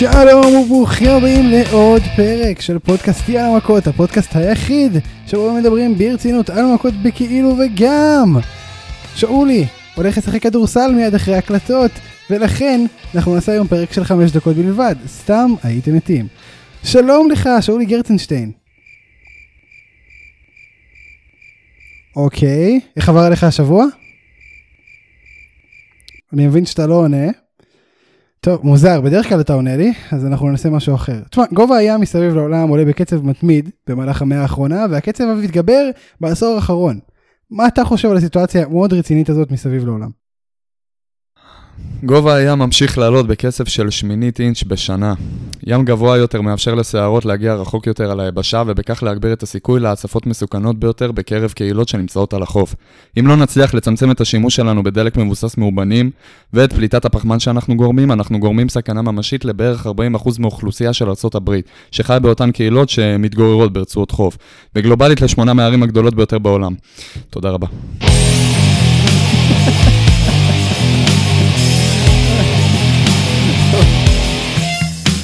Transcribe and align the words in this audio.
שלום 0.00 0.54
וברוכים 0.54 1.10
הבאים 1.10 1.46
לעוד 1.46 2.02
פרק 2.16 2.60
של 2.60 2.78
פודקאסטי 2.78 3.38
על 3.38 3.44
המכות, 3.44 3.86
הפודקאסט 3.86 4.36
היחיד 4.36 4.92
שבו 5.26 5.54
מדברים 5.54 5.98
ברצינות 5.98 6.50
על 6.50 6.74
מכות 6.74 6.94
בכאילו 7.02 7.48
וגם. 7.58 8.36
שאולי 9.14 9.66
הולך 9.94 10.18
לשחק 10.18 10.42
כדורסל 10.42 10.92
מיד 10.92 11.14
אחרי 11.14 11.36
הקלטות, 11.36 11.90
ולכן 12.30 12.80
אנחנו 13.14 13.34
נעשה 13.34 13.52
היום 13.52 13.68
פרק 13.68 13.92
של 13.92 14.04
חמש 14.04 14.30
דקות 14.30 14.56
בלבד, 14.56 14.94
סתם 15.06 15.50
הייתם 15.62 15.96
מתים. 15.96 16.26
שלום 16.84 17.30
לך, 17.30 17.48
שאולי 17.60 17.84
גרצנשטיין. 17.84 18.52
אוקיי, 22.16 22.80
איך 22.96 23.08
עבר 23.08 23.20
עליך 23.20 23.44
השבוע? 23.44 23.84
אני 26.32 26.46
מבין 26.46 26.66
שאתה 26.66 26.86
לא 26.86 26.94
עונה. 26.94 27.49
טוב, 28.40 28.60
מוזר, 28.62 29.00
בדרך 29.00 29.28
כלל 29.28 29.40
אתה 29.40 29.52
עונה 29.54 29.76
לי, 29.76 29.92
אז 30.12 30.26
אנחנו 30.26 30.50
נעשה 30.50 30.70
משהו 30.70 30.94
אחר. 30.94 31.20
תשמע, 31.30 31.44
גובה 31.52 31.76
הים 31.76 32.00
מסביב 32.00 32.34
לעולם 32.34 32.68
עולה 32.68 32.84
בקצב 32.84 33.26
מתמיד 33.26 33.70
במהלך 33.86 34.22
המאה 34.22 34.42
האחרונה, 34.42 34.86
והקצב 34.90 35.24
אף 35.24 35.44
התגבר 35.44 35.90
בעשור 36.20 36.54
האחרון. 36.54 36.98
מה 37.50 37.66
אתה 37.66 37.84
חושב 37.84 38.10
על 38.10 38.16
הסיטואציה 38.16 38.64
המאוד 38.64 38.92
רצינית 38.92 39.28
הזאת 39.28 39.50
מסביב 39.50 39.84
לעולם? 39.84 40.10
גובה 42.02 42.34
הים 42.34 42.58
ממשיך 42.58 42.98
לעלות 42.98 43.26
בקצב 43.26 43.64
של 43.64 43.90
שמינית 43.90 44.40
אינץ' 44.40 44.62
בשנה. 44.62 45.14
ים 45.66 45.84
גבוה 45.84 46.16
יותר 46.16 46.40
מאפשר 46.40 46.74
לסערות 46.74 47.24
להגיע 47.24 47.54
רחוק 47.54 47.86
יותר 47.86 48.10
על 48.10 48.20
היבשה, 48.20 48.62
ובכך 48.66 49.02
להגביר 49.02 49.32
את 49.32 49.42
הסיכוי 49.42 49.80
להצפות 49.80 50.26
מסוכנות 50.26 50.78
ביותר 50.78 51.12
בקרב 51.12 51.52
קהילות 51.52 51.88
שנמצאות 51.88 52.34
על 52.34 52.42
החוף. 52.42 52.74
אם 53.18 53.26
לא 53.26 53.36
נצליח 53.36 53.74
לצמצם 53.74 54.10
את 54.10 54.20
השימוש 54.20 54.56
שלנו 54.56 54.82
בדלק 54.82 55.16
מבוסס 55.16 55.56
מאובנים, 55.56 56.10
ואת 56.52 56.72
פליטת 56.72 57.04
הפחמן 57.04 57.38
שאנחנו 57.38 57.76
גורמים, 57.76 58.12
אנחנו 58.12 58.38
גורמים 58.38 58.68
סכנה 58.68 59.02
ממשית 59.02 59.44
לבערך 59.44 59.86
40% 59.86 59.90
מאוכלוסייה 60.38 60.92
של 60.92 61.08
ארה"ב, 61.08 61.60
שחי 61.90 62.18
באותן 62.22 62.50
קהילות 62.50 62.88
שמתגוררות 62.88 63.72
ברצועות 63.72 64.10
חוף, 64.10 64.36
וגלובלית 64.74 65.20
לשמונה 65.20 65.54
מהערים 65.54 65.82
הגדולות 65.82 66.14
ביותר 66.14 66.38
בעולם. 66.38 66.74
תודה 67.30 67.50
רבה. 67.50 67.66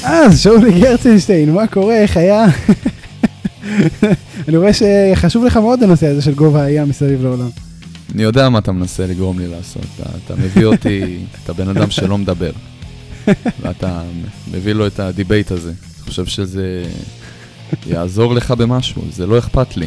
אז 0.06 0.40
שאולי 0.40 0.80
גרצנשטיין, 0.80 1.52
מה 1.52 1.66
קורה, 1.66 1.96
איך 1.96 2.16
היה? 2.16 2.44
אני 4.48 4.56
רואה 4.56 4.70
שחשוב 4.72 5.44
לך 5.44 5.56
מאוד 5.56 5.82
הנושא 5.82 6.06
הזה 6.06 6.22
של 6.22 6.34
גובה 6.34 6.62
הים 6.62 6.88
מסביב 6.88 7.22
לעולם. 7.22 7.48
אני 8.14 8.22
יודע 8.22 8.48
מה 8.48 8.58
אתה 8.58 8.72
מנסה 8.72 9.06
לגרום 9.06 9.38
לי 9.38 9.48
לעשות. 9.48 9.84
אתה, 9.96 10.10
אתה 10.24 10.34
מביא 10.36 10.64
אותי, 10.64 11.18
אתה 11.44 11.52
בן 11.52 11.68
אדם 11.68 11.90
שלא 11.90 12.18
מדבר. 12.18 12.50
ואתה 13.62 14.02
מביא 14.50 14.72
לו 14.72 14.86
את 14.86 15.00
ה 15.00 15.07
debate 15.07 15.50
הזה. 15.50 15.70
אני 15.70 16.04
חושב 16.04 16.26
שזה 16.26 16.84
יעזור 17.86 18.34
לך 18.34 18.50
במשהו, 18.50 19.02
זה 19.12 19.26
לא 19.26 19.38
אכפת 19.38 19.76
לי. 19.76 19.86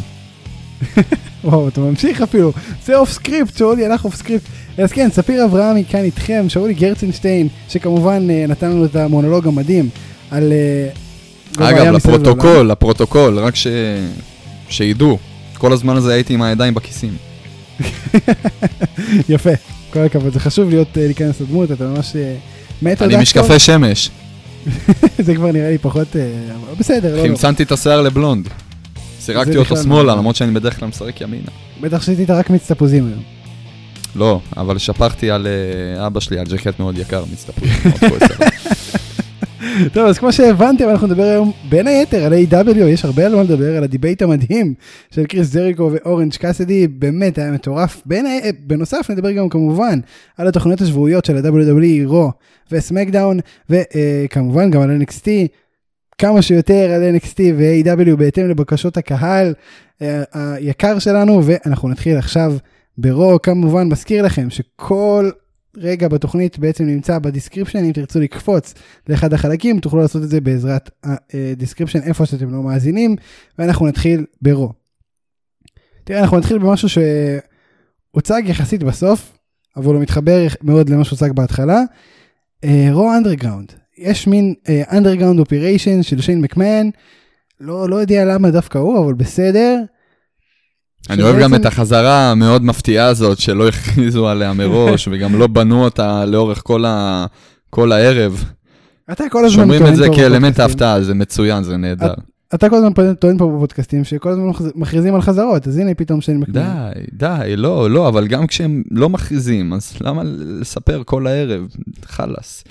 וואו, 1.44 1.68
אתה 1.68 1.82
ממשיך 1.82 2.22
אפילו, 2.22 2.54
זה 2.86 2.98
off 2.98 3.12
script, 3.12 3.58
שאולי 3.58 3.86
הלך 3.86 4.06
off 4.06 4.16
script. 4.16 4.46
אז 4.78 4.92
כן, 4.92 5.10
ספיר 5.14 5.46
אברהמי 5.46 5.84
כאן 5.90 6.04
איתכם, 6.04 6.46
שאולי 6.48 6.74
גרצנשטיין, 6.74 7.48
שכמובן 7.70 8.28
אה, 8.30 8.46
נתן 8.48 8.70
לנו 8.70 8.86
את 8.86 8.96
המונולוג 8.96 9.48
המדהים 9.48 9.90
על... 10.32 10.52
אה, 10.52 10.90
גובה 11.58 11.70
אגב. 11.70 11.94
לפרוטוקול, 11.94 12.72
לפרוטוקול, 12.72 13.40
רק 13.40 13.56
ש... 13.56 13.68
שידעו. 14.70 15.18
כל 15.58 15.74
הזמן 15.74 15.96
הזה 15.96 16.14
הייתי 16.14 16.34
עם 16.34 16.42
הידיים 16.42 16.74
בכיסים. 16.74 17.14
יפה, 19.30 19.50
כל 19.94 20.00
הכבוד, 20.00 20.34
זה 20.34 20.40
חשוב 20.40 20.70
להיות, 20.70 20.98
אה, 20.98 21.06
להיכנס 21.06 21.42
לדמות, 21.42 21.72
אתה 21.72 21.88
ממש 21.88 22.16
מת 22.82 23.02
על 23.02 23.12
אני 23.14 23.22
משקפי 23.22 23.60
שמש. 23.60 24.10
זה 25.26 25.36
כבר 25.36 25.52
נראה 25.52 25.70
לי 25.70 25.78
פחות, 25.78 26.16
בסדר, 26.80 27.16
לא, 27.16 27.24
לא. 27.24 27.28
חמצנתי 27.28 27.64
את 27.64 27.72
השיער 27.72 28.02
לבלונד. 28.02 28.48
סירקתי 29.34 29.58
אותו 29.58 29.78
שמאלה, 29.78 30.04
לא- 30.04 30.18
למרות 30.18 30.36
שאני 30.36 30.52
בדרך 30.52 30.80
כלל 30.80 30.88
משחק 30.88 31.22
ימינה. 31.22 31.50
בטח 31.82 32.02
שעשית 32.02 32.30
רק 32.30 32.50
מיץ 32.50 32.72
תפוזים 32.72 33.08
היום. 33.08 33.24
לא, 34.16 34.40
אבל 34.58 34.78
שפכתי 34.78 35.32
על 35.32 35.48
אה, 35.48 36.08
אבא 36.08 36.20
שלי, 36.20 36.40
על 36.40 36.46
ג'קט 36.46 36.80
מאוד 36.80 36.98
יקר, 36.98 37.24
כועס 38.00 38.22
עליו. 38.22 38.50
טוב, 39.94 40.08
אז 40.08 40.18
כמו 40.18 40.34
שהבנתם, 40.34 40.90
אנחנו 40.90 41.08
נדבר 41.08 41.24
היום 41.24 41.52
בין 41.70 41.88
היתר 41.88 42.24
על 42.26 42.34
AEW, 42.34 42.78
יש 42.84 43.06
הרבה 43.06 43.26
על 43.26 43.36
מה 43.36 43.44
לדבר, 43.44 43.78
על 43.78 43.84
ה 43.84 43.89
debate 43.89 44.22
המדהים 44.22 44.74
של 45.12 45.26
קריס 45.26 45.48
ג'ריקו 45.48 45.92
ואורנג' 45.94 46.36
קאסידי, 46.36 46.88
באמת 46.88 47.38
היה 47.38 47.52
מטורף. 47.52 48.02
בין, 48.06 48.26
אה, 48.26 48.50
בנוסף 48.60 49.10
נדבר 49.10 49.32
גם 49.32 49.50
כמובן 49.50 50.00
על 50.38 50.48
התוכניות 50.48 50.82
השבועיות 50.82 51.26
של 51.26 51.38
ה-WWE, 51.38 52.06
רו 52.06 52.32
וסמקדאון, 52.72 53.40
וכמובן 53.70 54.72
גם 54.72 54.82
על 54.82 55.02
NXT, 55.02 55.28
כמה 56.20 56.42
שיותר 56.42 56.92
על 56.92 57.16
NXT 57.16 57.40
ו- 57.58 57.81
AEW 57.81 58.16
בהתאם 58.16 58.50
לבקשות 58.50 58.98
הקהל 58.98 59.54
אה, 60.02 60.24
היקר 60.34 61.00
שלנו, 61.00 61.42
ואנחנו 61.46 61.90
נתחיל 61.90 62.18
עכשיו 62.18 62.54
ברו, 62.98 63.42
כמובן 63.42 63.88
מזכיר 63.88 64.26
לכם 64.26 64.50
שכל 64.50 65.30
רגע 65.78 66.08
בתוכנית 66.08 66.60
בעצם 66.60 66.86
נמצא 66.86 67.20
ב 67.20 67.25
description, 67.25 67.84
אם 67.84 67.92
תרצו 67.92 68.20
לקפוץ 68.20 68.74
לאחד 69.10 69.34
החלקים, 69.34 69.80
תוכלו 69.80 70.02
לעשות 70.02 70.24
את 70.24 70.30
זה 70.30 70.42
בעזרת 70.42 70.90
ה 71.04 71.12
description 71.12 72.00
איפה 72.02 72.26
שאתם 72.26 72.50
לא 72.50 72.64
מאזינים, 72.64 73.16
ואנחנו 73.60 73.88
נתחיל 73.88 74.26
ברו. 74.42 74.74
תראה, 76.04 76.20
אנחנו 76.20 76.38
נתחיל 76.38 76.58
במשהו 76.58 76.90
שהוצג 76.90 78.42
יחסית 78.46 78.84
בסוף, 78.84 79.38
אבל 79.78 79.94
הוא 79.94 80.02
מתחבר 80.02 80.48
מאוד 80.62 80.90
למה 80.90 81.04
שהוצג 81.04 81.32
בהתחלה. 81.32 81.82
רו 82.92 83.14
אנדרגראונד, 83.18 83.74
יש 84.02 84.28
מין 84.28 84.54
underground 84.92 85.40
operation 85.40 86.04
של 86.04 86.22
שיין 86.22 86.42
מקמן, 86.42 86.90
לא, 87.62 87.90
לא 87.90 87.96
יודע 87.96 88.26
למה 88.26 88.52
דווקא 88.52 88.78
הוא, 88.78 89.06
אבל 89.06 89.14
בסדר. 89.14 89.78
אני 91.10 91.24
אוהב 91.24 91.40
גם 91.40 91.56
את 91.56 91.66
החזרה 91.66 92.32
המאוד 92.32 92.64
מפתיעה 92.64 93.08
הזאת, 93.08 93.40
שלא 93.40 93.68
הכריזו 93.68 94.28
עליה 94.28 94.54
מראש, 94.54 95.08
וגם 95.12 95.36
לא 95.40 95.48
בנו 95.48 95.84
אותה 95.84 96.26
לאורך 96.26 96.62
כל 96.66 96.86
ה- 96.86 97.26
כל 97.70 97.92
הערב. 97.92 98.44
אתה 99.12 99.24
כל 99.32 99.46
הזמן 99.46 99.64
שומרים 99.64 99.88
את 99.88 99.96
זה 99.96 100.08
כאלמנט 100.16 100.60
ההפתעה, 100.60 101.04
זה 101.04 101.14
מצוין, 101.14 101.64
זה 101.64 101.78
נהדר. 101.78 102.14
אתה 102.56 102.70
כל 102.70 102.76
הזמן 102.76 103.14
טוען 103.14 103.38
פה 103.38 103.52
בפודקאסטים 103.56 104.04
שכל 104.04 104.30
הזמן 104.30 104.50
מכריז- 104.50 104.72
מכריזים 104.76 105.16
על 105.16 105.22
חזרות, 105.22 105.68
אז 105.68 105.78
הנה 105.78 105.94
פתאום 105.94 106.22
שיין 106.22 106.38
מקמן. 106.38 106.54
די, 106.54 107.02
די, 107.12 107.54
לא, 107.58 107.90
לא, 107.90 108.08
אבל 108.08 108.28
גם 108.28 108.48
כשהם 108.48 108.84
לא 108.92 109.10
מכריזים, 109.10 109.74
אז 109.74 109.94
למה 110.02 110.22
לספר 110.26 111.02
כל 111.06 111.28
הערב? 111.28 111.62
חלאס. 112.06 112.64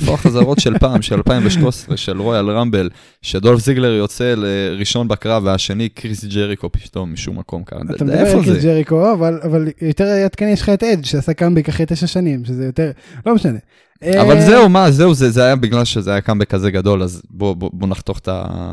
איפה 0.00 0.14
החזרות 0.14 0.60
של 0.60 0.78
פעם, 0.78 1.02
של 1.02 1.14
2013, 1.14 1.96
של 1.96 2.20
רויאל 2.20 2.50
רמבל, 2.50 2.90
שדולף 3.22 3.60
זיגלר 3.60 3.92
יוצא 3.92 4.34
לראשון 4.36 5.08
בקרב, 5.08 5.44
והשני 5.44 5.88
קריס 5.88 6.24
ג'ריקו 6.24 6.72
פתאום 6.72 7.12
משום 7.12 7.38
מקום 7.38 7.64
כאן. 7.64 7.78
אתה 7.94 8.04
מדבר 8.04 8.18
על 8.18 8.44
קריס? 8.44 8.64
ג'ריקו, 8.64 9.12
אבל, 9.12 9.40
אבל 9.42 9.68
יותר 9.82 10.04
עדכני 10.04 10.50
יש 10.50 10.62
לך 10.62 10.68
את 10.68 10.82
אדג' 10.82 11.04
שעשה 11.04 11.34
קאמבק 11.34 11.68
אחרי 11.68 11.86
תשע 11.88 12.06
שנים, 12.06 12.44
שזה 12.44 12.64
יותר, 12.64 12.90
לא 13.26 13.34
משנה. 13.34 13.58
אבל 14.02 14.36
אה, 14.36 14.46
זהו, 14.46 14.68
מה, 14.68 14.90
זהו, 14.90 15.14
זה, 15.14 15.30
זה 15.30 15.44
היה 15.44 15.56
בגלל 15.56 15.84
שזה 15.84 16.10
היה 16.10 16.20
קאמבק 16.20 16.50
כזה 16.50 16.70
גדול, 16.70 17.02
אז 17.02 17.22
בוא, 17.30 17.54
בוא, 17.54 17.70
בוא 17.72 17.88
נחתוך 17.88 18.18
את, 18.18 18.28
ה, 18.28 18.72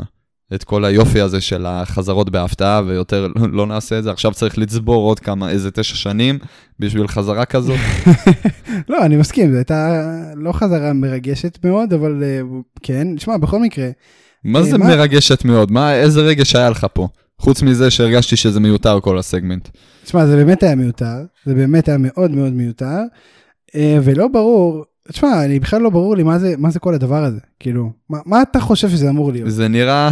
את 0.53 0.63
כל 0.63 0.85
היופי 0.85 1.21
הזה 1.21 1.41
של 1.41 1.65
החזרות 1.65 2.29
בהפתעה, 2.29 2.81
ויותר 2.85 3.27
לא, 3.35 3.47
לא 3.51 3.67
נעשה 3.67 3.99
את 3.99 4.03
זה. 4.03 4.11
עכשיו 4.11 4.31
צריך 4.31 4.57
לצבור 4.57 5.09
עוד 5.09 5.19
כמה, 5.19 5.49
איזה 5.49 5.71
תשע 5.71 5.95
שנים 5.95 6.39
בשביל 6.79 7.07
חזרה 7.07 7.45
כזאת. 7.45 7.79
לא, 8.89 9.05
אני 9.05 9.15
מסכים, 9.15 9.51
זו 9.51 9.57
הייתה 9.57 10.03
לא 10.35 10.51
חזרה 10.51 10.93
מרגשת 10.93 11.65
מאוד, 11.65 11.93
אבל 11.93 12.23
אה, 12.23 12.41
כן, 12.83 13.07
שמע, 13.17 13.37
בכל 13.37 13.59
מקרה, 13.59 13.89
מה 14.43 14.59
אה, 14.59 14.63
זה 14.63 14.77
מה? 14.77 14.87
מרגשת 14.87 15.45
מאוד? 15.45 15.71
מה, 15.71 15.95
איזה 15.95 16.21
רגש 16.21 16.55
היה 16.55 16.69
לך 16.69 16.87
פה? 16.93 17.07
חוץ 17.39 17.61
מזה 17.61 17.91
שהרגשתי 17.91 18.35
שזה 18.35 18.59
מיותר 18.59 18.99
כל 19.01 19.17
הסגמנט. 19.17 19.69
תשמע, 20.03 20.25
זה 20.25 20.35
באמת 20.35 20.63
היה 20.63 20.75
מיותר, 20.75 21.25
זה 21.45 21.55
באמת 21.55 21.87
היה 21.87 21.97
מאוד 21.97 22.31
מאוד 22.31 22.53
מיותר, 22.53 22.99
אה, 23.75 23.97
ולא 24.03 24.27
ברור, 24.27 24.85
תשמע, 25.11 25.45
אני 25.45 25.59
בכלל 25.59 25.81
לא 25.81 25.89
ברור 25.89 26.15
לי 26.15 26.23
מה 26.23 26.39
זה, 26.39 26.55
מה 26.57 26.69
זה 26.69 26.79
כל 26.79 26.93
הדבר 26.93 27.23
הזה, 27.23 27.39
כאילו, 27.59 27.91
מה, 28.09 28.17
מה 28.25 28.41
אתה 28.41 28.59
חושב 28.59 28.89
שזה 28.89 29.09
אמור 29.09 29.31
להיות? 29.31 29.51
זה 29.51 29.67
נראה, 29.67 30.09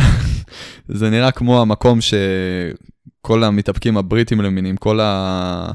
זה 0.99 1.09
נראה 1.09 1.31
כמו 1.31 1.61
המקום 1.61 1.99
שכל 2.01 3.43
המתאפקים 3.43 3.97
הבריטים 3.97 4.41
למינים, 4.41 4.77
כל 4.77 4.99
ה... 4.99 5.71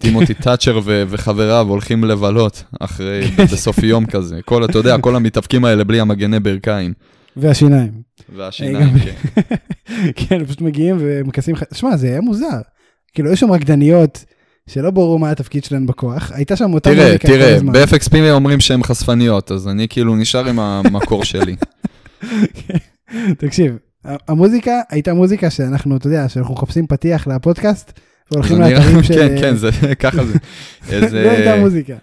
טימותי 0.00 0.34
תאצ'ר 0.34 0.80
וחבריו 0.84 1.66
הולכים 1.68 2.04
לבלות 2.04 2.64
אחרי, 2.80 3.20
בסוף 3.52 3.82
יום 3.82 4.06
כזה. 4.06 4.40
כל, 4.44 4.64
אתה 4.64 4.78
יודע, 4.78 4.98
כל 4.98 5.16
המתאפקים 5.16 5.64
האלה 5.64 5.84
בלי 5.84 6.00
המגני 6.00 6.40
ברכיים. 6.40 6.92
והשיניים. 7.36 7.90
והשיניים, 8.36 8.98
כן. 8.98 9.40
כן, 10.16 10.44
פשוט 10.44 10.60
מגיעים 10.60 10.96
ומכסים 11.00 11.54
שמע, 11.74 11.96
זה 11.96 12.06
היה 12.06 12.20
מוזר. 12.20 12.60
כאילו, 13.14 13.32
יש 13.32 13.40
שם 13.40 13.50
רקדניות 13.52 14.24
שלא 14.68 14.90
ברור 14.90 15.18
מה 15.18 15.30
התפקיד 15.30 15.64
שלהן 15.64 15.86
בכוח, 15.86 16.32
הייתה 16.34 16.56
שם 16.56 16.74
אותה 16.74 16.90
תראה, 16.90 17.04
מוזיקה 17.04 17.28
כל 17.28 17.34
תראה, 17.34 17.54
הזמן. 17.56 17.72
ב-FXP 17.72 18.16
אומרים 18.30 18.60
שהן 18.60 18.82
חשפניות, 18.82 19.52
אז 19.52 19.68
אני 19.68 19.88
כאילו 19.88 20.16
נשאר 20.16 20.46
עם 20.48 20.58
המקור 20.60 21.24
שלי. 21.24 21.56
תקשיב, 23.38 23.76
ה- 24.04 24.16
המוזיקה 24.28 24.80
הייתה 24.90 25.14
מוזיקה 25.14 25.50
שאנחנו, 25.50 25.96
אתה 25.96 26.06
יודע, 26.06 26.28
שאנחנו 26.28 26.54
מחפשים 26.54 26.86
פתיח 26.86 27.26
לפודקאסט, 27.26 28.00
נראה- 28.36 28.70
לאתרים 28.70 29.02
של... 29.08 29.14
כן, 29.14 29.36
כן, 29.40 29.56
זה 29.56 29.70
ככה 29.98 30.24
זה. 30.24 30.32
לא 30.90 30.92
איזה- 30.96 31.30
הייתה 31.30 31.56
מוזיקה. 31.60 31.94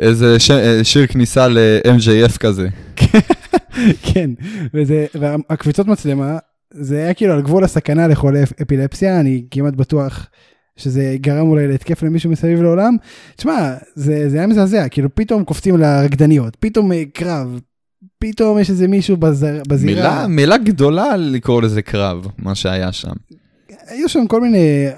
איזה 0.00 0.38
ש- 0.38 0.50
שיר 0.82 1.06
כניסה 1.06 1.48
ל-MJF 1.48 2.38
כזה. 2.38 2.68
כן, 4.12 4.30
וזה, 4.74 5.06
והקביצות 5.14 5.86
מצלמה, 5.86 6.38
זה 6.74 6.96
היה 6.98 7.14
כאילו 7.14 7.32
על 7.32 7.42
גבול 7.42 7.64
הסכנה 7.64 8.06
לחולי 8.08 8.40
אפילפסיה, 8.62 9.20
אני 9.20 9.44
כמעט 9.50 9.74
בטוח 9.74 10.26
שזה 10.76 11.16
גרם 11.20 11.48
אולי 11.48 11.68
להתקף 11.68 12.02
למישהו 12.02 12.30
מסביב 12.30 12.62
לעולם. 12.62 12.96
תשמע, 13.36 13.74
זה, 13.94 14.28
זה 14.30 14.36
היה 14.38 14.46
מזעזע, 14.46 14.88
כאילו 14.88 15.14
פתאום 15.14 15.44
קופצים 15.44 15.76
לרקדניות, 15.76 16.56
פתאום 16.60 16.92
אה, 16.92 17.02
קרב, 17.14 17.60
פתאום 18.18 18.58
יש 18.58 18.70
איזה 18.70 18.88
מישהו 18.88 19.16
בזר, 19.16 19.60
בזירה. 19.68 19.94
מילה, 19.94 20.26
מילה 20.26 20.58
גדולה 20.58 21.16
לקרוא 21.16 21.62
לזה 21.62 21.82
קרב, 21.82 22.26
מה 22.38 22.54
שהיה 22.54 22.92
שם. 22.92 23.12
היו 23.88 24.08
שם 24.08 24.26
כל 24.26 24.40
מיני 24.40 24.88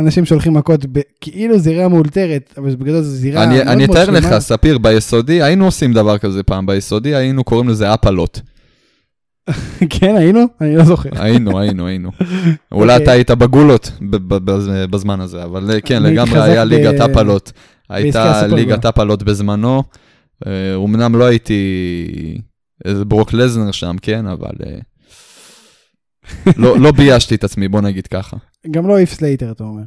אנשים 0.00 0.24
שהולכים 0.24 0.54
מכות 0.54 0.86
כאילו 1.20 1.58
זירה 1.58 1.88
מאולתרת, 1.88 2.54
אבל 2.58 2.74
בגדול 2.74 3.02
זו 3.02 3.10
זירה 3.10 3.44
אני, 3.44 3.54
מאוד 3.54 3.66
אני 3.66 3.86
מאוד 3.86 3.96
אתאר 3.96 4.04
שלמה. 4.06 4.18
לך, 4.18 4.38
ספיר, 4.38 4.78
ביסודי 4.78 5.42
היינו 5.42 5.64
עושים 5.64 5.92
דבר 5.92 6.18
כזה 6.18 6.42
פעם, 6.42 6.66
ביסודי 6.66 7.14
היינו 7.14 7.44
קוראים 7.44 7.68
לזה 7.68 7.92
הפלות. 7.92 8.40
כן, 9.90 10.16
היינו? 10.16 10.44
אני 10.60 10.76
לא 10.76 10.84
זוכר. 10.84 11.10
היינו, 11.12 11.58
היינו, 11.58 11.86
היינו. 11.86 12.10
אולי 12.72 12.92
אוקיי. 12.92 13.04
אתה 13.04 13.12
היית 13.12 13.30
בגולות 13.30 13.90
בזמן 14.90 15.20
הזה, 15.20 15.44
אבל 15.44 15.70
אה, 15.70 15.80
כן, 15.80 16.04
אני 16.04 16.14
לגמרי 16.14 16.40
היה 16.40 16.64
ליגת 16.64 17.00
הפלות. 17.00 17.52
הייתה. 17.88 18.46
ליגת 18.46 18.84
הפלות 18.84 19.22
בזמנו. 19.22 19.82
אה, 20.46 20.74
אומנם 20.74 21.16
לא 21.16 21.24
הייתי 21.24 22.40
איזה 22.84 23.04
ברוק 23.04 23.32
לזנר 23.32 23.70
שם, 23.70 23.96
כן, 24.02 24.26
אבל 24.26 24.52
אה, 24.66 24.78
לא 26.56 26.80
לא 26.80 26.92
ביישתי 26.92 27.34
את 27.34 27.44
עצמי, 27.44 27.68
בוא 27.68 27.80
נגיד 27.80 28.06
ככה. 28.06 28.36
גם 28.70 28.86
לא 28.88 28.98
הית' 28.98 29.12
סלייטר, 29.12 29.52
אתה 29.52 29.64
אומר. 29.64 29.82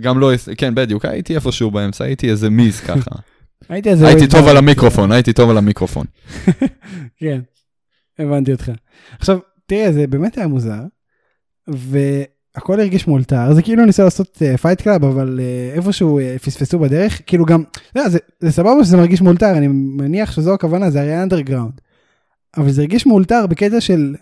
גם 0.00 0.18
לא, 0.18 0.30
כן, 0.58 0.74
בדיוק, 0.74 1.04
הייתי 1.04 1.34
איפשהו 1.34 1.70
באמצע, 1.70 2.04
הייתי 2.04 2.30
איזה 2.30 2.50
מיז 2.50 2.80
ככה. 2.80 3.10
הייתי 3.68 3.90
איזה... 3.90 4.08
הייתי 4.08 4.26
טוב 4.28 4.48
על. 4.48 4.56
המיקרופון, 4.56 5.12
הייתי 5.12 5.32
טוב 5.32 5.50
על 5.50 5.58
המיקרופון. 5.58 6.06
כן, 7.20 7.40
הבנתי 8.18 8.52
אותך. 8.52 8.70
עכשיו, 9.18 9.38
תראה, 9.66 9.92
זה 9.92 10.06
באמת 10.06 10.38
היה 10.38 10.46
מוזר, 10.46 10.80
והכל 11.68 12.80
הרגיש 12.80 13.08
מאולתר, 13.08 13.54
זה 13.54 13.62
כאילו 13.62 13.84
ניסו 13.84 14.02
לעשות 14.02 14.42
fight 14.60 14.82
club, 14.82 15.04
אבל 15.04 15.40
אה, 15.40 15.76
איפשהו 15.76 16.20
אה, 16.20 16.38
פספסו 16.38 16.78
בדרך, 16.78 17.20
כאילו 17.26 17.44
גם, 17.44 17.62
זה, 18.06 18.50
סבבה 18.50 18.84
שזה 18.84 18.96
מרגיש 18.96 19.22
מאולתר, 19.22 19.50
אני 19.50 19.68
מניח 19.68 20.32
שזו 20.32 20.54
הכוונה, 20.54 20.90
זה 20.90 21.00
הרי 21.00 21.22
אנדרגראונד. 21.22 21.80
אבל 22.56 22.70
זה 22.70 22.82
הרגיש 22.82 23.06
מאולתר 23.06 23.46
בקטע 23.46 23.80
של 23.80 24.14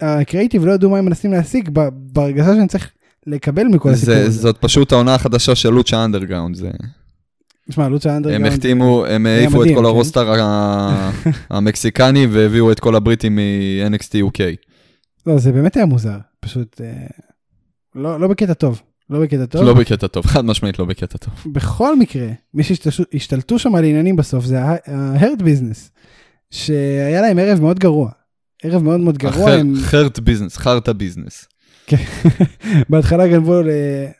הקריאיטיב 0.00 0.64
לא 0.64 0.72
ידעו 0.72 0.90
מה 0.90 0.98
הם 0.98 1.04
מנסים 1.04 1.32
להשיג, 1.32 1.68
בהרגשה 1.92 2.54
שאני 2.54 2.68
צריך 2.68 2.92
לקבל 3.26 3.64
מכל 3.64 3.90
הסיפור 3.90 4.14
זה- 4.14 4.26
הזה. 4.26 4.40
זאת 4.40 4.56
פשוט 4.60 4.92
העונה 4.92 5.14
החדשה 5.14 5.54
של 5.54 5.70
לוצ'ה 5.70 6.04
אנדרגראונד, 6.04 6.54
זה... 6.56 6.70
תשמע, 7.68 7.88
לוצ'ה 7.88 8.10
הם 8.10 8.16
אנדרגראונד, 8.16 8.46
החתימו, 8.52 9.06
הם 9.06 9.26
העיפו 9.26 9.62
את 9.64 9.68
כל 9.68 9.74
כן. 9.80 9.84
ה 9.84 9.91
roster 9.91 10.32
המקסיקני 11.50 12.26
והביאו 12.26 12.72
את 12.72 12.80
כל 12.80 12.94
הבריטים 12.96 13.36
מ-NXT 13.36 14.26
UK. 14.28 14.40
לא, 15.26 15.38
זה 15.38 15.52
באמת 15.52 15.76
היה 15.76 15.86
מוזר, 15.86 16.18
פשוט, 16.40 16.80
אה, 16.80 17.06
לא 17.94 18.20
לא 18.20 18.28
בקטע 18.28 18.54
טוב, 18.54 18.82
לא 19.10 19.20
בקטע 19.20 19.46
טוב. 19.46 19.62
לא 19.62 19.74
בקטע 19.74 20.06
טוב, 20.06 20.26
חד 20.26 20.44
משמעית 20.44 20.78
לא 20.78 20.84
בקטע 20.84 21.18
טוב. 21.18 21.34
בכל 21.52 21.98
מקרה, 21.98 22.28
מי 22.54 22.62
שהשתלטו 22.62 23.58
שם 23.58 23.74
על 23.74 23.84
עניינים 23.84 24.16
בסוף 24.16 24.44
זה 24.44 24.60
ההרט 24.86 25.42
ביזנס, 25.42 25.90
שהיה 26.50 27.20
להם 27.22 27.38
ערב 27.38 27.60
מאוד 27.60 27.78
גרוע. 27.78 28.10
ערב 28.62 28.82
מאוד 28.82 29.00
מאוד 29.00 29.18
גרוע, 29.18 29.50
הם 29.50 29.74
חרט 29.82 30.18
ביזנס, 30.18 30.56
חרטה 30.56 30.92
ביזנס. 30.92 31.46
בהתחלה 32.90 33.28
גנבו, 33.28 33.62
ל... 33.62 33.68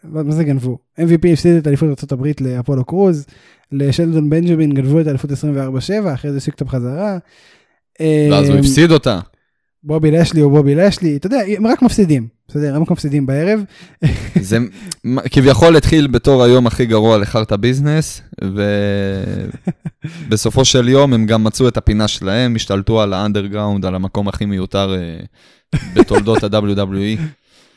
מה 0.05 0.33
זה 0.33 0.45
גנבו? 0.45 0.79
MVP 1.01 1.29
הפסיד 1.33 1.57
את 1.57 1.67
אליפות 1.67 2.13
ארה"ב 2.13 2.27
לאפולו 2.41 2.85
קרוז, 2.85 3.27
לשלדון 3.73 4.31
בנג'מין 4.31 4.75
גנבו 4.75 5.01
את 5.01 5.07
אליפות 5.07 5.31
24-7, 5.31 5.35
אחרי 6.15 6.33
זה 6.33 6.41
אותה 6.41 6.65
בחזרה. 6.65 7.19
ואז 8.01 8.49
הוא 8.49 8.55
אה, 8.55 8.61
הפסיד 8.61 8.91
אותה. 8.91 9.21
בובי 9.85 10.11
לשלי 10.11 10.43
או 10.43 10.51
בובי 10.51 10.75
לשלי, 10.75 11.17
אתה 11.17 11.27
יודע, 11.27 11.41
הם 11.57 11.67
רק 11.67 11.83
מפסידים, 11.83 12.29
בסדר, 12.49 12.77
הם 12.77 12.83
רק 12.83 12.91
מפסידים 12.91 13.27
בערב. 13.27 13.65
זה 14.41 14.59
כביכול 15.31 15.77
התחיל 15.77 16.07
בתור 16.07 16.45
היום 16.45 16.67
הכי 16.67 16.87
גרוע 16.87 17.19
לחרטה 17.19 17.57
ביזנס, 17.57 18.23
ובסופו 20.29 20.65
של 20.73 20.89
יום 20.89 21.13
הם 21.13 21.27
גם 21.27 21.45
מצאו 21.45 21.69
את 21.69 21.77
הפינה 21.77 22.09
שלהם, 22.09 22.57
השתלטו 22.57 23.01
על 23.01 23.13
האנדרגראונד, 23.13 23.87
על 23.87 23.95
המקום 23.95 24.29
הכי 24.29 24.47
מיותר 24.47 24.95
אה, 24.95 25.21
בתולדות 25.95 26.45
ה-WWE. 26.45 27.21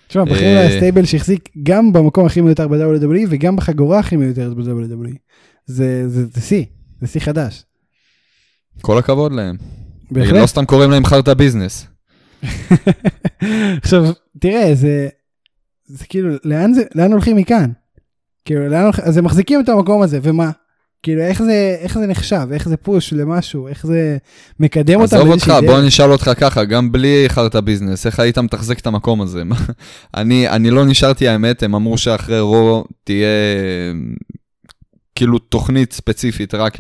תשמע, 0.07 0.24
אה, 0.31 0.68
לסטייבל 0.68 1.06
שהחזיק 1.06 1.50
גם 1.63 1.94
במקום 1.94 2.25
הכי 2.25 2.42
מיותר 2.42 2.68
ב-WWE 2.68 3.28
וגם 3.30 3.56
בחגורה 3.56 4.00
הכי 4.00 4.16
מיותרת 4.16 4.54
ב-WWE. 4.54 5.16
זה 5.66 6.42
שיא, 6.42 6.66
זה 7.02 7.07
שיא 7.07 7.22
חדש. 7.22 7.63
כל 8.81 8.98
הכבוד 8.98 9.31
להם. 9.31 9.56
לא 10.12 10.22
בהחלט. 10.22 10.46
סתם 10.46 10.66
קוראים 10.66 10.92
להם 10.92 11.06
חרטה 11.06 11.34
ביזנס. 11.34 11.88
עכשיו, 13.84 14.06
תראה, 14.40 14.75
זה, 14.75 15.07
זה 15.86 16.06
כאילו, 16.06 16.30
לאן 16.44 16.74
זה, 16.74 16.84
לאן 16.96 17.12
הולכים 17.12 17.36
מכאן? 17.38 17.72
כאילו, 18.46 18.69
לאן 18.69 18.84
הולכים, 18.84 19.06
אז 19.06 19.18
הם 19.18 19.25
מחזיקים 19.25 19.62
את 19.62 19.69
המקום 19.69 20.02
הזה, 20.02 20.19
ומה? 20.24 20.52
כאילו, 21.06 21.22
איך 21.22 21.44
זה, 21.44 21.78
איך 21.80 21.98
זה 22.00 22.07
נחשב? 22.07 22.48
איך 22.52 22.69
זה 22.69 22.78
push 22.78 23.13
למשהו? 23.13 23.68
איך 23.68 23.88
זה 23.88 24.18
מקדם 24.60 25.02
אותם 25.02 25.16
עזוב 25.16 25.31
אותך? 25.31 25.54
בוא 25.66 25.81
נשאל 25.81 26.12
אותך 26.12 26.31
ככה, 26.38 26.63
גם 26.63 26.92
בלי 26.92 27.25
חרטה 27.28 27.62
ביזנס, 27.62 28.06
איך 28.06 28.19
היית 28.19 28.38
מתחזק 28.38 28.80
את 28.80 28.88
המקום 28.88 29.22
הזה? 29.22 29.44
אני, 30.18 30.50
אני 30.50 30.69
לא 30.69 30.86
נשארתי 30.86 31.28
האמת, 31.28 31.63
הם 31.63 31.75
אמרו 31.75 31.98
שאחרי 31.98 32.40
רו 32.40 32.86
תהיה 33.04 33.28
כאילו 35.16 35.40
תוכנית 35.40 35.94
ספציפית 35.94 36.54
רק 36.54 36.78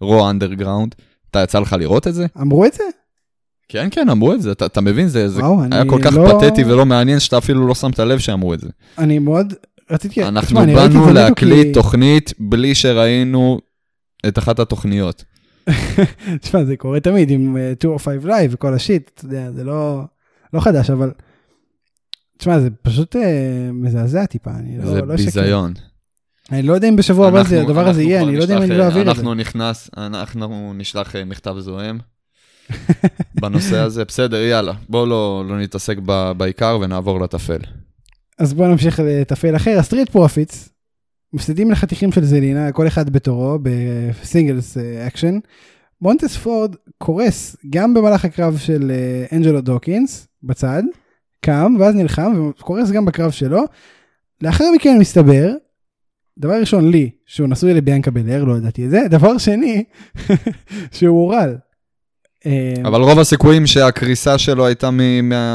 לרו 0.00 0.30
אנדרגראונד. 0.30 0.94
אתה 1.30 1.42
יצא 1.42 1.58
לך 1.58 1.72
לראות 1.72 2.06
את 2.06 2.14
זה? 2.14 2.26
אמרו 2.40 2.64
את 2.66 2.72
זה? 2.72 2.84
כן, 3.68 3.88
כן, 3.90 4.08
אמרו 4.08 4.34
את 4.34 4.42
זה, 4.42 4.52
אתה, 4.52 4.66
אתה 4.66 4.80
מבין, 4.80 5.08
זה, 5.08 5.28
זה 5.28 5.40
וואו, 5.40 5.62
היה 5.70 5.84
כל 5.84 6.02
כך 6.02 6.12
לא- 6.12 6.40
פתטי 6.40 6.64
ולא 6.64 6.86
מעניין 6.86 7.20
שאתה 7.20 7.38
אפילו 7.38 7.66
לא 7.66 7.74
שמת 7.74 7.98
לב 7.98 8.18
שאמרו 8.18 8.54
את 8.54 8.60
זה. 8.60 8.68
אני 8.98 9.18
מאוד 9.18 9.54
רציתי... 9.90 10.24
אנחנו 10.24 10.60
באנו 10.60 11.12
להקליט 11.12 11.74
תוכנית 11.74 12.32
בלי 12.38 12.74
שראינו 12.74 13.60
את 14.28 14.38
אחת 14.38 14.58
התוכניות. 14.58 15.24
תשמע, 16.42 16.64
זה 16.64 16.76
קורה 16.76 17.00
תמיד 17.00 17.30
עם 17.30 17.56
uh, 17.56 17.58
205 17.86 18.24
Live 18.24 18.48
וכל 18.50 18.74
השיט, 18.74 19.10
אתה 19.14 19.24
יודע, 19.24 19.52
זה 19.52 19.64
לא, 19.64 20.02
לא 20.52 20.60
חדש, 20.60 20.90
אבל... 20.90 21.10
תשמע, 22.38 22.60
זה 22.60 22.68
פשוט 22.82 23.16
uh, 23.16 23.18
מזעזע 23.72 24.26
טיפה, 24.26 24.50
אני 24.50 24.78
לא, 24.78 24.84
זה 24.84 25.02
לא. 25.02 25.16
ביזיון. 25.16 25.72
אני 26.52 26.62
לא 26.62 26.72
יודע 26.72 26.88
אם 26.88 26.96
בשבוע 26.96 27.28
הבא 27.28 27.42
זה- 27.42 27.62
הדבר 27.62 27.88
הזה 27.88 28.02
יהיה, 28.02 28.22
אני 28.22 28.36
לא 28.36 28.42
יודע 28.42 28.56
אם 28.56 28.62
אני 28.62 28.78
לא 28.78 28.84
אעביר 28.84 29.00
את 29.00 29.06
זה. 29.06 29.12
אנחנו 29.12 29.34
נכנס, 29.34 29.90
אנחנו 29.96 30.72
נשלח 30.76 31.16
אה, 31.16 31.24
מכתב 31.24 31.54
זוהם 31.58 31.98
בנושא 33.40 33.76
הזה. 33.78 34.04
בסדר, 34.04 34.36
יאללה, 34.36 34.72
בואו 34.88 35.06
לא, 35.06 35.44
לא 35.48 35.58
נתעסק 35.58 35.96
ב, 36.06 36.32
בעיקר 36.36 36.78
ונעבור 36.82 37.20
לטפל. 37.20 37.58
אז 38.38 38.54
בוא 38.54 38.66
נמשיך 38.66 39.00
לטפל 39.04 39.56
אחר, 39.56 39.78
הסטריט 39.78 40.10
פרופיטס 40.10 40.68
מפסידים 41.32 41.70
לחתיכים 41.70 42.12
של 42.12 42.24
זלינה, 42.24 42.72
כל 42.72 42.86
אחד 42.86 43.10
בתורו, 43.10 43.58
ב 43.62 43.76
singles 43.76 44.76
action. 45.06 45.38
מונטס 46.00 46.36
פורד 46.36 46.76
קורס 46.98 47.56
גם 47.70 47.94
במהלך 47.94 48.24
הקרב 48.24 48.58
של 48.58 48.90
אה, 48.90 49.36
אנג'לו 49.36 49.60
דוקינס 49.60 50.28
בצד, 50.42 50.82
קם 51.40 51.76
ואז 51.80 51.94
נלחם 51.94 52.50
וקורס 52.50 52.90
גם 52.90 53.04
בקרב 53.04 53.30
שלו. 53.30 53.62
לאחר 54.42 54.64
מכן 54.74 54.98
מסתבר, 54.98 55.52
דבר 56.38 56.60
ראשון 56.60 56.90
לי, 56.90 57.10
שהוא 57.26 57.48
נשוי 57.48 57.74
לביאנקה 57.74 58.10
בלר, 58.10 58.44
לא 58.44 58.56
ידעתי 58.56 58.84
את 58.84 58.90
זה, 58.90 59.00
דבר 59.10 59.38
שני, 59.38 59.84
שהוא 60.96 61.18
הורעל. 61.18 61.56
אה, 62.46 62.74
אבל 62.84 63.00
רוב 63.00 63.18
הסיכויים 63.18 63.66
שהקריסה 63.66 64.38
שלו 64.38 64.66
הייתה 64.66 64.90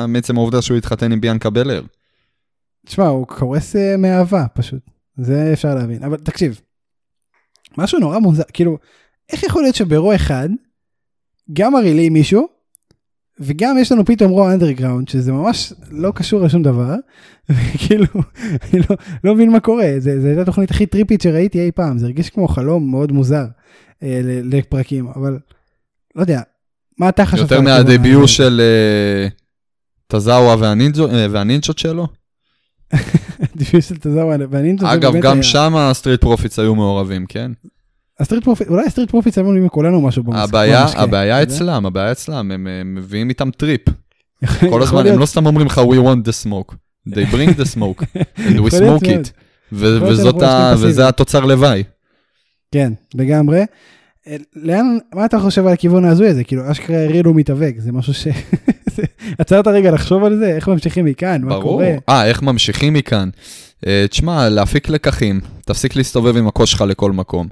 מעצם 0.08 0.38
העובדה 0.38 0.62
שהוא 0.62 0.78
התחתן 0.78 1.12
עם 1.12 1.22
ביאנקה 1.22 1.50
בלר. 1.50 1.82
תשמע, 2.86 3.06
הוא 3.06 3.28
קורס 3.28 3.76
אה, 3.76 3.98
מאהבה 3.98 4.46
פשוט, 4.54 4.82
זה 5.18 5.50
אפשר 5.54 5.76
להבין. 5.76 6.04
אבל 6.04 6.18
תקשיב, 6.18 6.62
משהו 7.78 8.00
נורא 8.00 8.20
מוזר, 8.20 8.44
כאילו, 8.54 8.78
איך 9.32 9.44
יכול 9.44 9.64
להיות 9.64 9.76
שברוע 9.76 10.16
אחד, 10.16 10.50
גם 11.54 11.74
מרעילי 11.74 12.10
מישהו, 12.10 12.48
וגם 13.40 13.78
יש 13.78 13.92
לנו 13.92 14.06
פתאום 14.06 14.32
רוע 14.32 14.54
אנדרגראונד, 14.54 15.08
שזה 15.08 15.32
ממש 15.32 15.74
לא 15.92 16.12
קשור 16.16 16.42
לשום 16.42 16.64
דבר, 16.64 16.96
וכאילו, 17.50 18.06
אני 18.40 18.82
לא, 18.90 18.96
לא 19.24 19.36
מבין 19.36 19.52
מה 19.52 19.60
קורה, 19.60 19.90
זה, 19.98 20.22
זה 20.22 20.28
הייתה 20.28 20.42
התוכנית 20.42 20.72
הכי 20.72 20.86
טריפית 20.86 21.22
שראיתי 21.22 21.60
אי 21.60 21.72
פעם, 21.72 21.98
זה 21.98 22.06
הרגיש 22.06 22.30
כמו 22.30 22.48
חלום 22.48 22.92
מאוד 22.92 23.12
מוזר 23.12 23.46
אה, 24.04 24.22
לפרקים, 24.24 25.08
אבל 25.08 25.40
לא 26.16 26.22
יודע, 26.22 26.42
מה 26.98 27.10
אתה 27.10 27.26
חשבת? 27.26 27.52
יותר 27.52 27.62
מהדביוט 27.62 28.24
הזה? 28.24 28.34
של 28.34 28.62
אה, 28.62 29.28
טזאווה 30.08 30.56
והנינג'ו- 30.60 31.10
אה, 31.10 31.72
שלו. 31.78 32.08
של 33.80 33.98
טזאווה 33.98 34.36
והנינג'ה, 34.50 34.86
זה 34.88 34.94
אגב, 34.94 35.14
גם 35.22 35.44
שם 35.44 35.76
הסטריט 35.76 36.22
פרופיטס 36.22 36.60
היו 36.60 36.76
מעורבים, 36.76 37.26
כן? 37.26 37.52
הסטריט 38.20 38.44
פרופיט, 38.44 38.68
אולי 38.68 38.86
הסטריט 38.86 39.12
פרופיט 39.12 39.34
שמו 39.34 39.54
לי 39.54 39.60
מכולנו 39.60 40.02
משהו. 40.02 40.24
הבעיה, 40.28 40.84
במשקה, 40.84 41.02
הבעיה 41.02 41.40
יודע? 41.40 41.56
אצלם, 41.56 41.86
הבעיה 41.86 42.12
אצלם, 42.12 42.52
הם 42.52 42.96
מביאים 42.96 43.30
איתם 43.30 43.52
טריפ. 43.52 43.82
כל 44.70 44.82
הזמן, 44.82 45.08
הם 45.08 45.20
לא 45.20 45.26
סתם 45.26 45.46
אומרים 45.46 45.68
לך, 45.68 45.78
we 45.78 45.98
want 45.98 46.28
the 46.28 46.48
smoke. 46.48 46.76
They 47.10 47.34
bring 47.34 47.60
the 47.60 47.76
smoke, 47.76 48.04
and 48.48 48.60
we 48.60 48.70
smoke 48.70 49.06
it. 49.06 49.32
וזה 49.72 51.08
התוצר 51.08 51.46
לוואי. 51.46 51.84
כן, 52.72 52.94
לגמרי. 53.16 53.66
אה, 54.28 54.36
לאן, 54.56 54.98
מה 55.14 55.26
אתה 55.26 55.40
חושב 55.40 55.68
על 55.68 55.74
הכיוון 55.74 56.06
ההזוי 56.06 56.28
הזה? 56.28 56.44
כאילו, 56.44 56.72
אשכרה 56.72 57.04
הרילו 57.04 57.34
מתאבק, 57.34 57.76
זה 57.78 57.92
משהו 57.92 58.14
ש... 58.14 58.28
עצרת 59.38 59.68
רגע 59.68 59.92
לחשוב 59.92 60.24
על 60.24 60.38
זה? 60.38 60.56
איך 60.56 60.68
ממשיכים 60.68 61.06
מכאן? 61.06 61.42
מה 61.42 61.50
ברור. 61.50 61.64
קורה? 61.64 61.92
אה, 62.10 62.26
איך 62.26 62.42
ממשיכים 62.42 62.94
מכאן? 62.94 63.30
אה, 63.88 64.06
תשמע, 64.10 64.50
להפיק 64.50 64.90
לקחים, 64.90 65.42
תפסיק 65.66 65.96
להסתובב 65.96 66.38
עם 66.38 66.48
הקול 66.48 66.66
שלך 66.66 66.82
לכל 66.82 67.12
מקום. 67.12 67.48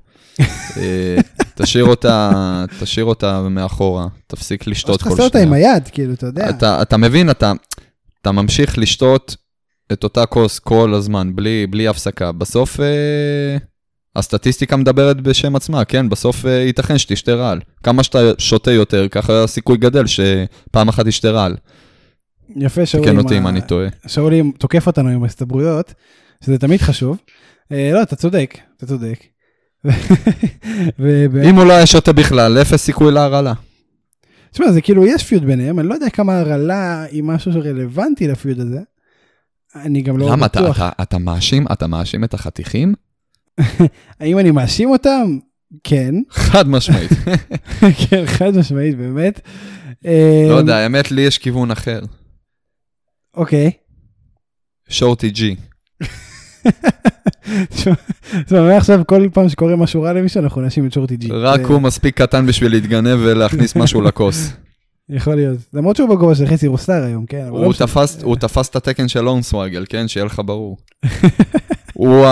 אה, 0.78 1.18
תשאיר 1.58 1.86
אותה, 1.86 2.32
תשאיר 2.80 3.06
אותה 3.06 3.42
מאחורה, 3.50 4.08
תפסיק 4.28 4.68
או 4.68 4.72
לשתות 4.72 5.02
כל 5.02 5.10
שתעשה 5.10 5.24
אותה 5.24 5.40
עם 5.40 5.48
שנייה. 5.48 5.74
היד, 5.74 5.88
כאילו, 5.88 6.14
אתה 6.14 6.26
יודע. 6.26 6.50
אתה, 6.50 6.82
אתה 6.82 6.98
מבין, 6.98 7.30
אתה, 7.30 7.54
אתה 8.22 8.32
ממשיך 8.32 8.78
לשתות 8.78 9.36
את 9.92 10.04
אותה 10.04 10.26
כוס 10.26 10.60
כל 10.60 10.94
הזמן, 10.94 11.36
בלי, 11.36 11.68
בלי 11.68 11.88
הפסקה. 11.88 12.32
בסוף 12.32 12.80
אה, 12.80 13.58
הסטטיסטיקה 14.20 14.78
מדברת 14.78 15.22
בשם 15.22 15.56
עצמה, 15.56 15.86
כן? 15.86 16.10
בסוף 16.10 16.46
אה, 16.46 16.52
ייתכן 16.52 16.98
שתשתה 16.98 17.34
רעל. 17.34 17.60
כמה 17.84 18.04
שאתה 18.04 18.20
שותה 18.38 18.72
יותר, 18.72 19.08
ככה 19.08 19.44
הסיכוי 19.44 19.78
גדל 19.78 20.04
שפעם 20.06 20.90
אחת 20.90 21.08
תשתה 21.08 21.32
רעל. 21.32 21.56
יפה, 22.56 22.86
שאולי 22.86 23.06
תקן 23.06 23.18
אותי 23.18 23.38
אם 23.38 23.48
אני 23.48 23.62
טועה. 23.62 23.88
שאולי 24.08 24.52
תוקף 24.58 24.88
אותנו 24.88 25.10
עם 25.10 25.24
ההסתברויות, 25.24 25.94
שזה 26.44 26.58
תמיד 26.58 26.82
חשוב. 26.82 27.18
אה, 27.72 27.92
לא, 27.94 28.02
אתה 28.02 28.16
צודק, 28.16 28.58
אתה 28.78 28.86
צודק. 28.86 29.20
אם 31.50 31.56
הוא 31.56 31.66
לא 31.66 31.74
היה 31.74 31.86
שותה 31.86 32.14
בכלל, 32.14 32.62
אפס 32.62 32.84
סיכוי 32.84 33.12
להרעלה. 33.12 33.54
תשמע, 34.52 34.72
זה 34.72 34.82
כאילו, 34.82 35.06
יש 35.06 35.24
פיוד 35.24 35.46
ביניהם, 35.46 35.80
אני 35.80 35.88
לא 35.88 35.94
יודע 35.94 36.10
כמה 36.10 36.40
הרעלה 36.40 37.04
היא 37.04 37.24
משהו 37.24 37.54
שרלוונטי 37.54 38.28
לפיוד 38.28 38.60
הזה. 38.60 38.80
אני 39.76 40.02
גם 40.02 40.18
לא 40.18 40.30
למה 40.32 40.46
אתה, 40.46 40.62
בטוח. 40.62 40.78
אתה, 40.78 40.90
אתה 41.02 41.18
מאשים, 41.18 41.66
אתה 41.72 41.88
מאשים 41.88 42.24
את 42.24 42.34
החתיכים? 42.34 42.94
האם 44.20 44.40
אני 44.40 44.52
מאשים 44.52 44.90
אותם? 44.90 45.38
כן, 45.84 46.16
חד 46.30 46.68
משמעית. 46.68 47.12
כן, 48.10 48.26
חד 48.26 48.58
משמעית, 48.58 48.98
באמת. 48.98 49.42
לא 50.50 50.56
יודע, 50.58 50.78
האמת 50.78 51.12
לי 51.12 51.22
יש 51.22 51.38
כיוון 51.38 51.72
אחר. 51.72 52.00
אוקיי. 53.34 53.72
שורטי 54.90 55.30
ג'י. 55.30 55.56
תשמע, 57.70 57.94
תשמע, 58.46 58.62
מעכשיו 58.62 59.02
כל 59.08 59.28
פעם 59.34 59.50
שקורה 59.50 59.76
משהו 59.76 60.02
רע 60.02 60.14
למישהו, 60.14 60.42
אנחנו 60.42 60.62
נאשים 60.62 60.86
את 60.86 60.94
שורטי 60.94 61.18
ג'י. 61.18 61.28
רק 61.32 61.62
הוא 61.62 61.82
מספיק 61.82 62.22
קטן 62.22 62.46
בשביל 62.46 62.72
להתגנב 62.72 63.20
ולהכניס 63.24 63.76
משהו 63.76 64.02
לכוס. 64.02 64.52
יכול 65.10 65.36
להיות. 65.36 65.58
למרות 65.74 65.96
שהוא 65.96 66.10
בגובה 66.10 66.36
של 66.36 66.48
חצי 66.48 66.68
roster 66.68 67.04
היום, 67.04 67.26
כן? 67.26 67.48
לא 67.52 67.72
הוא 68.24 68.36
תפס 68.36 68.70
את 68.70 68.76
התקן 68.76 69.08
של 69.08 69.28
הורנסוואגל, 69.28 69.86
כן? 69.90 70.08
שיהיה 70.08 70.26
לך 70.26 70.42
ברור. 70.46 70.78
הוא 72.00 72.26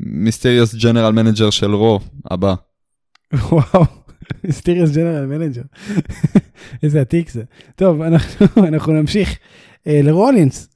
ה 0.00 0.07
mysterious 0.07 0.74
general 0.74 1.12
manager 1.12 1.50
של 1.50 1.74
רו 1.74 2.00
הבא. 2.30 2.54
וואו, 3.32 3.84
mysterious 4.44 4.90
general 4.90 5.26
manager. 5.26 5.62
איזה 6.82 7.00
עתיק 7.00 7.30
זה. 7.30 7.42
טוב, 7.76 8.02
אנחנו, 8.02 8.46
אנחנו 8.68 8.92
נמשיך 8.92 9.38
אה, 9.86 10.00
לרולינס, 10.02 10.68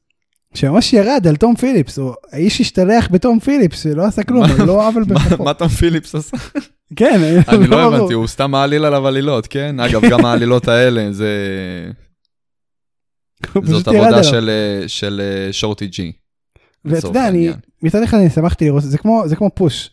שממש 0.55 0.93
ירד 0.93 1.27
על 1.29 1.37
תום 1.37 1.57
פיליפס, 1.57 1.99
או 1.99 2.15
האיש 2.33 2.61
השתלח 2.61 3.09
בתום 3.11 3.41
פיליפס, 3.41 3.83
שלא 3.83 4.07
עשה 4.07 4.23
כלום, 4.23 4.45
לא 4.67 4.89
עוול 4.89 5.05
בכפו. 5.05 5.45
מה 5.45 5.55
תום 5.55 5.69
פיליפס 5.69 6.15
עשה? 6.15 6.37
כן, 6.97 7.21
אני 7.49 7.67
לא 7.67 7.77
ברור. 7.77 7.97
הבנתי, 7.97 8.15
הוא 8.15 8.27
סתם 8.27 8.51
מעליל 8.51 8.85
עליו 8.85 9.07
עלילות, 9.07 9.47
כן? 9.47 9.81
אגב, 9.81 10.03
גם 10.11 10.25
העלילות 10.25 10.69
האלה, 10.69 11.13
זה... 11.13 11.29
זאת 13.63 13.89
עבודה. 13.89 14.25
של, 14.25 14.51
אה, 15.21 15.47
אה, 15.47 15.53
שורטי 15.53 15.87
ג'י. 15.87 16.13
ואתה 16.85 17.07
יודע, 17.07 17.29
אני. 17.29 17.51
מצד 17.83 18.03
אחד 18.03 18.19
אני 18.19 18.31
שמחתי 18.31 18.65
לראות, 18.65 18.83
זה 18.83 18.99
כמו, 18.99 19.23
זה 19.27 19.37
כמו 19.37 19.51
push 19.55 19.91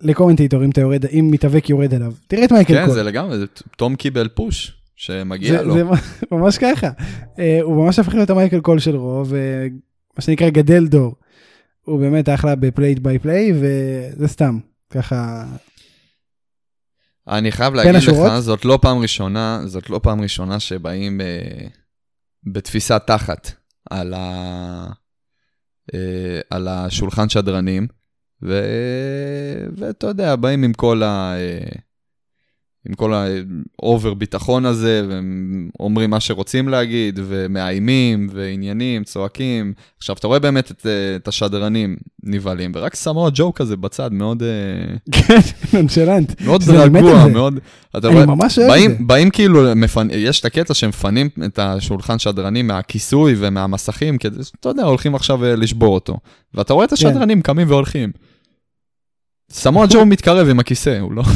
ל 0.00 0.05
commentator 0.05 0.64
אם 0.64 0.70
אתה 0.70 0.80
יורד, 0.80 1.06
אם 1.06 1.28
מתאבק 1.30 1.70
יורד 1.70 1.94
עליו. 1.94 2.12
תראה 2.26 2.44
את 2.44 2.52
מייקל 2.52 2.74
כן, 2.74 2.84
קול. 2.86 2.94
זה 2.94 3.02
לגמרי, 3.02 3.38
זה- 3.38 3.46
תום 3.76 3.96
קיבל 3.96 4.28
push, 4.28 4.72
שמגיע 4.96 5.52
זה, 5.58 5.62
לו. 5.62 5.74
זה 5.74 5.82
ממש 6.32 6.58
ככה. 6.58 6.90
אה, 7.38 7.58
הוא 7.62 7.84
ממש 7.84 7.98
הפך 7.98 8.14
להיות 8.14 8.30
המייקל 8.30 8.60
קול 8.60 8.78
של 8.78 8.96
רו, 8.96 9.24
ומה 9.26 9.38
שנקרא 10.20 10.48
גדל 10.48 10.86
דור. 10.86 11.14
הוא 11.82 12.00
באמת 12.00 12.28
אחלה 12.28 12.54
ב 12.54 12.63
play 12.63 12.98
by 12.98 13.18
play, 13.18 13.52
וזה 13.54 14.28
סתם, 14.28 14.58
ככה, 14.90 15.44
אני 17.28 17.52
חייב 17.52 17.74
להגיד 17.74 17.94
לך, 17.94 18.02
השורות? 18.02 18.42
זאת 18.42 18.64
לא 18.64 18.78
פעם 18.82 18.98
ראשונה, 18.98 19.60
זאת 19.66 19.90
לא 19.90 20.00
פעם 20.02 20.20
ראשונה 20.20 20.60
שבאים 20.60 21.20
אה, 21.20 21.66
בתפיסת 22.44 23.02
תחת 23.06 23.50
על, 23.90 24.14
ה, 24.14 24.18
אה, 24.18 24.86
על 26.50 26.68
השולחן 26.68 27.28
שדרנים, 27.28 27.86
ואתה 28.42 30.06
יודע, 30.06 30.36
באים 30.36 30.62
עם 30.62 30.72
כל 30.72 31.02
ה... 31.02 31.34
עם 32.88 32.94
כל 32.94 33.12
ה 33.14 33.34
over 33.34 34.14
ביטחון 34.14 34.66
הזה, 34.66 35.06
ואומרים 35.78 36.10
מה 36.10 36.20
שרוצים 36.20 36.68
להגיד, 36.68 37.20
ומאיימים, 37.22 38.28
ועניינים, 38.32 39.04
צועקים. 39.04 39.72
עכשיו, 39.98 40.16
אתה 40.16 40.26
רואה 40.26 40.38
באמת 40.38 40.70
את, 40.70 40.86
אה, 40.86 41.16
את 41.16 41.28
השדרנים 41.28 41.96
נבהלים, 42.22 42.72
ורק 42.74 42.94
סמואל 42.94 43.30
ג'ו 43.34 43.54
כזה 43.54 43.76
בצד, 43.76 44.12
מאוד... 44.12 44.42
אה, 44.42 44.96
כן, 45.12 45.38
נונשלנט. 45.72 46.40
מאוד 46.40 46.62
רגוע. 46.68 47.28
מאוד... 47.28 47.58
אתה 47.98 48.08
אני 48.08 48.14
רואה, 48.14 48.26
ממש 48.26 48.58
אוהב 48.58 48.70
את 48.70 48.90
זה. 48.90 48.96
באים, 49.00 49.30
כאילו, 49.30 49.76
מפנ... 49.76 50.08
יש 50.10 50.40
את 50.40 50.44
הקטע 50.44 50.74
שמפנים 50.74 51.28
את 51.44 51.58
השולחן 51.58 52.18
שדרנים 52.18 52.66
מהכיסוי 52.66 53.34
ומהמסכים, 53.38 54.18
כדי, 54.18 54.40
אתה 54.60 54.68
יודע, 54.68 54.82
הולכים 54.82 55.14
עכשיו 55.14 55.44
אה, 55.44 55.56
לשבור 55.56 55.94
אותו. 55.94 56.16
ואתה 56.54 56.72
רואה 56.72 56.84
את 56.84 56.90
כן. 56.90 56.94
השדרנים 56.94 57.42
קמים 57.42 57.70
והולכים. 57.70 58.12
סמואל 59.50 59.88
ג'ו 59.90 60.06
מתקרב 60.06 60.48
עם 60.48 60.60
הכיסא, 60.60 60.98
הוא 61.00 61.12
לא... 61.12 61.22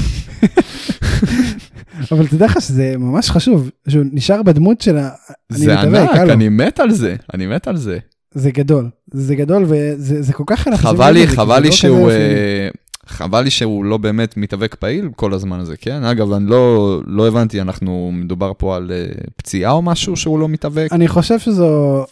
אבל 2.13 2.27
תדע 2.27 2.47
לך 2.47 2.61
שזה 2.61 2.95
ממש 2.99 3.31
חשוב, 3.31 3.71
שהוא 3.89 4.05
נשאר 4.13 4.43
בדמות 4.43 4.81
של 4.81 4.99
ה... 4.99 5.11
זה 5.49 5.81
ענק. 5.81 6.11
אני 6.17 6.49
מת 6.49 6.81
על 6.81 6.91
זה, 6.91 7.17
אני 7.35 7.47
מת 7.47 7.69
על 7.69 7.77
זה. 7.77 7.99
זה 8.35 8.51
גדול, 8.51 8.89
זה 9.13 9.35
גדול 9.35 9.65
וזה 9.69 10.23
זה 10.23 10.33
כל 10.33 10.45
כך... 10.47 10.69
חבל 10.75 11.11
לי, 11.11 11.27
חבל 11.27 11.59
לי 11.59 11.69
לא 11.69 11.75
שהוא... 11.75 12.11
אה, 12.11 12.69
חבל 13.07 13.41
לי 13.43 13.51
שהוא 13.51 13.85
לא 13.85 13.97
באמת 13.97 14.37
מתאבק 14.37 14.75
פעיל 14.75 15.09
כל 15.17 15.35
הזמן 15.35 15.61
הזה, 15.61 15.77
כן? 15.77 16.05
אגב, 16.05 16.33
אני 16.33 16.47
לא, 16.47 17.01
לא 17.07 17.29
הבנתי, 17.29 17.61
אנחנו, 17.61 18.11
מדובר 18.13 18.53
פה 18.59 18.77
על 18.77 18.91
אה, 18.95 19.07
פציעה 19.37 19.73
או 19.73 19.83
משהו 19.83 20.17
שהוא 20.17 20.39
לא 20.39 20.49
מתאבק? 20.49 20.89
אני 20.93 21.09
חושב 21.09 21.39
שזו 21.39 22.05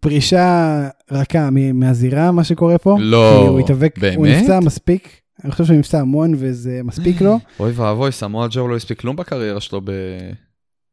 פרישה 0.00 0.88
רכה 1.10 1.48
מהזירה, 1.74 2.32
מה 2.32 2.44
שקורה 2.44 2.78
פה. 2.78 2.96
לא, 3.00 3.38
כי 3.42 3.48
הוא 3.48 3.60
התאבק, 3.60 3.98
הוא 4.16 4.26
באמת? 4.26 4.42
נפצע 4.42 4.60
מספיק, 4.60 5.08
אני 5.44 5.52
חושב 5.52 5.64
שהוא 5.64 5.76
נפצע 5.76 6.00
המון 6.00 6.34
וזה 6.38 6.80
מספיק 6.84 7.20
לו. 7.20 7.38
אוי 7.60 7.72
ואבוי, 7.74 8.12
סמואל 8.12 8.48
ג'ו 8.50 8.68
לא 8.68 8.76
הספיק 8.76 9.00
כלום 9.00 9.16
בקריירה 9.16 9.60
שלו 9.60 9.80
ב... 9.84 9.90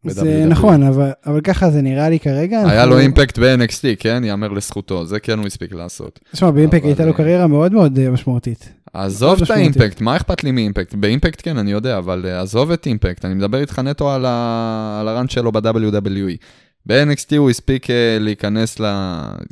זה 0.07 0.21
ב-WWE. 0.23 0.45
נכון, 0.50 0.83
אבל, 0.83 1.12
אבל 1.25 1.41
ככה 1.41 1.69
זה 1.71 1.81
נראה 1.81 2.09
לי 2.09 2.19
כרגע. 2.19 2.59
היה 2.69 2.81
אנחנו- 2.83 2.89
לו 2.95 3.00
אימפקט 3.00 3.39
ב-NXT, 3.39 3.85
כן? 4.00 4.21
יאמר 4.25 4.47
לזכותו, 4.47 5.05
זה 5.05 5.19
כן 5.19 5.38
הוא 5.39 5.47
הספיק 5.47 5.73
לעשות. 5.73 6.19
תשמע, 6.31 6.51
באימפקט 6.51 6.79
אבל, 6.81 6.88
הייתה 6.88 7.05
לו 7.05 7.12
אה, 7.12 7.17
קריירה 7.17 7.47
מאוד 7.47 7.73
מאוד 7.73 8.00
אה, 8.00 8.09
משמעותית. 8.09 8.73
עזוב 8.93 9.41
את. 9.43 9.50
האימפקט, 9.50 10.01
מה 10.01 10.15
אכפת 10.15 10.43
לי 10.43 10.51
מאימפקט? 10.51 10.95
באימפקט 10.95 11.41
כן, 11.43 11.57
אני 11.57 11.71
יודע, 11.71 11.97
אבל 11.97 12.25
אה, 12.25 12.41
עזוב 12.41 12.71
את 12.71 12.85
אימפקט, 12.85 13.25
אני 13.25 13.33
מדבר 13.33 13.62
איתך 13.62 13.79
נטו 13.79 14.12
על, 14.12 14.25
ה... 14.25 14.97
על 15.01 15.07
הראנט 15.07 15.29
שלו 15.29 15.51
ב-WWE. 15.51 16.38
ב-NXT 16.85 17.37
הוא 17.37 17.49
הספיק 17.49 17.89
אה, 17.89 18.17
להיכנס 18.19 18.79
ל... 18.79 18.85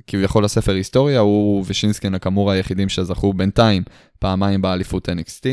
כביכול 0.08 0.44
לספר 0.44 0.74
היסטוריה, 0.74 1.20
הוא 1.20 1.64
ושינסקי 1.68 2.10
נקמורה 2.10 2.54
היחידים 2.54 2.90
שזכו 2.90 3.34
בינתיים 3.34 3.84
פעמיים 4.20 4.62
באליפות 4.62 5.10
NXT. 5.10 5.46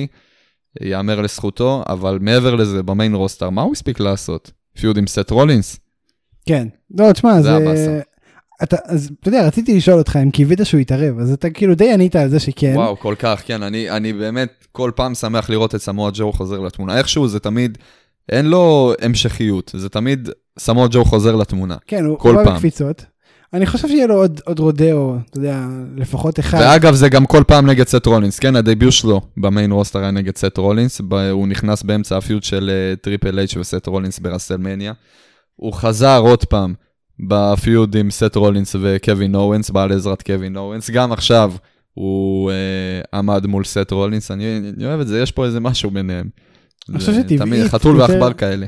יאמר 0.82 1.20
לזכותו, 1.20 1.85
אבל 1.88 2.18
מעבר 2.20 2.54
לזה, 2.54 2.82
במיין 2.82 3.14
רוסטר, 3.14 3.50
מה 3.50 3.62
הוא 3.62 3.73
הספיק 3.73 4.00
לעשות? 4.00 4.50
פיוד 4.80 4.99
עם 4.99 5.06
סט 5.06 5.30
רולינס? 5.30 5.78
כן. 6.47 6.68
לא, 6.99 7.12
תשמע, 7.12 7.42
זה 7.42 7.50
זה... 7.75 8.00
אתה, 8.62 8.76
אז 8.85 9.11
אתה 9.20 9.28
יודע, 9.28 9.47
רציתי 9.47 9.76
לשאול 9.76 9.99
אותך 9.99 10.18
אם 10.23 10.30
קיווית 10.30 10.61
שהוא 10.64 10.80
יתערב, 10.80 11.18
אז 11.18 11.32
אתה 11.32 11.50
כאילו 11.50 11.75
די 11.75 11.92
ענית 11.92 12.16
על 12.16 12.28
זה 12.28 12.40
שכן. 12.40 12.73
וואו, 12.76 12.99
כל 12.99 13.14
כך, 13.18 13.42
כן, 13.47 13.62
אני, 13.62 13.90
אני 13.90 14.12
באמת 14.12 14.66
כל 14.73 14.90
פעם 14.94 15.14
שמח 15.14 15.50
לראות 15.50 15.75
את 15.75 15.80
סמואל 15.80 16.11
ג'ו 16.14 16.32
חוזר 16.32 16.61
לתמונה. 16.61 16.99
איכשהו 16.99 17.28
זה 17.28 17.40
תמיד, 17.40 17.78
אין 18.28 18.47
לו 18.47 18.92
המשכיות, 19.00 19.70
זה 19.76 19.88
תמיד 19.88 20.28
סמואל 20.59 20.88
ג'ו 20.91 21.05
חוזר 21.05 21.37
לתמונה. 21.37 21.77
כן, 21.87 22.05
הוא 22.05 22.19
כל 22.19 22.37
פעם. 22.45 22.55
בקפיצות. 22.55 23.05
אני 23.53 23.67
חושב 23.67 23.88
שיהיה 23.88 24.07
לו 24.07 24.15
עוד, 24.15 24.41
עוד 24.45 24.59
רודאו, 24.59 25.17
אתה 25.31 25.38
יודע, 25.38 25.67
לפחות 25.97 26.41
אחד. 26.41 26.59
ואגב, 26.61 26.95
זה 26.95 27.09
גם 27.09 27.27
כל 27.27 27.43
פעם 27.47 27.67
נגד 27.67 27.88
סת' 27.88 28.07
רולינס, 28.07 28.38
כן, 28.38 28.57
הדביוט 28.57 28.93
שלו 28.93 29.21
ב 29.37 29.44
main 29.44 29.73
roster 29.73 29.99
היה 29.99 30.11
נגד 30.11 30.37
סת' 30.37 30.59
רולינס, 30.59 31.00
הוא 31.31 31.49
נכנס 31.49 31.83
באמצע 31.83 32.17
ה 32.16 32.22
feud 32.22 32.42
של 32.43 32.71
אה, 32.73 32.97
טריפל 32.97 33.38
אייץ' 33.38 33.57
וסת' 33.57 33.87
רולינס 33.87 34.19
ברסלמניה. 34.19 34.93
הוא 35.57 35.73
חזר 35.73 36.21
עוד 36.21 36.45
פעם 36.45 36.75
ב 37.21 37.36
feud 37.36 37.97
עם 37.97 38.11
סת' 38.11 38.37
רולינס 38.37 38.77
וקווין 38.81 39.35
אורנס, 39.35 39.71
בא 39.71 39.87
לעזרת 39.87 40.23
קווין 40.23 40.57
אורנס, 40.57 40.91
גם 40.91 41.12
עכשיו 41.12 41.53
הוא 41.95 42.50
אה, 42.50 43.19
עמד 43.19 43.47
מול 43.47 43.65
סת' 43.64 43.90
רולינס, 43.91 44.31
אני, 44.31 44.59
אני 44.77 44.87
אוהב 44.87 45.00
את 45.00 45.09
זה, 45.09 45.21
יש 45.21 45.33
פה 45.33 45.45
איזה 45.45 45.61
משהו 45.61 45.91
ביניהם. 45.91 46.29
אני 46.88 46.99
חושב 46.99 47.12
שטבעית 47.12 47.41
תמיד 47.41 47.69
חתול 47.69 48.00
ועכבר 48.00 48.33
כאלה. 48.33 48.67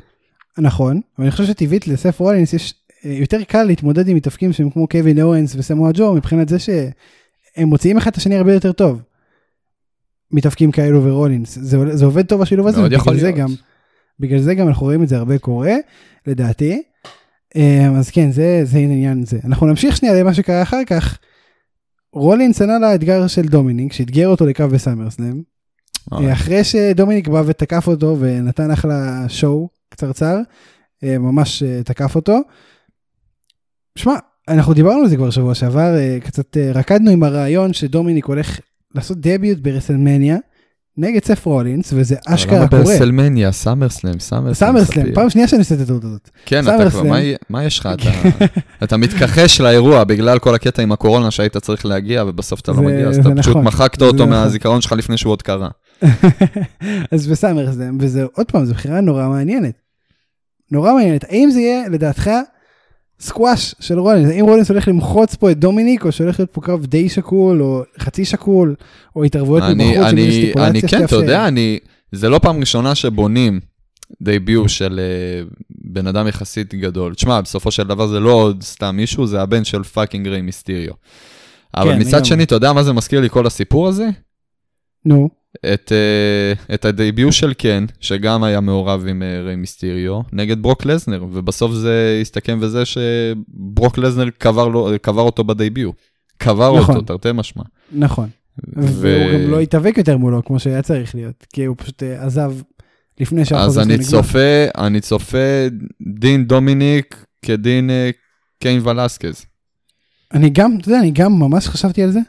נכון, 0.59 1.01
אבל 1.19 1.25
אני 1.25 1.31
חושב 1.31 1.45
שטבעית 1.45 1.89
לסת' 1.89 2.21
רולינס 2.21 2.53
יש 2.53 2.75
אה, 3.05 3.13
יותר 3.13 3.43
קל 3.43 3.63
להתמודד 3.63 4.09
עם 4.09 4.17
מתאבקים 4.17 4.53
שהם 4.53 4.71
כמו 4.71 4.89
קווין 4.89 5.21
אורנס 5.21 5.55
וסמואל 5.57 5.93
ג'ו, 5.95 6.15
מבחינת 6.15 6.49
זה 6.49 6.59
שהם 6.59 7.69
מוציאים 7.69 7.97
אחד 7.97 8.11
את 8.11 8.17
השני 8.17 8.37
הרבה 8.37 8.55
יותר 8.55 8.73
טוב. 8.73 9.03
מתאפקים 10.33 10.73
כאלו 10.73 11.05
ורולינס. 11.05 11.59
זה, 11.59 11.97
זה 11.97 12.05
עובד 12.05 12.27
טוב 12.27 12.43
השילוב 12.43 12.67
הזה, 12.67 12.81
ובגלל 12.81 13.19
זה. 13.19 13.33
גם, 13.33 13.49
בגלל 14.21 14.41
זה 14.41 14.55
גם 14.55 14.69
אנחנו 14.69 14.87
רואים 14.87 15.03
את 15.03 15.09
זה 15.09 15.17
הרבה 15.17 15.39
קורה, 15.39 15.75
לדעתי. 16.27 16.83
אמ, 17.57 17.95
אז 17.99 18.11
כן, 18.11 18.31
זה, 18.31 18.61
זה 18.65 18.79
עניין 18.79 19.25
זה. 19.25 19.39
אנחנו 19.45 19.67
נמשיך 19.67 19.97
שנייה 19.97 20.15
למה 20.15 20.35
שקרה 20.35 20.63
אחר 20.63 20.85
כך. 20.87 21.19
רולינס 22.13 22.63
ענה 22.63 22.79
לאתגר 22.79 23.27
של 23.27 23.43
דומיניק, 23.43 23.93
שאתגר 23.93 24.29
אותו 24.29 24.47
לקרב 24.47 24.71
בסאמרסלאם, 24.71 25.43
אה, 26.13 26.33
אחרי 26.33 26.65
שדומיניק 26.65 27.29
בא 27.29 27.43
ותקף 27.47 27.87
אותו 27.87 28.17
ונתן 28.21 28.71
אחלה 28.71 29.25
שואו 29.29 29.69
קצרצר, 29.91 30.37
אה, 31.05 31.19
ממש 31.19 31.63
אה, 31.63 31.83
תקף 31.85 32.15
אותו. 32.17 32.39
שמע, 33.99 34.15
אנחנו 34.49 34.75
דיברנו 34.75 35.03
על 35.03 35.09
זה 35.09 35.17
כבר 35.17 35.31
שבוע 35.31 35.55
שעבר, 35.55 35.97
אה, 35.97 36.19
קצת 36.25 36.57
רקדנו 36.75 37.11
עם 37.11 37.23
הרעיון 37.23 37.73
שדומיניק 37.73 38.25
הולך 38.25 38.61
לעשות 38.95 39.19
debut 39.21 39.59
ברסלמניה 39.59 40.37
נגד 40.97 41.25
סת' 41.25 41.47
רולינס, 41.47 41.93
וזה 41.97 42.17
אשכרה 42.27 42.59
מה 42.59 42.69
קורה. 42.69 42.83
ברסלמניה, 42.83 43.53
סאמרסלאם, 43.53 44.21
סאמרסלאם. 44.21 44.55
סאמרסלאם. 44.55 45.15
פעם 45.15 45.31
שנייה 45.31 45.49
שאני 45.49 45.59
עושה 45.59 45.75
את 45.75 45.81
הטעות 45.81 46.05
הזאת. 46.05 46.31
כן, 46.47 46.65
אתה 46.65 46.91
כבר. 46.91 47.03
מה 47.51 47.65
יש 47.65 47.79
לך? 47.79 47.89
אתה- 48.85 48.97
מתכחש 48.97 49.61
לאירוע 49.61 50.05
בגלל 50.05 50.39
כל 50.39 50.55
הקטע 50.55 50.83
עם 50.83 50.93
הקורונה 50.93 51.31
שהיית 51.31 51.57
צריך 51.57 51.87
להגיע, 51.87 52.25
ובסוף 52.27 52.61
אתה 52.61 52.73
לא 52.73 52.83
מגיע, 52.83 53.09
אז 53.09 53.19
אתה 53.19 53.29
פשוט 53.37 53.51
נכון. 53.51 53.65
מחקת 53.65 53.99
זה 53.99 54.05
אותו 54.05 54.17
נכון. 54.17 54.29
מהזיכרון 54.29 54.81
שלך 54.81 54.93
לפני 54.93 55.17
שהוא 55.17 55.31
עוד 55.33 55.43
קרה. 55.43 55.69
אז 57.13 57.27
בסאמרסלאם, 57.27 57.99
וזה 58.01 58.25
עוד 58.33 58.51
פעם, 58.51 58.65
זו 58.65 58.75
בחירה 58.75 59.01
נורא 59.01 59.29
מעניינת. 59.29 59.75
נורא 60.71 60.93
מעניינת. 60.95 61.25
האם 61.25 61.51
זה 61.51 61.61
יהיה, 61.61 61.89
לדעתך, 61.89 62.31
סקוואש 63.21 63.75
של 63.81 63.99
רולינס? 63.99 64.31
האם 64.31 64.45
רולינס 64.45 64.71
הולך 64.71 64.89
למחוץ 64.89 65.35
פה 65.35 65.51
את 65.51 65.59
דומיניק, 65.59 66.05
או 66.05 66.13
שהולך 66.13 66.41
להיות 66.41 66.51
פה 66.53 66.61
קרב 66.61 66.87
די 66.87 67.09
שקול, 67.09 67.63
או 67.63 67.83
חצי 67.99 68.25
שקול, 68.25 68.75
או 69.17 69.25
התערבויות 69.25 69.65
מבחוץ, 69.77 69.97
אני, 69.97 70.11
שבלי 70.11 70.33
סטיפולציה 70.33 70.71
אני 70.71 70.83
כן, 70.83 71.05
אתה? 71.05 71.15
יודע, 71.15 71.49
אני, 71.49 71.79
זה 72.13 72.29
לא 72.29 72.39
פעם 72.39 72.61
ראשונה 72.61 72.95
שבונים 72.95 73.61
debut 74.23 74.69
של 74.69 75.01
אה, 75.01 75.55
בן 75.71 76.07
אדם 76.07 76.29
יחסית 76.29 76.75
גדול. 76.75 77.15
תשמע, 77.15 77.41
בסופו 77.41 77.71
של 77.71 77.83
דבר 77.83 78.07
זה 78.07 78.21
לא 78.21 78.33
עוד 78.33 78.63
סתם 78.63 78.97
מישהו, 78.97 79.27
זה 79.27 79.43
הבן 79.43 79.65
של 79.65 79.83
fucking 79.83 80.29
ריי 80.29 80.43
מיסטיריו. 80.43 80.95
אבל 81.75 81.93
כן, 81.93 82.01
מצד. 82.01 82.25
שני, 82.25 82.43
אתה 82.43 82.55
יודע 82.55 82.73
מה 82.73 82.83
זה 82.83 82.93
מזכיר 82.93 83.21
לי 83.21 83.31
כל 83.31 83.47
הסיפור 83.47 83.89
הזה? 83.89 84.09
נו, 85.05 85.31
את, 85.57 85.93
uh, 85.93 86.75
את 86.75 86.85
ה 86.85 86.93
debut 86.93 87.33
של 87.33 87.55
קן, 87.55 87.85
שגם 88.01 88.45
היה 88.45 88.61
מעורב 88.61 89.07
עם 89.07 89.23
uh, 89.23 89.47
ריי 89.47 89.57
מיסטיריו, 89.57 90.21
נגד 90.33 90.63
ברוק 90.63 90.85
לזנר, 90.85 91.25
ובסוף 91.33 91.73
זה 91.73 92.19
הסתכם 92.21 92.61
בזה 92.61 92.83
שברוק 92.85 93.99
לזנר 93.99 94.31
קבר, 94.39 94.69
לו, 94.69 94.89
קבר 95.03 95.23
אותו 95.23 95.45
ב 95.45 95.52
debut. 95.52 95.95
קבר 96.39 96.79
נכון. 96.79 96.97
אותו, 96.97 97.07
תרתי 97.07 97.29
משמע. 97.35 97.63
נכון. 97.93 98.29
והוא 98.67 99.33
גם 99.33 99.51
לא 99.51 99.61
התאבק 99.61 99.95
יותר 99.99 100.17
מולו, 100.17 100.45
כמו 100.45 100.59
שהיה 100.59 100.83
צריך 100.83 101.15
להיות, 101.15 101.47
כי 101.53 101.65
הוא 101.65 101.77
פשוט 101.79 102.03
אה, 102.03 102.25
עזב 102.25 102.53
לפני 103.21 103.43
אז 103.57 103.79
אני 103.79 103.85
שלו 103.85 103.95
נגמר. 103.95 104.11
צופה, 104.11 104.65
אני 104.79 105.01
צופה 105.01 105.67
דין 106.19 106.45
דומיניק 106.45 107.25
כדין 107.43 107.91
אה, 107.91 108.11
קיין 108.61 108.87
ולסקז. 108.87 109.47
אני 110.33 110.51
גם, 110.51 110.77
אתה 110.81 110.89
יודע, 110.89 111.01
אני 111.01 111.11
גם 111.11 111.33
ממש 111.33 111.69
חשבתי 111.69 112.03
על 112.03 112.11
זה. 112.11 112.21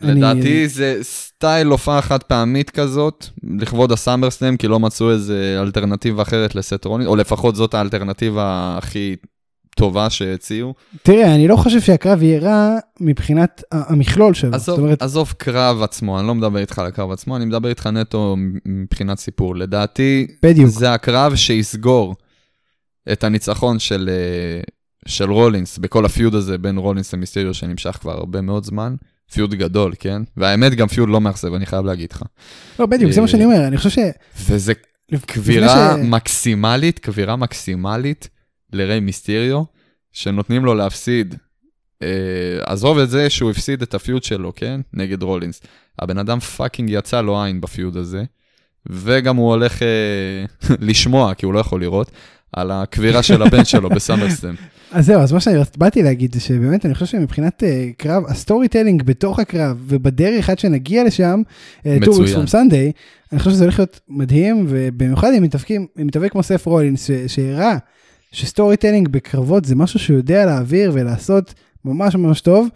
לדעתי 0.00 0.68
זה 0.68 0.98
סטייל 1.02 1.66
הופעה 1.66 2.02
חד 2.02 2.22
פעמית 2.22 2.70
כזאת, 2.70 3.26
לכבוד 3.58 3.92
הסאמרסלאם, 3.92 4.56
כי 4.56 4.68
לא 4.68 4.80
מצאו 4.80 5.10
איזה 5.10 5.58
אלטרנטיבה 5.60 6.22
אחרת 6.22 6.54
לסט 6.54 6.84
רולינס, 6.84 7.08
או 7.08 7.16
לפחות 7.16 7.56
זאת 7.56 7.74
האלטרנטיבה 7.74 8.74
הכי 8.78 9.16
טובה 9.76 10.10
שהציעו. 10.10 10.74
תראה, 11.02 11.34
אני 11.34 11.48
לא 11.48 11.56
חושב 11.56 11.80
שהקרב 11.80 12.22
יהיה 12.22 12.40
רע 12.40 12.78
מבחינת 13.00 13.62
המכלול 13.72 14.34
שלו. 14.34 14.54
עזוב, 14.54 14.78
אומרת, 14.78 15.02
עזוב 15.02 15.34
קרב 15.36 15.82
עצמו, 15.82 16.18
אני 16.18 16.26
לא 16.26 16.34
מדבר 16.34 16.58
איתך 16.58 16.78
על 16.78 16.86
הקרב 16.86 17.10
עצמו, 17.10 17.36
אני 17.36 17.44
מדבר 17.44 17.68
איתך 17.68 17.86
נטו 17.86 18.36
מבחינת 18.66 19.18
סיפור. 19.18 19.56
לדעתי, 19.56 20.26
בדיוק. 20.42 20.68
זה 20.68 20.94
הקרב 20.94 21.36
שיסגור 21.36 22.14
את 23.12 23.24
הניצחון 23.24 23.78
של, 23.78 24.10
אה, 24.12 24.60
של 25.06 25.30
רולינס 25.30 25.78
בכל 25.78 26.04
הפיוד 26.04 26.34
הזה 26.34 26.58
בין 26.58 26.76
רולינס 26.76 27.14
למיסטריו 27.14 27.54
שנמשך 27.54 27.98
כבר 28.00 28.12
הרבה 28.12 28.40
מאוד 28.40 28.64
זמן. 28.64 28.94
פיוד 29.32 29.54
גדול, 29.54 29.92
כן? 29.98 30.22
והאמת, 30.36 30.74
גם 30.74 30.88
פיוד 30.88 31.08
לא 31.08 31.20
מאכזב, 31.20 31.54
אני 31.54 31.66
חייב 31.66 31.84
להגיד 31.84 32.12
לך. 32.12 32.22
לא, 32.78 32.86
בדיוק, 32.86 33.12
זה 33.12 33.20
מה 33.20 33.28
שאני 33.28 33.44
אומר, 33.44 33.66
אני 33.66 33.76
חושב 33.76 33.90
ש... 33.90 33.98
וזה 34.50 34.72
קבירה 35.26 35.96
מקסימלית, 35.96 36.98
קבירה 36.98 37.36
מקסימלית 37.36 38.28
לריי 38.72 39.00
מיסטריו, 39.00 39.62
שנותנים 40.12 40.64
לו 40.64 40.74
להפסיד. 40.74 41.34
אה, 42.02 42.08
עזוב 42.62 42.98
את 42.98 43.10
זה 43.10 43.30
שהוא 43.30 43.50
הפסיד 43.50 43.82
את 43.82 43.94
ה 43.94 44.00
feud 44.00 44.24
שלו, 44.24 44.52
כן? 44.56 44.80
נגד 44.92 45.22
רולינס. 45.22 45.60
הבן 45.98 46.18
אדם 46.18 46.40
fucking 46.40 46.90
יצא 46.90 47.20
לו 47.20 47.42
עין 47.42 47.60
ב 47.60 47.67
feud 47.67 47.96
הזה, 47.96 48.24
וגם 48.86 49.36
הוא 49.36 49.50
הולך 49.50 49.82
אה, 49.82 49.88
לשמוע, 50.88 51.34
כי 51.34 51.46
הוא 51.46 51.54
לא 51.54 51.58
יכול 51.58 51.80
לראות, 51.80 52.10
על 52.52 52.70
הקבירה 52.70 53.22
של 53.22 53.42
הבן 53.42 53.64
שלו 53.64 53.88
בסאמרסלאם. 53.88 54.54
אז 54.92 55.06
זהו, 55.06 55.20
אז 55.20 55.32
מה 55.32 55.40
שאני 55.40 55.58
באתי 55.76 56.02
להגיד 56.02 56.34
זה 56.34 56.40
שבאמת 56.40 56.86
אני 56.86 56.94
חושב 56.94 57.06
שמבחינת 57.06 57.64
אה, 57.64 57.88
קרב, 57.96 58.22
ה 58.28 58.68
storytelling 58.68 59.02
בתוך 59.02 59.38
הקרב 59.38 59.76
ובדרך 59.86 60.50
עד 60.50 60.58
שנגיע 60.58 61.04
לשם, 61.04 61.42
מצוין. 61.84 62.44
from 62.44 62.48
Sunday, 62.48 62.92
אני 63.32 63.38
חושב 63.38 63.50
שזה 63.50 63.64
הולך 63.64 63.78
להיות 63.78 64.00
מדהים, 64.08 64.66
ובמיוחד 64.68 65.30
אם 65.38 65.42
מתאבקים, 65.42 65.86
אם 66.00 66.06
מתאבק 66.06 66.32
כמו 66.32 66.42
סת' 66.42 66.66
רולינס, 66.66 67.10
שהראה 67.26 67.76
ש 68.32 68.76
storytelling 68.76 69.08
בקרבות 69.08 69.64
זה 69.64 69.74
משהו 69.74 69.98
שהוא 69.98 70.16
יודע 70.16 70.46
להעביר 70.46 70.90
ולעשות 70.94 71.54
ממש 71.84 72.14
ממש 72.14 72.40
טוב. 72.40 72.68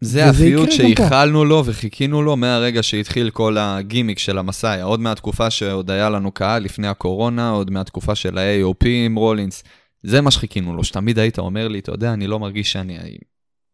זה 0.00 0.26
ה 0.30 0.37
feud. 0.37 0.70
שייחלנו 0.70 1.44
לו 1.44 1.62
וחיכינו 1.66 2.22
לו 2.22 2.36
מהרגע 2.36 2.82
שהתחיל 2.82 3.30
כל 3.30 3.56
הגימיק 3.58 4.18
של 4.18 4.38
ה 4.38 4.43
Messiah, 4.43 4.84
עוד 4.84 5.00
מהתקופה 5.00 5.50
שעוד 5.50 5.90
היה 5.90 6.10
לנו 6.10 6.32
קהל 6.32 6.62
לפני 6.62 6.88
הקורונה, 6.88 7.50
עוד 7.50 7.70
מהתקופה 7.70 8.14
של 8.14 8.38
ה-AOP 8.38 8.86
עם 9.06 9.14
רולינס. 9.14 9.64
זה 10.02 10.20
מה 10.20 10.30
שחיכינו 10.30 10.74
לו, 10.76 10.84
שתמיד 10.84 11.18
היית 11.18 11.38
אומר 11.38 11.68
לי, 11.68 11.78
אתה 11.78 11.92
יודע, 11.92 12.12
אני 12.12 12.26
לא 12.26 12.38
מרגיש 12.38 12.72
שאני 12.72 12.98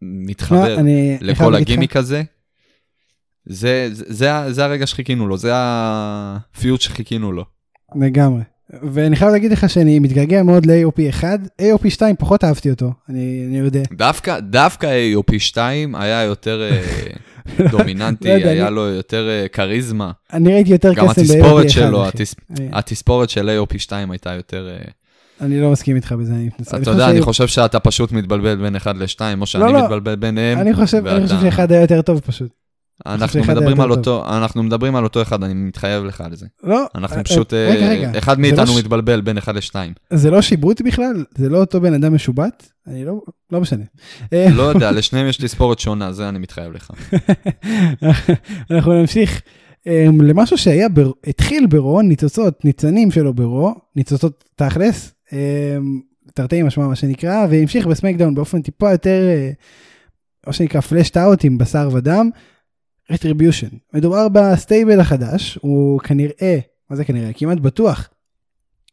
מתחבר 0.03 0.59
מה, 0.61 0.75
אני- 0.75 1.19
לכל 1.21 1.55
הגימיק 1.55 1.97
הזה. 1.97 2.23
זה, 3.47 3.89
זה, 3.93 4.05
זה, 4.09 4.53
זה 4.53 4.65
הרגע 4.65 4.87
שחיכינו 4.87 5.29
לו, 5.29 5.37
זה 5.37 5.51
הפיוט 5.55 6.81
שחיכינו 6.81 7.33
לו. 7.33 7.45
לגמרי. 8.01 8.43
ואני 8.93 9.17
חייב 9.17 9.31
להגיד 9.31 9.53
לך 9.53 9.71
שאני 9.71 9.99
מתגעגע 9.99 10.43
מאוד 10.43 10.67
ל-AOP 10.67 11.09
1, 11.11 11.41
AOP 11.63 11.91
2 11.91 12.17
פחות 12.17 12.45
אהבתי 12.45 12.71
אותו, 12.71 12.93
אני, 13.09 13.45
אני 13.49 13.59
יודע. 13.59 13.83
דווקא, 13.93 14.41
דווקא 14.41 14.87
AOP 15.15 15.39
2 15.39 15.95
היה 15.95 16.23
יותר 16.23 16.63
אה, 16.71 16.83
דומיננטי, 17.71 18.29
לא 18.29 18.33
יודע, 18.35 18.51
היה 18.51 18.67
אני- 18.67 18.75
לו 18.75 18.81
יותר 18.83 19.29
אה, 19.29 19.49
כריזמה. 19.49 20.13
אני 20.33 20.55
ראיתי 20.55 20.71
יותר 20.73 20.95
גם 20.95 21.09
קסם 21.09 21.23
ב-AOP 21.23 21.27
1. 21.27 21.31
התספורת 21.41 21.71
שלו. 21.71 22.07
התס... 22.09 22.35
אה, 22.61 22.67
התספורת 22.79 23.31
של 23.31 23.59
AOP 23.61 23.79
2 23.79 24.11
הייתה 24.11 24.31
יותר... 24.33 24.77
אני 25.41 25.61
לא 25.61 25.71
מסכים 25.71 25.97
איתך 25.97 26.13
בזה, 26.13 26.33
אני 26.33 26.47
מתנצל. 26.47 26.83
אתה 26.83 26.91
יודע, 26.91 27.11
אני 27.11 27.23
חושב 27.23 27.47
שאתה 27.47 27.81
פשוט 27.81 28.13
מתבלבל 28.13 28.57
בין 28.57 28.77
1 28.77 28.97
ל-2, 28.97 29.21
או 29.41 29.47
שאני 29.47 29.65
לא, 29.65 29.73
לא. 29.73 29.83
מתבלבל 29.83 30.17
ביניהם. 30.17 30.59
אני 30.59 30.75
חושב 30.75 31.03
שאחד 31.43 31.73
היה 31.73 31.81
יותר 31.81 32.03
טוב 32.03 32.21
פשוט. 32.21 32.65
אנחנו 33.07 33.41
מדברים 33.41 33.81
על 33.81 33.91
אותו, 33.91 34.25
אנחנו 34.37 34.63
מדברים 34.63 34.97
על 34.97 35.05
אותו 35.05 35.23
אחד, 35.23 35.45
אני 35.45 35.55
מתחייב 35.55 36.05
לך 36.05 36.21
על 36.21 36.37
זה. 36.37 36.47
לא, 36.63 36.87
אנחנו 36.95 37.17
אה, 37.17 37.25
פשוט, 37.25 37.55
אה, 37.55 37.69
רגע, 37.71 37.87
אה, 37.87 37.91
רגע. 37.91 38.19
אחד 38.19 38.41
מאיתנו 38.41 38.65
לא 38.65 38.79
מתבלבל 38.79 39.21
בין 39.21 39.39
1 39.39 39.55
ל-2. 39.55 39.75
זה 40.11 40.31
לא 40.31 40.43
שיבוט 40.43 40.81
בכלל? 40.81 41.25
זה 41.37 41.49
לא 41.49 41.59
אותו 41.59 41.81
בן 41.81 41.95
אדם 41.95 42.15
משובט? 42.15 42.69
אני 42.87 43.05
לא, 43.05 43.21
לא 43.53 43.61
משנה. 43.61 43.85
לא 44.33 44.63
יודע, 44.63 44.91
לשניהם 44.91 45.29
יש 45.29 45.37
תספורת 45.37 45.79
שונה, 45.79 46.13
זה 46.13 46.29
אני 46.29 46.39
מתחייב 46.39 46.73
לך. 46.73 46.91
אנחנו 48.71 48.93
נמשיך 48.93 49.41
למשהו 50.21 50.59
שהיה. 50.59 50.89
התחיל 51.27 51.67
ברו, 51.67 52.03
ניצוצות, 52.03 52.65
ניצנים 52.65 53.11
שלו 53.11 53.35
ברו, 53.35 53.75
ניצוצות 53.97 54.45
תכלס, 54.57 55.14
תרתי 56.35 56.63
משמע 56.63 56.87
מה 56.87 56.97
שנקרא, 56.97 57.47
והמשיך 57.51 57.87
בסמקדאון 57.87 58.35
באופן 58.35 58.63
טיפה 58.63 58.91
יותר, 58.93 59.23
uh, 59.29 60.47
מה 60.47 60.53
שנקרא 60.53 60.81
fleshed 60.81 61.17
out 61.17 61.45
עם 61.45 61.59
בשר 61.59 61.89
ודם, 61.93 62.31
Retribution. 63.11 63.69
מדובר 63.95 64.29
ב 64.29 64.39
stable 64.39 65.01
החדש, 65.01 65.59
הוא 65.63 66.01
כנראה, 66.01 66.59
מה 66.91 66.97
זה 66.97 67.05
כנראה? 67.05 67.33
כמעט 67.33 67.59
בטוח. 67.59 68.09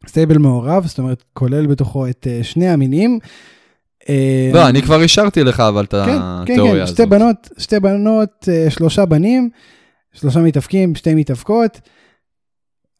stable 0.07 0.37
מעורב, 0.37 0.87
זאת 0.87 0.99
אומרת, 0.99 1.23
כולל 1.33 1.67
בתוכו 1.67 2.07
את 2.07 2.27
uh, 2.29 2.43
שני 2.43 2.69
המינים. 2.69 3.19
אה, 4.09 4.51
לא, 4.53 4.69
אני 4.69 4.81
כבר 4.81 5.01
אישרתי 5.01 5.43
לך 5.43 5.59
אבל 5.59 5.83
את 5.83 5.91
כן, 5.91 6.05
כן, 6.05 6.17
התיאוריה 6.21 6.73
כן, 6.73 6.81
הזאת. 6.81 6.95
שתי 6.95 7.05
בנות, 7.05 7.49
שתי 7.57 7.79
בנות, 7.79 8.49
אה, 8.51 8.69
שלושה 8.69 9.05
בנים, 9.05 9.49
שלושה 10.13 10.39
מתאבקים, 10.39 10.95
שתי 10.95 11.15
מתאבקות. 11.15 11.79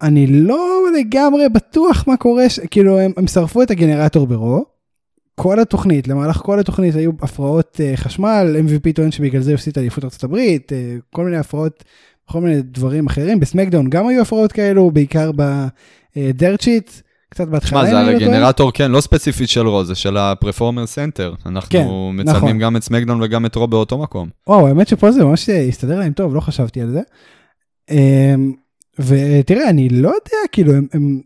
אני 0.01 0.27
לא 0.27 0.83
לגמרי 0.99 1.49
בטוח 1.49 2.03
מה 2.07 2.17
קורה, 2.17 2.49
ש... 2.49 2.59
כאילו 2.59 2.99
הם, 2.99 3.11
הם 3.17 3.27
שרפו 3.27 3.61
את 3.61 3.71
הגנרטור 3.71 4.27
ברו. 4.27 4.65
כל 5.35 5.59
התוכנית, 5.59 6.07
למהלך 6.07 6.37
כל 6.37 6.59
התוכנית 6.59 6.95
היו 6.95 7.11
הפרעות 7.21 7.79
uh, 7.79 7.97
חשמל, 7.97 8.55
MVP 8.67 8.93
טוען 8.95 9.11
שבגלל 9.11 9.41
זה 9.41 9.53
הפסיד 9.53 9.71
את 9.71 9.77
אליפות 9.77 10.03
ארצות 10.03 10.23
הברית, 10.23 10.71
uh, 10.71 11.01
כל 11.15 11.25
מיני 11.25 11.37
הפרעות, 11.37 11.83
כל 12.31 12.41
מיני 12.41 12.61
דברים 12.61 13.07
אחרים. 13.07 13.39
בסמקדאון 13.39 13.89
גם 13.89 14.07
היו 14.07 14.21
הפרעות 14.21 14.51
כאלו, 14.51 14.91
בעיקר 14.91 15.31
בדארק 16.15 16.61
סייד, 16.61 16.91
קצת 17.29 17.47
בהתחלה. 17.47 17.79
שמע, 17.79 17.91
זה 17.91 18.01
אני 18.01 18.19
לא. 18.19 18.25
הגנרטור, 18.25 18.71
כן, 18.71 18.91
לא 18.91 19.01
ספציפית 19.01 19.49
של 19.49 19.67
רו, 19.67 19.83
זה 19.83 19.95
של 19.95 20.17
ה 20.17 20.23
Performance 20.23 20.85
Center. 20.85 21.33
אנחנו 21.45 21.69
כן, 21.69 21.87
מצלמים 22.13 22.43
נכון. 22.43 22.57
גם 22.57 22.77
את 22.77 22.83
סמקדאון 22.83 23.21
וגם 23.23 23.45
את 23.45 23.55
רו 23.55 23.67
באותו 23.67 23.97
מקום. 23.97 24.29
וואו, 24.47 24.67
האמת 24.67 24.87
שפה 24.87 25.11
זה 25.11 25.23
ממש 25.25 25.49
הסתדר 25.49 25.99
להם 25.99 26.13
טוב, 26.13 26.35
לא 26.35 26.39
חשבתי 26.39 26.81
על 26.81 26.89
זה. 26.89 27.01
ותראה, 28.99 29.69
אני 29.69 29.89
לא 29.89 30.07
יודע, 30.07 30.47
כאילו, 30.51 30.73
הם, 30.73 30.87
הם, 30.93 31.21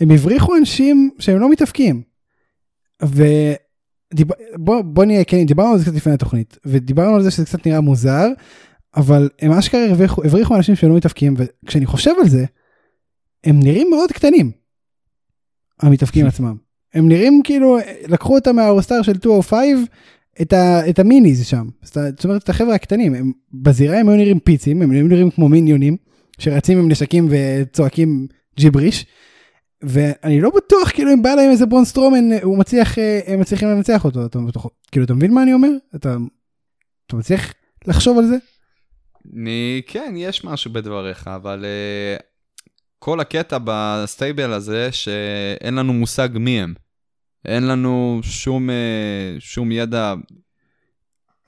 הם 0.00 0.10
הבריחו 0.10 0.56
אנשים 0.56 1.10
שהם 1.18 1.40
לא 1.40 1.50
מתאפקים. 1.50 2.02
ובוא 3.02 4.82
בוא 4.82 5.04
נהיה 5.04 5.24
כן, 5.24 5.46
דיברנו 5.46 5.72
על 5.72 5.78
זה 5.78 5.84
קצת 5.84 5.94
לפני 5.94 6.12
התוכנית, 6.12 6.58
ודיברנו 6.64 7.16
על 7.16 7.22
זה 7.22 7.30
שזה 7.30 7.44
קצת 7.44 7.66
נראה 7.66 7.80
מוזר, 7.80 8.28
אבל 8.96 9.28
הם 9.40 9.52
אשכרה 9.52 9.90
הבריחו, 9.90 10.24
הבריחו 10.24 10.56
אנשים 10.56 10.76
שהם 10.76 10.90
לא 10.90 10.96
מתאפקים, 10.96 11.34
וכשאני 11.36 11.86
חושב 11.86 12.12
על 12.22 12.28
זה, 12.28 12.44
הם 13.44 13.60
נראים 13.62 13.90
מאוד 13.90 14.12
קטנים, 14.12 14.50
המתאפקים 15.80 16.26
עצמם. 16.32 16.56
הם 16.94 17.08
נראים 17.08 17.40
כאילו, 17.44 17.78
לקחו 18.08 18.34
אותם 18.34 18.56
מהרוסטר 18.56 19.02
של 19.02 19.12
205, 19.12 19.60
את, 20.42 20.52
ה, 20.52 20.90
את 20.90 20.98
ה 20.98 21.06
minis 21.06 21.46
שם, 21.46 21.68
זאת 21.82 22.24
אומרת 22.24 22.42
את 22.42 22.48
החבר'ה 22.48 22.74
הקטנים, 22.74 23.14
הם, 23.14 23.32
בזירה 23.52 23.98
הם 23.98 24.08
היו 24.08 24.16
נראים 24.16 24.38
פיצים, 24.38 24.82
הם 24.82 24.90
היו 24.90 25.08
נראים 25.08 25.30
כמו 25.30 25.48
מיניונים, 25.48 25.96
שרצים 26.38 26.78
עם 26.78 26.88
נשקים 26.88 27.28
וצועקים 27.30 28.26
ג'יבריש, 28.56 29.06
ואני 29.82 30.40
לא 30.40 30.50
בטוח 30.56 30.90
כאילו 30.90 31.12
אם 31.12 31.22
בא 31.22 31.30
להם 31.30 31.50
איזה 31.50 31.66
ברון 31.66 31.84
סטרומן, 31.84 32.32
הוא 32.42 32.58
מצליח, 32.58 32.98
אה, 32.98 33.20
הם 33.26 33.40
מצליחים 33.40 33.68
לנצח 33.68 34.04
אותו, 34.04 34.26
אתה, 34.26 34.38
כאילו 34.92 35.04
אתה 35.04 35.14
מבין 35.14 35.34
מה 35.34 35.42
אני 35.42 35.52
אומר? 35.52 35.70
אתה, 35.96 36.16
אתה 37.06 37.16
מצליח 37.16 37.52
לחשוב 37.86 38.18
על 38.18 38.26
זה? 38.26 38.36
אני, 39.36 39.82
כן, 39.86 40.14
יש 40.16 40.44
משהו 40.44 40.72
בדבריך, 40.72 41.28
אבל 41.28 41.64
uh, 41.64 42.22
כל 42.98 43.20
הקטע 43.20 43.58
ב 43.64 43.77
stable 43.77 44.52
הזה, 44.52 44.92
שאין 44.92 45.74
לנו 45.74 45.92
מושג 45.92 46.28
מי 46.34 46.60
הם. 46.60 46.74
אין 47.44 47.66
לנו 47.66 48.20
שום, 48.22 48.70
אה, 48.70 49.36
שום 49.38 49.72
ידע 49.72 50.14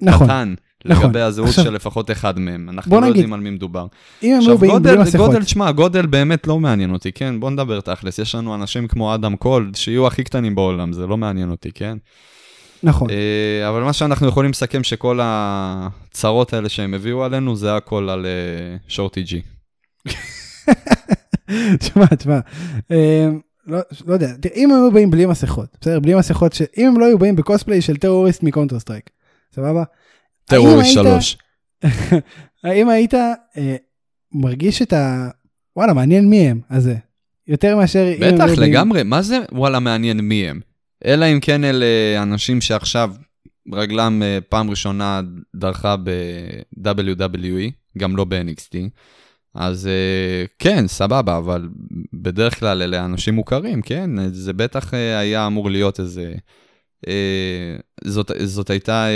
נכון, 0.00 0.26
קטן 0.26 0.54
נכון. 0.84 1.04
לגבי 1.04 1.20
הזהות 1.20 1.48
עכשיו, 1.48 1.64
של 1.64 1.70
לפחות 1.70 2.10
אחד 2.10 2.38
מהם. 2.38 2.68
אנחנו 2.68 2.94
לא 2.94 3.00
נגיד, 3.00 3.16
יודעים 3.16 3.32
על 3.32 3.40
מי 3.40 3.50
מדובר. 3.50 3.86
אם 4.22 4.34
הם 4.34 4.48
לא 4.48 4.56
באים 4.56 4.82
בלי 4.82 4.96
מסכות. 4.96 5.26
גודל, 5.26 5.42
שמע, 5.44 5.72
גודל 5.72 6.06
באמת 6.06 6.46
לא 6.46 6.60
מעניין 6.60 6.92
אותי, 6.92 7.12
כן? 7.12 7.40
בוא 7.40 7.50
נדבר 7.50 7.80
תכלס. 7.80 8.18
יש 8.18 8.34
לנו 8.34 8.54
אנשים 8.54 8.88
כמו 8.88 9.14
אדם 9.14 9.36
קול, 9.36 9.70
שיהיו 9.74 10.06
הכי 10.06 10.24
קטנים 10.24 10.54
בעולם, 10.54 10.92
זה 10.92 11.06
לא 11.06 11.16
מעניין 11.16 11.50
אותי, 11.50 11.72
כן? 11.72 11.98
נכון. 12.82 13.10
אה, 13.10 13.68
אבל 13.68 13.82
מה 13.82 13.92
שאנחנו 13.92 14.28
יכולים 14.28 14.50
לסכם 14.50 14.84
שכל 14.84 15.18
הצרות 15.22 16.52
האלה 16.52 16.68
שהם 16.68 16.94
הביאו 16.94 17.24
עלינו, 17.24 17.56
זה 17.56 17.76
הכל 17.76 18.08
על 18.08 18.26
שורטי 18.88 19.22
ג'י. 19.22 19.42
תשמע, 21.80 22.06
תשמע. 22.06 22.38
לא, 23.66 23.78
לא 24.06 24.12
יודע, 24.12 24.32
תראה, 24.40 24.56
אם 24.56 24.70
הם 24.70 24.76
היו 24.76 24.92
באים 24.92 25.10
בלי 25.10 25.26
מסכות, 25.26 25.76
בסדר? 25.80 26.00
בלי 26.00 26.14
מסכות, 26.14 26.52
ש... 26.52 26.62
אם 26.78 26.86
הם 26.86 27.00
לא 27.00 27.04
היו 27.04 27.18
באים 27.18 27.36
ב 27.36 27.42
cosplay 27.42 27.82
של 27.82 27.96
טרוריסט 27.96 28.42
מקונטר 28.42 28.78
סטרייק, 28.78 29.10
סבבה? 29.54 29.84
terrorist 30.50 30.92
3. 30.92 31.38
האם 32.64 32.88
היית 32.88 33.14
אה, 33.14 33.76
מרגיש 34.32 34.82
את 34.82 34.92
ה... 34.92 35.28
וואלה, 35.76 35.92
מעניין 35.92 36.30
מי 36.30 36.48
הם, 36.48 36.60
הזה. 36.70 36.94
יותר 37.46 37.76
מאשר... 37.76 38.06
בטח, 38.20 38.44
לגמרי, 38.58 39.02
מה 39.02 39.22
זה 39.22 39.38
וואלה 39.52 39.80
מעניין 39.80 40.20
מי 40.20 40.48
הם? 40.48 40.60
אלא 41.04 41.26
אם 41.32 41.40
כן 41.40 41.64
אלה 41.64 41.86
אנשים 42.22 42.60
שעכשיו 42.60 43.14
רגלם 43.72 44.22
אה, 44.22 44.38
פעם 44.48 44.70
ראשונה 44.70 45.20
דרכה 45.56 45.96
ב-WWE, 45.96 47.70
גם 47.98 48.16
לא 48.16 48.24
ב-NXT. 48.24 48.76
אז 49.54 49.86
אה, 49.86 50.44
כן, 50.58 50.86
סבבה, 50.86 51.38
אבל 51.38 51.68
בדרך 52.12 52.58
כלל 52.58 52.82
אלה 52.82 53.04
אנשים 53.04 53.34
מוכרים, 53.34 53.82
כן? 53.82 54.10
זה 54.32 54.52
בטח 54.52 54.94
אה, 54.94 55.18
היה 55.18 55.46
אמור 55.46 55.70
להיות 55.70 56.00
איזה... 56.00 56.34
זאת, 58.04 58.30
זאת 58.44 58.70
הייתה 58.70 59.06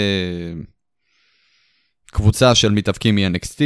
קבוצה 2.15 2.55
של 2.55 2.73
מתאבקים 2.73 3.15
מ-NXT, 3.15 3.61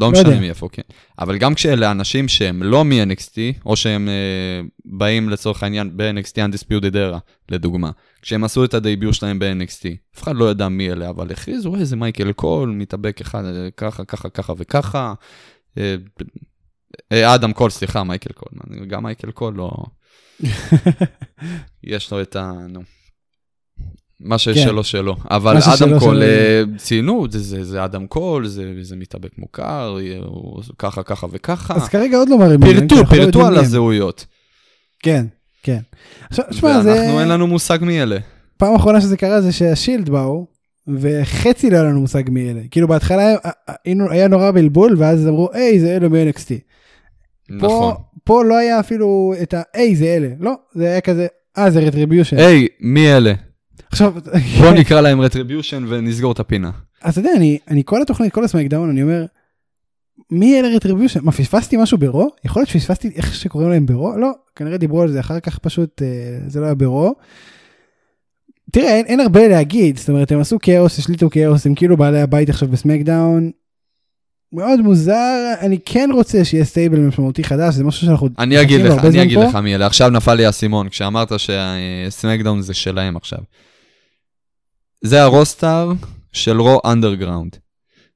לא, 0.00 0.06
לא 0.06 0.12
משנה 0.12 0.40
מאיפה, 0.40 0.68
כן. 0.72 0.82
אבל 1.18 1.38
גם 1.38 1.54
כשאלה 1.54 1.90
אנשים 1.90 2.28
שהם 2.28 2.62
לא 2.62 2.84
מ-NXT, 2.84 3.36
או 3.66 3.76
שהם 3.76 4.08
uh, 4.08 4.68
באים 4.84 5.28
לצורך 5.28 5.62
העניין 5.62 5.96
ב-NXT 5.96 6.34
Undisputed 6.34 6.94
Era, 6.94 7.18
לדוגמה, 7.48 7.90
כשהם 8.22 8.44
עשו 8.44 8.64
את 8.64 8.74
הדייביור 8.74 9.12
שלהם 9.12 9.38
ב-NXT, 9.38 9.88
אף 10.16 10.22
אחד 10.22 10.36
לא 10.36 10.50
ידע 10.50 10.68
מי 10.68 10.90
אלה, 10.90 11.10
אבל 11.10 11.32
הכריזו 11.32 11.76
איזה 11.76 11.96
מייקל 11.96 12.32
קול, 12.32 12.70
מתאבק 12.70 13.20
אחד 13.20 13.44
אה, 13.44 13.68
ככה, 13.76 14.04
ככה, 14.04 14.28
ככה 14.28 14.52
וככה. 14.56 15.14
אה, 15.78 17.34
אדם 17.34 17.52
קול, 17.52 17.70
סליחה, 17.70 18.04
מייקל 18.04 18.32
קול. 18.32 18.52
גם 18.86 19.02
מייקל 19.02 19.30
קול 19.30 19.54
לא... 19.54 19.70
יש 21.84 22.12
לו 22.12 22.22
את 22.22 22.36
ה... 22.36 22.52
נו. 22.68 22.80
מה 24.22 24.38
ששלו 24.38 24.76
כן. 24.76 24.82
שלו, 24.82 25.16
אבל 25.30 25.56
אדם 25.56 25.98
קול, 25.98 26.22
אה, 26.22 26.62
ציינו, 26.76 27.26
זה, 27.30 27.38
זה, 27.38 27.64
זה 27.64 27.84
אדם 27.84 28.06
קול, 28.06 28.46
זה, 28.46 28.72
זה 28.82 28.96
מתאבק 28.96 29.38
מוכר, 29.38 29.96
ככה, 30.78 31.02
ככה 31.02 31.26
וככה. 31.30 31.74
אז 31.74 31.88
כרגע 31.88 32.16
עוד 32.16 32.28
לא 32.28 32.38
מראים. 32.38 32.60
פירטו, 32.60 32.94
לא 32.96 33.04
פירטו 33.04 33.46
על 33.46 33.58
הזהויות. 33.58 34.26
כן, 35.02 35.26
כן. 35.62 35.78
עכשיו, 36.30 36.44
שמע, 36.50 36.82
זה... 36.82 36.92
ואנחנו, 36.92 37.20
אין 37.20 37.28
לנו 37.28 37.46
מושג 37.46 37.78
מי 37.82 38.02
אלה. 38.02 38.18
פעם 38.56 38.74
אחרונה 38.74 39.00
שזה 39.00 39.16
קרה 39.16 39.40
זה 39.40 39.52
שהשילד 39.52 40.08
באו, 40.08 40.46
וחצי 40.88 41.70
לא 41.70 41.76
היה 41.76 41.84
לנו 41.84 42.00
מושג 42.00 42.22
מי 42.30 42.50
אלה. 42.50 42.60
כאילו 42.70 42.88
בהתחלה 42.88 43.34
היה, 43.84 44.28
נורא 44.28 44.50
בלבול, 44.50 44.94
ואז 44.98 45.28
אמרו, 45.28 45.48
hey, 45.52 45.80
זה 45.80 45.96
אלה 45.96 46.08
מ-NXT. 46.08 46.50
נכון. 47.50 47.68
פה, 47.68 47.96
פה 48.24 48.44
לא 48.44 48.56
היה 48.56 48.80
אפילו 48.80 49.34
את 49.42 49.54
ה, 49.54 49.62
hey, 49.74 49.96
זה 49.96 50.04
אלה. 50.04 50.28
לא, 50.40 50.52
זה 50.74 50.84
היה 50.84 51.00
כזה, 51.00 51.26
אה, 51.58 51.70
זה 51.70 51.80
רטריביושן. 51.80 52.36
היי, 52.36 52.66
מי 52.80 53.12
אלה? 53.12 53.32
עכשיו... 53.92 54.14
בוא 54.60 54.72
נקרא 54.72 55.00
להם 55.00 55.20
רטריביושן 55.20 55.84
ונסגור 55.88 56.32
את 56.32 56.40
הפינה. 56.40 56.70
אז 57.02 57.12
אתה 57.12 57.20
יודע, 57.20 57.30
אני, 57.36 57.58
אני 57.68 57.82
כל 57.84 58.02
התוכנית, 58.02 58.32
כל 58.32 58.44
הסמקדאון, 58.44 58.90
אני 58.90 59.02
אומר, 59.02 59.24
מי 60.30 60.60
אלה 60.60 60.68
רטריביושן? 60.68 61.20
מה, 61.22 61.32
פספסתי 61.32 61.76
משהו 61.76 61.98
ברו? 61.98 62.28
יכול 62.44 62.60
להיות 62.60 62.68
שפספסתי 62.68 63.10
איך 63.14 63.34
שקוראים 63.34 63.70
להם 63.70 63.86
ברו? 63.86 64.16
לא, 64.16 64.30
כנראה 64.56 64.76
דיברו 64.76 65.02
על 65.02 65.12
זה 65.12 65.20
אחר 65.20 65.40
כך, 65.40 65.58
פשוט 65.58 66.02
אה, 66.02 66.38
זה 66.46 66.60
לא 66.60 66.64
היה 66.64 66.74
ברו. 66.74 67.14
תראה, 68.72 68.96
אין, 68.96 69.06
אין 69.06 69.20
הרבה 69.20 69.48
להגיד, 69.48 69.98
זאת 69.98 70.08
אומרת, 70.08 70.32
הם 70.32 70.40
עשו 70.40 70.58
כאוס, 70.62 70.98
השליטו 70.98 71.30
כאוס, 71.30 71.66
הם 71.66 71.74
כאילו 71.74 71.96
בעלי 71.96 72.20
הבית 72.20 72.48
עכשיו 72.48 72.68
בסמקדאון. 72.68 73.50
מאוד 74.52 74.80
מוזר, 74.80 75.52
אני 75.60 75.78
כן 75.84 76.10
רוצה 76.12 76.44
שיהיה 76.44 76.64
stable 76.64 76.98
משמעותי 76.98 77.44
חדש, 77.44 77.74
זה 77.74 77.84
משהו 77.84 78.06
שאנחנו... 78.06 78.28
אני 78.38 78.60
אגיד 78.60 78.80
לך, 78.80 79.04
אני 79.04 79.22
אגיד 79.22 79.38
לך 79.38 79.54
מי 79.54 79.74
אלה, 79.74 79.86
עכשיו 79.86 80.10
נפל 80.10 80.34
לי 80.34 80.46
האסימון, 80.46 80.88
כשאמרת 80.88 81.32
שסמקדאון 81.38 82.62
זה 82.62 82.74
שלהם 82.74 83.16
עכשיו. 83.16 83.38
זה 85.04 85.22
ה 85.22 85.32
roster 85.32 85.92
של 86.32 86.60
רו 86.60 86.80
אנדרגראונד, 86.84 87.56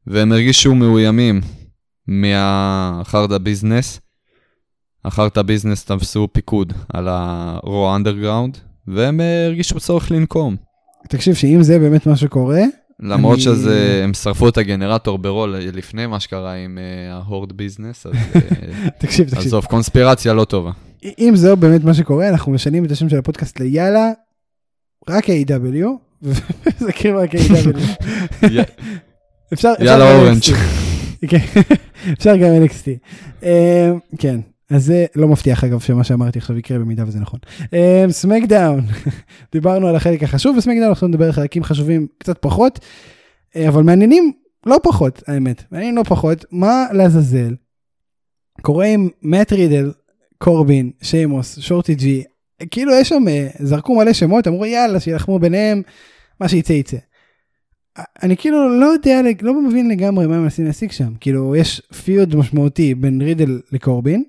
והם 0.07 0.33
הרגישו 0.33 0.75
מאוימים 0.75 1.41
מהחרדה 2.07 3.39
ביזנס. 3.39 4.01
החרדה 5.05 5.43
ביזנס 5.43 5.85
תפסו 5.85 6.29
פיקוד 6.33 6.73
על 6.93 7.09
ה 7.09 7.31
raw 7.31 7.97
underground, 7.97 8.59
והם 8.87 9.21
הרגישו 9.47 9.81
צורך 9.81 10.11
לנקום. 10.11 10.57
תקשיב, 11.09 11.35
שאם 11.35 11.63
זה 11.63 11.79
באמת 11.79 12.07
מה 12.07 12.17
שקורה... 12.17 12.63
למרות 13.01 13.35
אני... 13.35 13.43
שזה, 13.43 14.01
הם 14.05 14.15
שרפו 14.15 14.49
את 14.49 14.59
הגנרטור 14.59 15.19
ברול 15.19 15.57
לפני 15.57 16.07
מה 16.07 16.21
שקרה 16.21 16.55
עם 16.55 16.79
uh, 16.79 17.13
ה 17.15 17.22
Hurt 17.22 17.53
Business, 17.53 18.07
אז... 18.07 18.13
אה, 18.15 18.41
תקשיב, 19.01 19.29
תקשיב. 19.29 19.47
עזוב, 19.47 19.65
קונספירציה 19.65 20.33
לא 20.33 20.45
טובה. 20.45 20.71
אם 21.19 21.33
זה 21.35 21.57
באמת 21.57 21.85
מה 21.85 21.95
שקורה, 21.95 22.29
אנחנו 22.29 22.53
משנים 22.53 22.85
את 22.85 22.91
השם 22.91 23.09
של 23.09 23.19
הפודקאסט 23.19 23.61
ליאללה, 23.61 24.11
רק 25.09 25.25
A.W. 25.25 26.06
זה 26.85 26.93
כאילו 26.93 27.19
רק 27.19 27.35
A.W. 27.35 27.79
יאללה 29.81 30.15
אורנג'. 30.15 30.41
כן, 31.29 31.39
אפשר 32.13 32.37
גם 32.37 32.49
NXT. 32.65 32.89
אה, 33.43 33.93
כן, 34.19 34.41
אז 34.71 34.85
זה 34.85 35.07
לא 35.17 35.29
מבטיח 35.29 35.65
אגב 35.65 35.81
שמה 35.81 36.05
שאמרתי 36.05 36.39
עכשיו 36.39 36.59
יקרה 36.59 36.79
במידה 36.79 37.05
וזה 37.07 37.21
נכון. 37.21 37.41
סמקדאון, 38.11 38.81
דיברנו 39.53 39.87
על 39.89 39.97
החלק 39.97 40.23
החשוב 40.23 40.57
בסמקדאון, 40.57 40.93
עכשיו 40.93 41.09
נדבר 41.09 41.25
על 41.25 41.33
חלקים 41.33 41.65
חשובים 41.65 42.07
קצת 42.19 42.39
פחות, 42.41 42.79
אה, 43.57 43.69
אבל 43.69 43.83
מעניינים 43.83 44.33
לא 44.67 44.77
פחות, 44.83 45.23
האמת, 45.27 45.63
מעניינים 45.71 45.97
לא 45.97 46.03
פחות, 46.03 46.45
מה 46.51 46.87
לעזאזל 46.93 47.55
קורה 48.63 48.87
עם 48.87 49.09
מאט 49.23 49.53
רידל, 49.53 49.93
קורבין, 50.39 50.91
שיימוס, 51.03 51.59
שורטי 51.59 51.95
ג'י, 51.95 52.25
כאילו 52.71 52.93
יש 52.93 53.09
שם, 53.09 53.29
אה, 53.29 53.49
זרקו 53.59 53.97
מלא 53.97 54.13
שמות, 54.13 54.49
אמרו 54.49 54.67
יאללה, 54.67 55.01
שילחמו 55.01 55.39
ביניהם, 55.39 55.83
מה 56.41 56.49
שיצא 56.49 56.73
יצא. 56.73 56.97
אני 58.23 58.37
כאילו 58.37 58.81
לא 58.81 58.87
יודע, 58.87 59.21
לא 59.43 59.63
מבין 59.63 59.89
לגמרי 59.89 60.27
מה 60.27 60.35
הם 60.35 60.43
מנסים 60.43 60.67
להשיג 60.67 60.93
שם. 60.93 61.13
כאילו, 61.21 61.57
יש 61.57 61.83
פיוד 62.05 62.37
משמעותי 62.37 62.95
בין 62.95 63.23
רידל 63.23 63.61
לקורבין, 63.73 64.25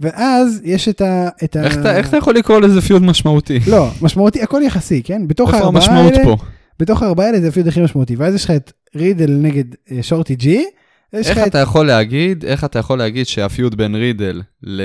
ואז 0.00 0.60
יש 0.64 0.88
את 0.88 1.00
ה... 1.00 1.28
את 1.44 1.56
איך, 1.56 1.76
ה... 1.76 1.80
אתה, 1.80 1.96
איך 1.96 2.08
אתה 2.08 2.16
יכול 2.16 2.34
לקרוא 2.34 2.60
לזה 2.60 2.80
פיוד 2.80 3.02
משמעותי? 3.02 3.58
לא, 3.66 3.88
משמעותי, 4.02 4.42
הכל 4.42 4.62
יחסי, 4.64 5.02
כן? 5.02 5.28
בתוך 5.28 5.54
הארבעה 5.54 5.82
האלה... 5.82 6.08
איפה 6.08 6.20
המשמעות 6.20 6.38
פה? 6.38 6.44
בתוך 6.78 7.02
הארבעה 7.02 7.26
האלה 7.26 7.40
זה 7.40 7.48
הפיוד 7.48 7.68
הכי 7.68 7.80
משמעותי, 7.80 8.16
ואז 8.16 8.34
יש 8.34 8.44
לך 8.44 8.50
את 8.50 8.72
רידל 8.96 9.30
נגד 9.30 9.64
uh, 9.74 9.92
שורטי 10.02 10.34
ג'י. 10.34 10.64
איך 11.12 11.38
אתה 11.38 11.62
את... 11.62 11.68
יכול 11.68 11.86
להגיד, 11.86 12.44
איך 12.44 12.64
אתה 12.64 12.78
יכול 12.78 12.98
להגיד 12.98 13.26
שהפיוד 13.26 13.74
בין 13.74 13.94
רידל 13.94 14.42
ל... 14.62 14.82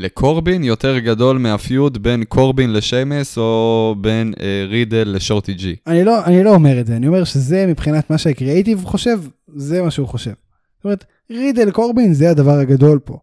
לקורבין 0.00 0.64
יותר 0.64 0.98
גדול 0.98 1.38
מהפיוד 1.38 2.02
בין 2.02 2.24
קורבין 2.24 2.72
לשיימס 2.72 3.38
או 3.38 3.94
בין 4.00 4.34
אה, 4.40 4.64
רידל 4.68 5.08
לשורטי 5.08 5.54
ג'י. 5.54 5.76
אני 5.86 6.04
לא, 6.04 6.24
אני 6.24 6.44
לא 6.44 6.54
אומר 6.54 6.80
את 6.80 6.86
זה, 6.86 6.96
אני 6.96 7.08
אומר 7.08 7.24
שזה 7.24 7.66
מבחינת 7.66 8.10
מה 8.10 8.18
שהקריאייטיב 8.18 8.84
חושב, 8.84 9.20
זה 9.56 9.82
מה 9.82 9.90
שהוא 9.90 10.08
חושב. 10.08 10.32
זאת 10.76 10.84
אומרת, 10.84 11.04
רידל 11.30 11.70
קורבין 11.70 12.12
זה 12.12 12.30
הדבר 12.30 12.58
הגדול 12.58 12.98
פה. 13.04 13.18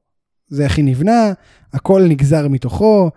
זה 0.48 0.66
הכי 0.66 0.84
נבנה, 0.84 1.34
הכל 1.74 2.04
נגזר 2.10 2.48
מתוכו, 2.48 3.12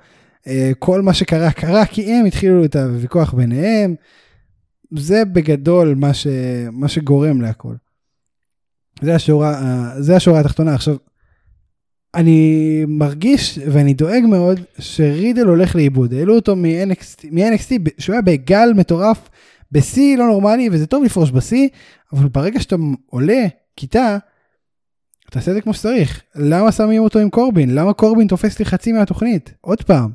אה, 0.47 0.71
כל 0.79 1.03
מה 1.03 1.15
שקרה 1.15 1.53
קרה 1.53 1.87
כי 1.87 2.13
הם 2.13 2.25
התחילו 2.25 2.65
את 2.65 2.77
הוויכוח 2.77 3.35
ביניהם. 3.35 3.95
זה 4.97 5.25
בגדול 5.25 5.95
מה, 5.95 6.15
ש, 6.15 6.27
מה 6.73 6.89
שגורם 6.89 7.41
להכל. 7.41 7.75
זה 9.03 9.15
השורה, 9.15 9.61
זה 9.99 10.17
השורה 10.17 10.41
התחתונה. 10.41 10.75
עכשיו, 10.75 10.97
אני 12.15 12.85
מרגיש 12.89 13.59
ואני 13.67 13.95
דואג 13.95 14.23
מאוד 14.29 14.61
שרידל 14.79 15.47
הולך 15.47 15.77
לאיבוד. 15.77 16.15
העלו 16.15 16.35
אותו 16.35 16.57
מ-NXT, 16.57 17.75
שהוא 17.99 18.13
היה 18.13 18.23
בגל 18.23 18.73
מטורף, 18.77 19.29
בשיא 19.73 20.17
לא 20.17 20.27
נורמלי, 20.27 20.69
וזה 20.73 20.87
טוב 20.87 21.05
לפרוש 21.05 21.31
בשיא, 21.31 21.69
אבל 22.13 22.29
ברגע 22.29 22.61
שאתה 22.61 22.77
עולה 23.07 23.47
כיתה, 23.77 24.19
תעשה 25.31 25.51
את 25.51 25.57
זה 25.57 25.61
כמו 25.61 25.75
שצריך. 25.75 26.23
למה 26.35 26.73
שמים 26.73 27.03
אותו 27.03 27.19
עם 27.19 27.31
קורבין? 27.31 27.75
למה 27.75 27.93
קורבין 27.93 28.27
תופס 28.27 28.59
לי 28.59 28.65
חצי 28.65 28.93
מהתוכנית? 28.93 29.55
עוד 29.61 29.83
פעם. 29.83 30.11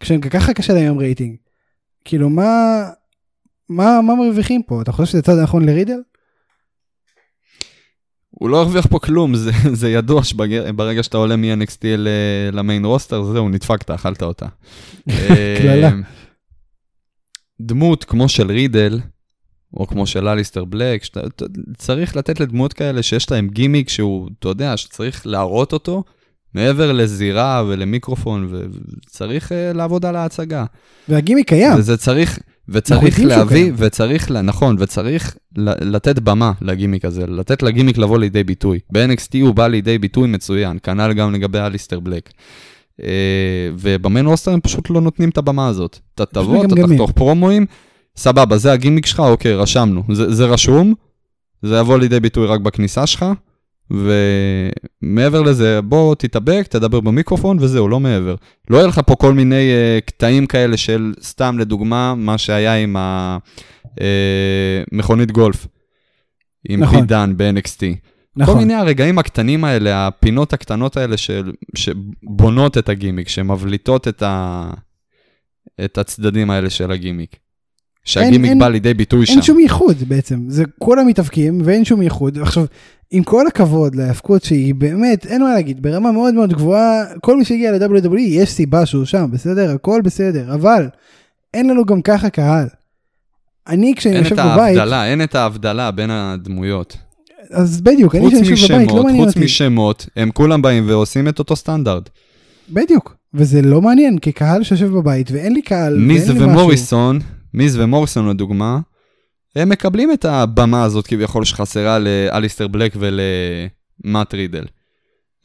כשככה 0.00 0.54
קשה 0.54 0.72
להם 0.72 0.98
רייטינג. 0.98 1.36
כאילו 2.04 2.30
מה, 2.30 2.84
מה, 3.68 4.00
מה 4.00 4.14
מרוויחים 4.14 4.62
פה? 4.62 4.82
אתה 4.82 4.92
חושב 4.92 5.12
שזה 5.12 5.22
צד 5.22 5.38
הנכון 5.38 5.64
לרידל? 5.64 6.00
הוא 8.42 8.50
לא 8.50 8.60
הרוויח 8.60 8.86
פה 8.86 8.98
כלום, 8.98 9.34
זה, 9.36 9.50
זה 9.72 9.90
ידוע 9.90 10.24
שברגע 10.24 11.02
שאתה 11.02 11.16
עולה 11.16 11.36
מ-NXT 11.36 11.84
למיין 12.52 12.84
רוסטר, 12.84 13.24
זהו, 13.24 13.48
נדפקת, 13.48 13.90
אכלת 13.90 14.22
אותה. 14.22 14.46
קללה. 15.62 15.88
אה, 15.88 15.92
דמות 17.60 18.04
כמו 18.04 18.28
של 18.28 18.50
רידל, 18.50 19.00
או 19.74 19.86
כמו 19.86 20.06
של 20.06 20.28
אליסטר 20.28 20.64
בלק, 20.64 21.04
שאתה, 21.04 21.20
צריך 21.76 22.16
לתת 22.16 22.40
לדמות 22.40 22.72
כאלה 22.72 23.02
שיש 23.02 23.30
להם 23.30 23.48
גימיק 23.48 23.88
שהוא, 23.88 24.28
אתה 24.38 24.48
יודע, 24.48 24.76
שצריך 24.76 25.26
להראות 25.26 25.72
אותו, 25.72 26.04
מעבר 26.54 26.92
לזירה 26.92 27.64
ולמיקרופון, 27.68 28.48
וצריך 28.50 29.52
uh, 29.52 29.76
לעבוד 29.76 30.06
על 30.06 30.16
ההצגה. 30.16 30.64
והגימיק 31.08 31.48
קיים. 31.48 31.78
וזה 31.78 31.96
צריך, 31.96 32.38
וצריך 32.68 33.20
להביא, 33.20 33.72
וצריך, 33.76 34.30
נכון, 34.30 34.76
וצריך 34.78 35.36
לתת 35.56 36.18
במה 36.18 36.52
לגימיק 36.60 37.04
הזה, 37.04 37.26
לתת 37.26 37.62
לגימיק 37.62 37.98
לבוא 37.98 38.18
לידי 38.18 38.44
ביטוי. 38.44 38.78
ב-NXT 38.92 39.38
הוא 39.42 39.54
בא 39.54 39.66
לידי 39.66 39.98
ביטוי 39.98 40.28
מצוין, 40.28 40.78
כנ"ל 40.82 41.12
גם 41.12 41.32
לגבי 41.32 41.58
אליסטר 41.58 42.00
בלק. 42.00 42.30
Uh, 43.00 43.04
ובמיין 43.78 44.26
רוסטר 44.26 44.50
הם 44.50 44.60
פשוט 44.60 44.90
לא 44.90 45.00
נותנים 45.00 45.28
את 45.28 45.38
הבמה 45.38 45.68
הזאת. 45.68 45.98
אתה 46.14 46.26
תבוא, 46.26 46.64
אתה 46.64 46.74
תחתוך 46.74 47.10
פרומואים, 47.10 47.66
סבבה, 48.16 48.58
זה 48.58 48.72
הגימיק 48.72 49.06
שלך, 49.06 49.20
אוקיי, 49.20 49.54
רשמנו. 49.54 50.02
זה, 50.12 50.34
זה 50.34 50.44
רשום, 50.44 50.94
זה 51.62 51.76
יבוא 51.76 51.98
לידי 51.98 52.20
ביטוי 52.20 52.46
רק 52.46 52.60
בכניסה 52.60 53.06
שלך, 53.06 53.26
ומעבר 53.92 55.42
לזה, 55.42 55.80
בוא 55.80 56.14
תתאבק, 56.14 56.66
תדבר 56.70 57.00
במיקרופון 57.00 57.56
וזהו, 57.60 57.88
לא 57.88 58.00
מעבר. 58.00 58.34
לא 58.70 58.76
יהיה 58.76 58.86
לך 58.86 59.00
פה 59.06 59.16
כל 59.16 59.34
מיני 59.34 59.70
uh, 59.70 60.04
קטעים 60.06 60.46
כאלה 60.46 60.76
של, 60.76 61.14
סתם 61.22 61.58
לדוגמה, 61.58 62.14
מה 62.14 62.38
שהיה 62.38 62.74
עם 62.74 62.96
המכונית 64.92 65.30
uh, 65.30 65.32
גולף, 65.32 65.66
עם 66.68 66.80
נכון. 66.80 67.00
פידן 67.00 67.32
ב-NXT. 67.36 67.82
נכון. 68.36 68.54
כל 68.54 68.60
מיני 68.60 68.74
הרגעים 68.74 69.18
הקטנים 69.18 69.64
האלה, 69.64 70.06
הפינות 70.06 70.52
הקטנות 70.52 70.96
האלה 70.96 71.16
של, 71.16 71.52
שבונות 71.76 72.78
את 72.78 72.88
הגימיק, 72.88 73.28
שמבליטות 73.28 74.08
את, 74.08 74.22
ה, 74.22 74.70
את 75.84 75.98
הצדדים 75.98 76.50
האלה 76.50 76.70
של 76.70 76.92
הגימיק. 76.92 77.41
שהגימיק 78.04 78.52
בא 78.58 78.68
לידי 78.68 78.94
ביטוי 78.94 79.18
אין 79.18 79.26
שם. 79.26 79.32
אין 79.32 79.42
שום 79.42 79.58
ייחוד 79.58 79.96
בעצם, 80.08 80.40
זה 80.48 80.64
כולם 80.78 81.06
מתאבקים 81.06 81.60
ואין 81.64 81.84
שום 81.84 82.02
ייחוד. 82.02 82.38
עכשיו, 82.38 82.64
עם 83.10 83.22
כל 83.22 83.46
הכבוד 83.46 83.94
להאבקות 83.94 84.44
שהיא 84.44 84.74
באמת, 84.74 85.26
אין 85.26 85.42
מה 85.42 85.54
להגיד, 85.54 85.82
ברמה 85.82 86.12
מאוד 86.12 86.34
מאוד 86.34 86.52
גבוהה, 86.52 87.04
כל 87.20 87.36
מי 87.36 87.44
שהגיע 87.44 87.72
ל-WWE 87.72 88.20
יש 88.20 88.50
סיבה 88.50 88.86
שהוא 88.86 89.04
שם, 89.04 89.26
בסדר? 89.32 89.70
הכל 89.70 90.00
בסדר, 90.04 90.54
אבל 90.54 90.88
אין 91.54 91.70
לנו 91.70 91.84
גם 91.84 92.02
ככה 92.02 92.30
קהל. 92.30 92.66
אני 93.68 93.94
כשאני 93.96 94.16
יושב 94.16 94.34
בבית... 94.34 94.40
אין 94.40 94.74
את 94.74 94.78
ההבדלה, 94.78 95.06
אין 95.06 95.22
את 95.22 95.34
ההבדלה 95.34 95.90
בין 95.90 96.10
הדמויות. 96.10 96.96
אז 97.50 97.80
בדיוק, 97.80 98.14
אני 98.14 98.28
כשאני 98.28 98.48
יושב 98.48 98.74
בבית, 98.74 98.88
לא 98.88 99.02
מעניין 99.02 99.24
אותי. 99.24 99.32
חוץ 99.32 99.44
משמות, 99.44 100.06
הם 100.16 100.30
כולם 100.30 100.62
באים 100.62 100.88
ועושים 100.88 101.28
את 101.28 101.38
אותו 101.38 101.56
סטנדרט. 101.56 102.10
בדיוק, 102.70 103.16
וזה 103.34 103.62
לא 103.62 103.80
מעניין, 103.82 104.18
כקהל 104.18 104.62
שיושב 104.62 104.86
בבית 104.86 105.30
ואין 105.30 105.52
לי 105.52 105.62
קהל, 105.62 105.98
מיז 105.98 106.30
ומוריסון, 106.30 107.18
מיז 107.54 107.78
ומוריסון 107.78 108.28
לדוגמה, 108.28 108.78
הם 109.56 109.68
מקבלים 109.68 110.12
את 110.12 110.24
הבמה 110.24 110.84
הזאת 110.84 111.06
כביכול 111.06 111.44
שחסרה 111.44 111.98
לאליסטר 111.98 112.68
בלק 112.68 112.96
ולמאט 112.96 114.34
רידל. 114.34 114.64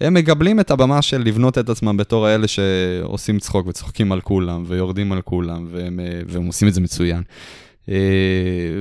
הם 0.01 0.13
מקבלים 0.13 0.59
את 0.59 0.71
הבמה 0.71 1.01
של 1.01 1.21
לבנות 1.25 1.57
את 1.57 1.69
עצמם 1.69 1.97
בתור 1.97 2.27
האלה 2.27 2.47
שעושים 2.47 3.39
צחוק 3.39 3.67
וצוחקים 3.67 4.11
על 4.11 4.21
כולם 4.21 4.63
ויורדים 4.67 5.11
על 5.11 5.21
כולם 5.21 5.67
והם, 5.71 5.99
והם 6.27 6.45
עושים 6.45 6.67
את 6.67 6.73
זה 6.73 6.81
מצוין. 6.81 7.23
אה, 7.89 7.95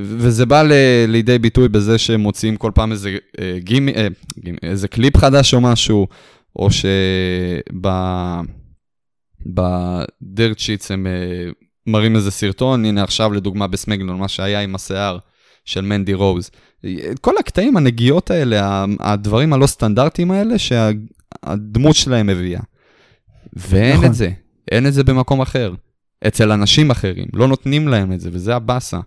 וזה 0.03 0.47
בא 0.47 0.63
לידי 1.09 1.39
ביטוי 1.39 1.69
בזה 1.69 1.99
שהם 1.99 2.21
מוציאים 2.21 2.57
כל 2.57 2.71
פעם 2.75 2.93
איזה, 2.93 3.17
אה, 3.41 3.57
גימי, 3.59 3.93
אה, 3.93 4.09
איזה 4.63 4.89
קליפ 4.89 5.17
חדש 5.17 5.55
או 5.55 5.61
משהו, 5.61 6.07
או 6.57 6.69
שב 9.41 9.91
Dirt 9.91 10.59
Sheets 10.59 10.91
הם 10.91 11.07
מראים 11.87 12.17
איזה 12.17 12.31
סרטון, 12.31 12.85
הנה 12.85 13.03
עכשיו 13.03 13.33
לדוגמה 13.33 13.67
בסמקדאון, 13.67 14.19
מה 14.19 14.29
שהיה 14.29 14.61
עם 14.61 14.75
השיער 14.75 15.19
של 15.65 15.81
מנדי 15.81 16.15
רוז. 16.15 16.51
כל 17.21 17.33
הקטעים, 17.39 17.77
הנגיעות 17.77 18.31
האלה, 18.31 18.85
הדברים 19.01 19.53
הלא 19.53 19.67
סטנדרטיים 19.67 20.31
האלה 20.31 20.55
שהדמות 20.59 21.97
שלהם 21.97 22.29
הביאה. 22.29 22.61
ואין 23.57 23.93
נכון. 23.93 24.07
את 24.07 24.15
זה, 24.15 24.31
אין 24.71 24.87
את 24.87 24.95
זה 24.95 25.05
במקום 25.05 25.41
אחר. 25.41 25.75
אצל 26.27 26.53
אנשים 26.53 26.91
אחרים, 26.91 27.27
לא 27.33 27.49
נותנים 27.49 27.89
להם 27.89 28.13
את 28.13 28.21
זה, 28.21 28.31
וזה 28.33 28.57
הבאסה. 28.57 29.01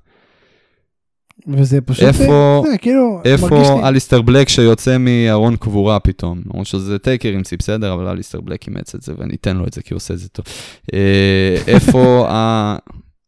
וזה 1.48 1.82
פשוט, 1.82 2.06
איפה, 2.06 2.64
זה, 2.72 2.78
כאילו, 2.78 3.22
איפה 3.26 3.88
אליסטר 3.88 4.22
בלק 4.22 4.50
שיוצא 4.50 4.98
מארון 4.98 5.56
קבורה 5.56 6.00
פתאום? 6.00 6.42
למרות 6.46 6.68
שזה 6.68 7.00
טייקר 7.00 7.30
ימציא 7.30 7.58
בסדר, 7.58 7.94
אבל 7.94 8.08
אליסטר 8.08 8.42
בלק 8.42 8.68
אימץ 8.68 8.96
את 8.96 9.02
זה 9.02 9.14
ואני 9.18 9.36
אתן 9.36 9.58
לו 9.58 9.68
את 9.68 9.74
זה 9.74 9.82
כי 9.82 9.94
הוא 9.94 9.98
עושה 9.98 10.14
את 10.14 10.20
זה 10.20 10.30
טוב. 10.30 10.46
אה, 10.94 11.58
איפה 11.68 12.28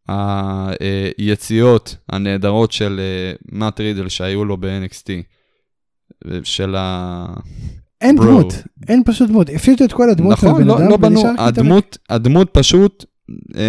היציאות 1.17 1.95
הנהדרות 2.09 2.71
של 2.71 2.99
אה, 2.99 3.33
מאט 3.51 3.79
רידל 3.79 4.09
שהיו 4.09 4.45
לו 4.45 4.57
ב-NXT? 4.57 5.09
של 6.43 6.75
ה... 6.77 7.25
אין 8.01 8.15
דמות, 8.15 8.53
אין 8.87 9.03
פשוט 9.05 9.29
דמות, 9.29 9.49
הפשיטו 9.49 9.83
את 9.83 9.93
כל 9.93 10.09
הדמות 10.09 10.31
נכון, 10.31 10.49
של 10.49 10.55
הבן 10.55 10.67
לא, 10.67 10.77
אדם, 10.77 10.89
לא 10.89 10.97
בנו, 10.97 11.23
הדמות, 11.37 11.97
הדמות 12.09 12.49
פשוט 12.51 13.05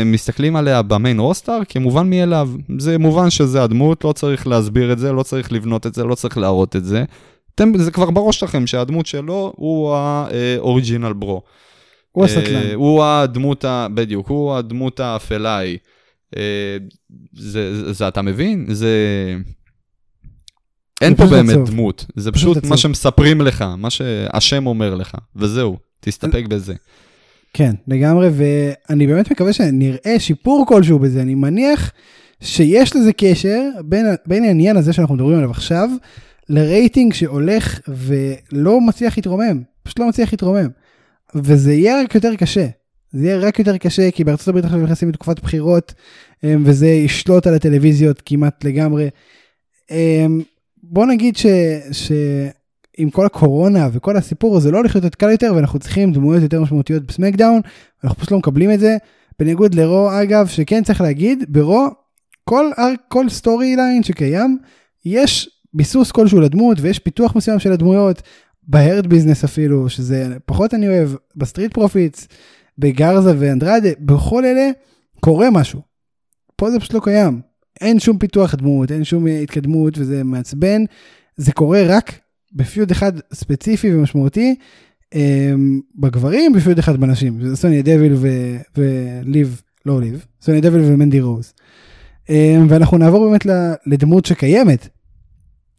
מסתכלים 0.04 0.56
עליה 0.56 0.82
במיין 0.82 1.18
רוסטר 1.18 1.58
כמובן 1.68 2.10
מאליו. 2.10 2.50
זה 2.78 2.98
מובן 2.98 3.30
שזה 3.30 3.62
הדמות, 3.62 4.04
לא 4.04 4.12
צריך 4.12 4.46
להסביר 4.46 4.92
את 4.92 4.98
זה, 4.98 5.12
לא 5.12 5.22
צריך 5.22 5.52
לבנות 5.52 5.86
את 5.86 5.94
זה, 5.94 6.04
לא 6.04 6.14
צריך 6.14 6.38
להראות 6.38 6.76
את 6.76 6.84
זה. 6.84 7.04
אתם, 7.54 7.78
זה 7.78 7.90
כבר 7.90 8.10
בראש 8.10 8.40
שלכם 8.40 8.66
שהדמות 8.66 9.06
שלו 9.06 9.52
הוא 9.56 9.94
האוריג'ינל 9.94 11.12
ברו. 11.12 11.42
הוא 12.12 12.24
הסטלן. 12.24 12.74
הוא 12.74 13.04
הדמות, 13.04 13.64
ה... 13.64 13.86
בדיוק, 13.94 14.28
הוא 14.28 14.54
הדמות 14.54 15.00
האפלה 15.00 15.56
ההיא. 15.56 15.78
אה, 16.36 16.76
זה, 17.32 17.76
זה, 17.76 17.92
זה, 17.92 18.08
אתה 18.08 18.22
מבין? 18.22 18.66
זה... 18.68 18.96
אין 21.00 21.14
פה 21.14 21.26
באמת 21.26 21.50
עצוב. 21.50 21.70
דמות, 21.70 22.06
זה 22.16 22.32
פשוט, 22.32 22.56
פשוט 22.58 22.70
מה 22.70 22.76
שמספרים 22.76 23.40
לך, 23.40 23.64
מה 23.78 23.90
שהשם 23.90 24.66
אומר 24.66 24.94
לך, 24.94 25.14
וזהו, 25.36 25.76
תסתפק 26.00 26.44
בזה. 26.48 26.74
כן, 27.52 27.72
לגמרי, 27.88 28.28
ואני 28.32 29.06
באמת 29.06 29.30
מקווה 29.30 29.52
שנראה 29.52 30.16
שיפור 30.18 30.66
כלשהו 30.68 30.98
בזה. 30.98 31.22
אני 31.22 31.34
מניח 31.34 31.92
שיש 32.40 32.96
לזה 32.96 33.12
קשר 33.12 33.70
בין, 33.84 34.06
בין 34.26 34.44
העניין 34.44 34.76
הזה 34.76 34.92
שאנחנו 34.92 35.14
מדברים 35.14 35.36
עליו 35.38 35.50
עכשיו, 35.50 35.90
לרייטינג 36.48 37.12
שהולך 37.12 37.80
ולא 37.88 38.80
מצליח 38.80 39.16
להתרומם, 39.16 39.62
פשוט 39.82 39.98
לא 39.98 40.08
מצליח 40.08 40.32
להתרומם. 40.32 40.68
וזה 41.34 41.72
יהיה 41.72 42.02
רק 42.02 42.14
יותר 42.14 42.34
קשה. 42.34 42.66
זה 43.12 43.26
יהיה 43.26 43.38
רק 43.38 43.58
יותר 43.58 43.76
קשה, 43.76 44.10
כי 44.10 44.24
בארצות 44.24 44.48
הברית 44.48 44.64
עכשיו 44.64 44.78
נכנסים 44.78 45.08
לתקופת 45.08 45.40
בחירות, 45.40 45.94
אמ, 46.44 46.62
וזה 46.66 46.88
ישלוט 46.88 47.46
על 47.46 47.54
הטלוויזיות 47.54 48.22
כמעט 48.26 48.64
לגמרי. 48.64 49.08
אמ, 49.90 50.42
בוא 50.82 51.06
נגיד 51.06 51.36
ש... 51.36 51.46
עם 53.02 53.10
כל 53.10 53.26
הקורונה 53.26 53.88
וכל 53.92 54.16
הסיפור 54.16 54.56
הזה 54.56 54.70
לא 54.70 54.78
הולך 54.78 54.96
להיות 54.96 55.14
קל 55.14 55.30
יותר 55.30 55.52
ואנחנו 55.56 55.78
צריכים 55.78 56.12
דמויות 56.12 56.42
יותר 56.42 56.60
משמעותיות 56.60 57.06
בסמקדאון 57.06 57.60
אנחנו 58.04 58.18
פשוט 58.18 58.30
לא 58.30 58.38
מקבלים 58.38 58.70
את 58.70 58.80
זה. 58.80 58.96
בניגוד 59.38 59.74
לרו 59.74 60.10
אגב 60.22 60.46
שכן 60.46 60.84
צריך 60.84 61.00
להגיד 61.00 61.44
ברו 61.48 61.88
כל 62.44 62.70
כל 63.08 63.28
storyline 63.28 64.02
שקיים 64.02 64.58
יש 65.04 65.50
ביסוס 65.74 66.12
כלשהו 66.12 66.40
לדמות 66.40 66.78
ויש 66.80 66.98
פיתוח 66.98 67.36
מסוים 67.36 67.58
של 67.58 67.72
הדמויות 67.72 68.22
ב 68.62 68.71
Hurt 68.71 69.06
Business 69.06 69.44
אפילו 69.44 69.88
שזה 69.88 70.36
פחות 70.46 70.74
אני 70.74 70.88
אוהב 70.88 71.10
ב 71.36 71.42
Street 71.42 71.74
Profits 71.74 72.28
בגרזה 72.78 73.34
ואנדרדה 73.38 73.88
בכל 73.98 74.44
אלה 74.44 74.70
קורה 75.20 75.50
משהו. 75.50 75.80
פה 76.56 76.70
זה 76.70 76.80
פשוט 76.80 76.94
לא 76.94 77.00
קיים. 77.04 77.40
אין 77.80 77.98
שום 77.98 78.18
פיתוח 78.18 78.54
דמות 78.54 78.92
אין 78.92 79.04
שום 79.04 79.26
התקדמות 79.26 79.98
וזה 79.98 80.24
מעצבן. 80.24 80.84
זה 81.36 81.52
קורה 81.52 81.82
רק 81.86 82.21
ב 82.54 82.61
feud 82.61 82.90
אחד 82.90 83.12
ספציפי 83.32 83.94
ומשמעותי, 83.94 84.54
אמ, 85.14 85.80
בגברים, 85.94 86.52
ב 86.52 86.57
feud 86.57 86.78
אחד 86.78 86.96
בנשים, 87.00 87.40
זה 87.46 87.56
סוניה 87.56 87.82
דביל 87.82 88.14
וליב, 88.76 89.62
לא 89.86 90.00
ליב, 90.00 90.26
סוניה 90.42 90.60
דביל 90.60 90.80
ומנדי 90.80 91.20
רוז. 91.20 91.52
אמ, 92.30 92.66
ואנחנו 92.68 92.98
נעבור 92.98 93.28
באמת 93.28 93.46
לדמות 93.86 94.26
שקיימת, 94.26 94.88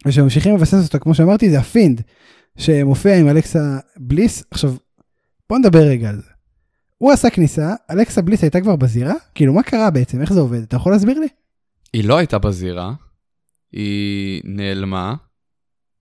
ושממשיכים 0.06 0.54
לבסס 0.54 0.86
אותה, 0.86 0.98
כמו 0.98 1.14
שאמרתי, 1.14 1.50
זה 1.50 1.58
ה 1.58 1.64
Fiend, 1.64 2.00
שמופיע 2.58 3.18
עם 3.18 3.28
אלכסה 3.28 3.78
בליס. 3.96 4.44
עכשיו, 4.50 4.74
בוא 5.50 5.58
נדבר 5.58 5.82
רגע 5.82 6.08
על 6.08 6.16
זה. 6.16 6.30
הוא 6.98 7.12
עשה 7.12 7.30
כניסה, 7.30 7.74
אלכסה 7.90 8.22
בליס 8.22 8.42
הייתה 8.42 8.60
כבר 8.60 8.76
בזירה? 8.76 9.14
כאילו, 9.34 9.52
מה 9.52 9.62
קרה 9.62 9.90
בעצם? 9.90 10.20
איך 10.20 10.32
זה 10.32 10.40
עובד? 10.40 10.62
אתה 10.62 10.76
יכול 10.76 10.92
להסביר 10.92 11.18
לי? 11.18 11.28
היא 11.92 12.04
לא 12.04 12.16
הייתה 12.16 12.38
בזירה, 12.38 12.92
היא 13.72 14.42
נעלמה. 14.44 15.14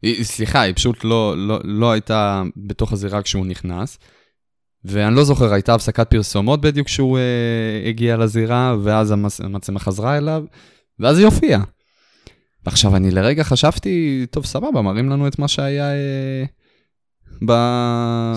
היא, 0.04 0.24
סליחה, 0.24 0.62
היא 0.62 0.74
פשוט 0.76 1.04
לא, 1.04 1.34
לא, 1.38 1.60
לא 1.63 1.92
הייתה 1.92 2.44
בתוך 2.58 2.94
הזירה 2.94 3.22
כשהוא 3.22 3.46
נכנס. 3.46 3.98
ואני 4.86 5.16
לא 5.16 5.24
זוכר, 5.24 5.54
הייתה 5.54 5.74
הפסקת 5.74 6.10
פרסומות 6.10 6.62
בדיוק 6.62 6.88
כשהוא 6.88 7.18
אה, 7.18 7.89
הגיע 7.89 8.18
לזירה, 8.18 8.76
ואז 8.84 9.12
המצ... 9.12 9.42
המצלמה 9.42 9.80
חזרה 9.80 10.18
אליו, 10.18 10.44
ואז 11.00 11.18
היא 11.18 11.26
הופיעה. 11.26 11.63
ועכשיו, 12.66 12.96
אני 12.96 13.12
לרגע 13.12 13.44
חשבתי, 13.44 14.26
טוב, 14.32 14.46
סבבה, 14.46 14.82
מראים 14.82 15.10
לנו 15.10 15.28
את 15.28 15.39
מה 15.39 15.48
שהיה 15.48 15.92
אה, 15.92 16.44
ב... 17.46 17.54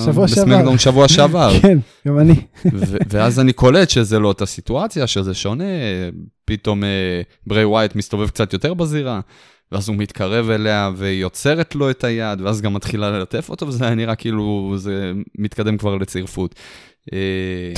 שבוע 0.04 0.28
שעבר. 0.28 0.76
שבוע 0.76 1.08
שעבר. 1.08 1.50
כן, 1.62 1.78
גם 2.08 2.18
אני. 2.18 2.34
ו- 2.72 2.96
ואז 3.08 3.40
אני 3.40 3.52
קולט 3.52 3.90
שזה 3.90 4.18
לא 4.18 4.28
אותה 4.28 4.46
סיטואציה, 4.46 5.06
שזה 5.06 5.34
שונה, 5.34 5.64
פתאום 6.44 6.84
אה, 6.84 7.22
ברי 7.46 7.64
ווייט 7.64 7.96
מסתובב 7.96 8.28
קצת 8.28 8.52
יותר 8.52 8.74
בזירה, 8.74 9.20
ואז 9.72 9.88
הוא 9.88 9.96
מתקרב 9.96 10.50
אליה 10.50 10.90
והיא 10.96 11.20
יוצרת 11.20 11.74
לו 11.74 11.90
את 11.90 12.04
היד, 12.04 12.40
ואז 12.40 12.60
גם 12.60 12.74
מתחילה 12.74 13.10
ללטף 13.10 13.50
אותו, 13.50 13.66
וזה 13.68 13.84
היה 13.84 13.94
נראה 13.94 14.14
כאילו 14.14 14.74
זה 14.76 15.12
מתקדם 15.38 15.76
כבר 15.76 15.96
לצירפות. 15.96 16.54
אה, 17.12 17.72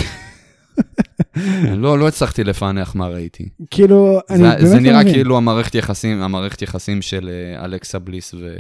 לא, 1.77 1.99
לא 1.99 2.09
הצלחתי 2.09 2.45
לפענח 2.45 2.95
מה 2.95 3.09
ראיתי. 3.09 3.49
כאילו, 3.71 4.21
אני 4.31 4.39
זה, 4.39 4.45
באמת 4.45 4.67
זה 4.67 4.75
לא 4.75 4.81
נראה 4.81 5.01
מבין. 5.01 5.13
כאילו 5.15 5.37
המערכת 5.37 5.75
יחסים, 5.75 6.23
המערכת 6.23 6.63
יחסים 6.63 7.03
של 7.03 7.31
אה, 7.33 7.65
אלכסה 7.65 7.99
בליס 7.99 8.35
ו, 8.35 8.57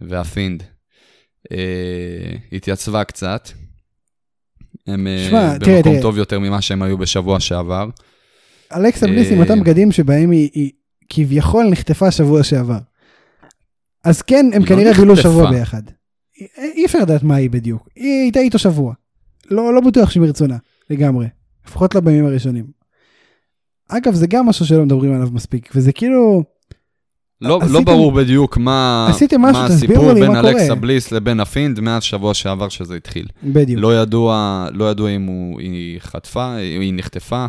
והפינד 0.00 0.62
אה, 1.52 2.36
התייצבה 2.52 3.04
קצת. 3.04 3.48
הם 4.86 5.06
אה, 5.06 5.28
תראה, 5.30 5.58
במקום 5.58 5.82
תראה. 5.82 6.02
טוב 6.02 6.18
יותר 6.18 6.38
ממה 6.38 6.62
שהם 6.62 6.82
היו 6.82 6.98
בשבוע 6.98 7.40
שעבר. 7.40 7.88
אלכסה 8.76 9.06
בליס 9.06 9.32
עם 9.32 9.40
אותם 9.40 9.60
בגדים 9.60 9.92
שבהם 9.92 10.30
היא, 10.30 10.50
היא 10.54 10.70
כביכול 11.10 11.66
נחטפה 11.70 12.10
שבוע 12.10 12.42
שעבר. 12.42 12.78
אז 14.04 14.22
כן, 14.22 14.50
הם 14.54 14.62
לא 14.62 14.66
כנראה 14.66 14.92
בילו. 14.92 15.16
שבוע 15.16 15.50
ביחד. 15.50 15.82
אי- 16.58 16.84
אפשר 16.86 16.98
לדעת 16.98 17.22
מה 17.22 17.34
היא 17.34 17.50
בדיוק. 17.50 17.88
היא 17.96 18.22
הייתה 18.22 18.40
איתו 18.40 18.58
שבוע. 18.58 18.94
לא, 19.50 19.74
לא 19.74 19.80
בטוח 19.80 20.10
שמרצונה, 20.10 20.56
לגמרי. 20.90 21.26
לפחות 21.68 21.94
לא 21.94 22.00
בימים 22.00 22.26
הראשונים. 22.26 22.64
אגב, 23.88 24.14
זה 24.14 24.26
גם 24.26 24.46
משהו 24.46 24.66
שלא 24.66 24.84
מדברים 24.84 25.14
עליו 25.14 25.28
מספיק, 25.32 25.70
וזה 25.74 25.92
כאילו, 25.92 26.42
לא, 27.40 27.48
לא 27.48 27.58
עשיתם- 27.62 27.84
ברור 27.84 28.12
בדיוק 28.12 28.56
מה, 28.56 29.06
עשיתם 29.10 29.40
משהו, 29.42 29.62
מה 29.62 29.66
הסיפור 29.66 30.14
בין 30.14 30.26
מה 30.32 30.40
קורה. 30.40 30.50
אלכסה 30.50 30.74
בליס 30.74 31.12
לבין 31.12 31.40
ה 31.40 31.47
Fiend 31.47 31.80
מאז 31.80 32.02
שבוע 32.02 32.34
שעבר 32.34 32.68
שזה 32.68 32.96
התחיל. 32.96 33.26
בדיוק. 33.42 33.80
לא 33.82 34.02
ידוע, 34.02 34.66
לא 34.72 34.90
ידוע 34.90 35.10
אם 35.10 35.26
הוא, 35.26 35.60
היא 35.60 36.00
חטפה, 36.00 36.54
היא 36.54 36.92
נחטפה, 36.96 37.46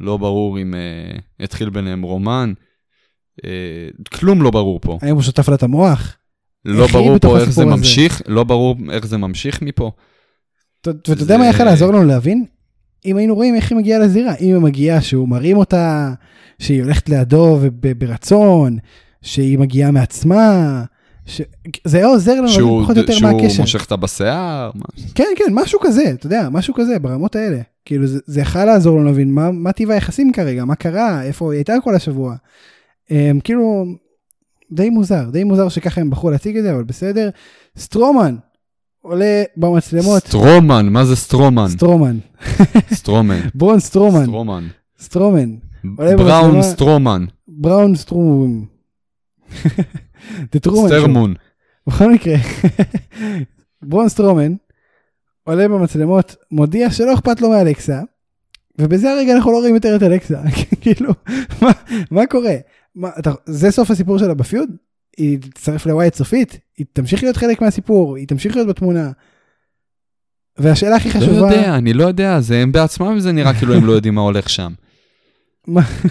לא 0.00 0.16
ברור 0.16 0.58
אם 0.58 0.74
uh, 0.74 1.20
התחיל 1.44 1.70
ביניהם 1.70 2.02
רומן. 2.02 2.52
Uh, 3.40 3.44
כלום 4.18 4.42
לא 4.42 4.50
ברור 4.50 4.80
פה. 4.82 4.98
האם 5.02 5.14
הוא 5.14 5.22
שוטף 5.22 5.48
לה 5.48 5.54
את 5.54 5.62
המוח? 5.62 6.16
לא 6.64 6.86
ברור 6.86 7.18
פה 7.18 7.38
איך 7.38 7.50
זה? 7.50 7.64
ממשיך, 7.64 8.22
לא 8.26 8.44
ברור 8.44 8.76
איך 8.90 9.06
זה 9.06 9.16
ממשיך 9.18 9.62
מפה. 9.62 9.90
ואתה 10.86 11.12
יודע 11.12 11.38
מה 11.38 11.46
יכול 11.46 11.66
לעזור 11.66 11.92
לנו 11.92 12.04
להבין? 12.04 12.44
אם 13.06 13.16
היינו 13.16 13.34
רואים 13.34 13.54
איך 13.54 13.72
היא 13.72 13.78
מגיעה 13.78 13.98
לזירה, 13.98 14.34
אם 14.34 14.46
היא 14.46 14.56
מגיעה 14.56 15.00
שהוא 15.00 15.28
מרים 15.28 15.56
אותה, 15.56 16.12
שהיא 16.58 16.82
הולכת 16.82 17.08
לידו 17.08 17.58
ברצון, 17.98 18.76
שהיא 19.22 19.58
מגיעה 19.58 19.90
מעצמה, 19.90 20.82
ש... 21.26 21.42
זה 21.84 21.96
היה 21.96 22.06
עוזר 22.06 22.34
לנו 22.34 22.48
שהוא, 22.48 22.82
פחות 22.82 22.96
או 22.96 23.00
יותר 23.00 23.12
מה 23.12 23.18
שהוא 23.18 23.40
הקשר. 23.40 23.60
מושך 23.62 23.82
אותה 23.82 23.96
בשיער. 23.96 24.70
כן, 25.14 25.28
כן, 25.36 25.52
משהו 25.52 25.80
כזה, 25.82 26.10
אתה 26.14 26.26
יודע, 26.26 26.48
משהו 26.50 26.74
כזה, 26.74 26.98
ברמות 26.98 27.36
האלה. 27.36 27.58
כאילו, 27.84 28.06
זה, 28.06 28.18
זה 28.26 28.40
יכול 28.40 28.64
לעזור 28.64 28.96
לנו 28.96 29.06
להבין 29.06 29.32
מה, 29.34 29.50
מה 29.50 29.72
טיב 29.72 29.90
היחסים 29.90 30.32
כרגע, 30.32 30.64
מה 30.64 30.74
קרה, 30.74 31.22
איפה 31.22 31.52
היא 31.52 31.58
הייתה 31.58 31.74
כל 31.84 31.94
השבוע. 31.94 32.34
הם, 33.10 33.40
כאילו, 33.40 33.84
די 34.72 34.90
מוזר, 34.90 35.30
די 35.30 35.44
מוזר 35.44 35.68
שככה 35.68 36.00
הם 36.00 36.10
בחרו 36.10 36.30
להציג 36.30 36.56
את 36.56 36.62
זה, 36.62 36.72
אבל 36.72 36.84
בסדר. 36.84 37.30
סטרומן 37.76 38.36
עולה 39.00 39.42
במצלמות, 39.56 40.26
סטרומן, 40.26 40.88
מה 40.88 41.04
זה 41.04 41.16
סטרומן? 41.16 41.68
סטרומן, 41.68 42.18
סטרומן. 42.92 43.40
ברון 43.54 43.80
סטרומן, 43.80 44.24
סטרומן. 44.24 44.68
סטרומן, 44.98 45.56
בראון. 45.84 46.62
סטרומן. 46.62 47.24
בראון 47.48 47.94
סטרומן. 47.96 48.64
סטרמון. 50.88 51.34
בכל 51.86 52.12
מקרה, 52.12 52.36
ברון 53.88 54.08
סטרומן 54.08 54.54
עולה 55.44 55.68
במצלמות, 55.68 56.36
מודיע 56.50 56.90
שלא 56.90 57.14
אכפת 57.14 57.40
לו 57.40 57.50
מאלכסה, 57.50 58.00
ובזה 58.78 59.12
הרגע 59.12 59.34
אנחנו 59.34 59.52
לא 59.52 59.58
רואים 59.58 59.74
יותר 59.74 59.96
את 59.96 60.02
אלכסה. 60.02 60.40
כאילו, 60.82 61.12
מה, 61.62 61.70
מה 62.10 62.26
קורה? 62.26 62.54
מה, 62.94 63.10
אתה, 63.18 63.32
זה 63.46 63.70
סוף 63.70 63.90
הסיפור 63.90 64.18
שלה 64.18 64.34
ב 64.34 64.40
feud? 64.40 64.70
היא 65.16 65.38
תצטרף 65.38 65.86
לוויאט 65.86 66.14
סופית? 66.14 66.58
היא 66.78 66.86
תמשיך 66.92 67.22
להיות 67.22 67.36
חלק 67.36 67.62
מהסיפור? 67.62 68.16
היא 68.16 68.26
תמשיך 68.26 68.56
להיות 68.56 68.68
בתמונה? 68.68 69.10
והשאלה 70.58 70.96
הכי 70.96 71.08
לא 71.08 71.14
חשובה, 71.14 71.36
יודע, 71.36 71.76
אני 71.76 71.92
לא 71.92 72.04
יודע, 72.04 72.40
זה 72.40 72.62
הם 72.62 72.72
בעצמם 72.72 73.20
זה 73.20 73.32
נראה 73.32 73.54
כאילו 73.58 73.74
הם 73.74 73.84
לא 73.84 73.92
יודעים 73.92 74.14
מה 74.14 74.20
הולך 74.20 74.48
שם. 74.48 74.72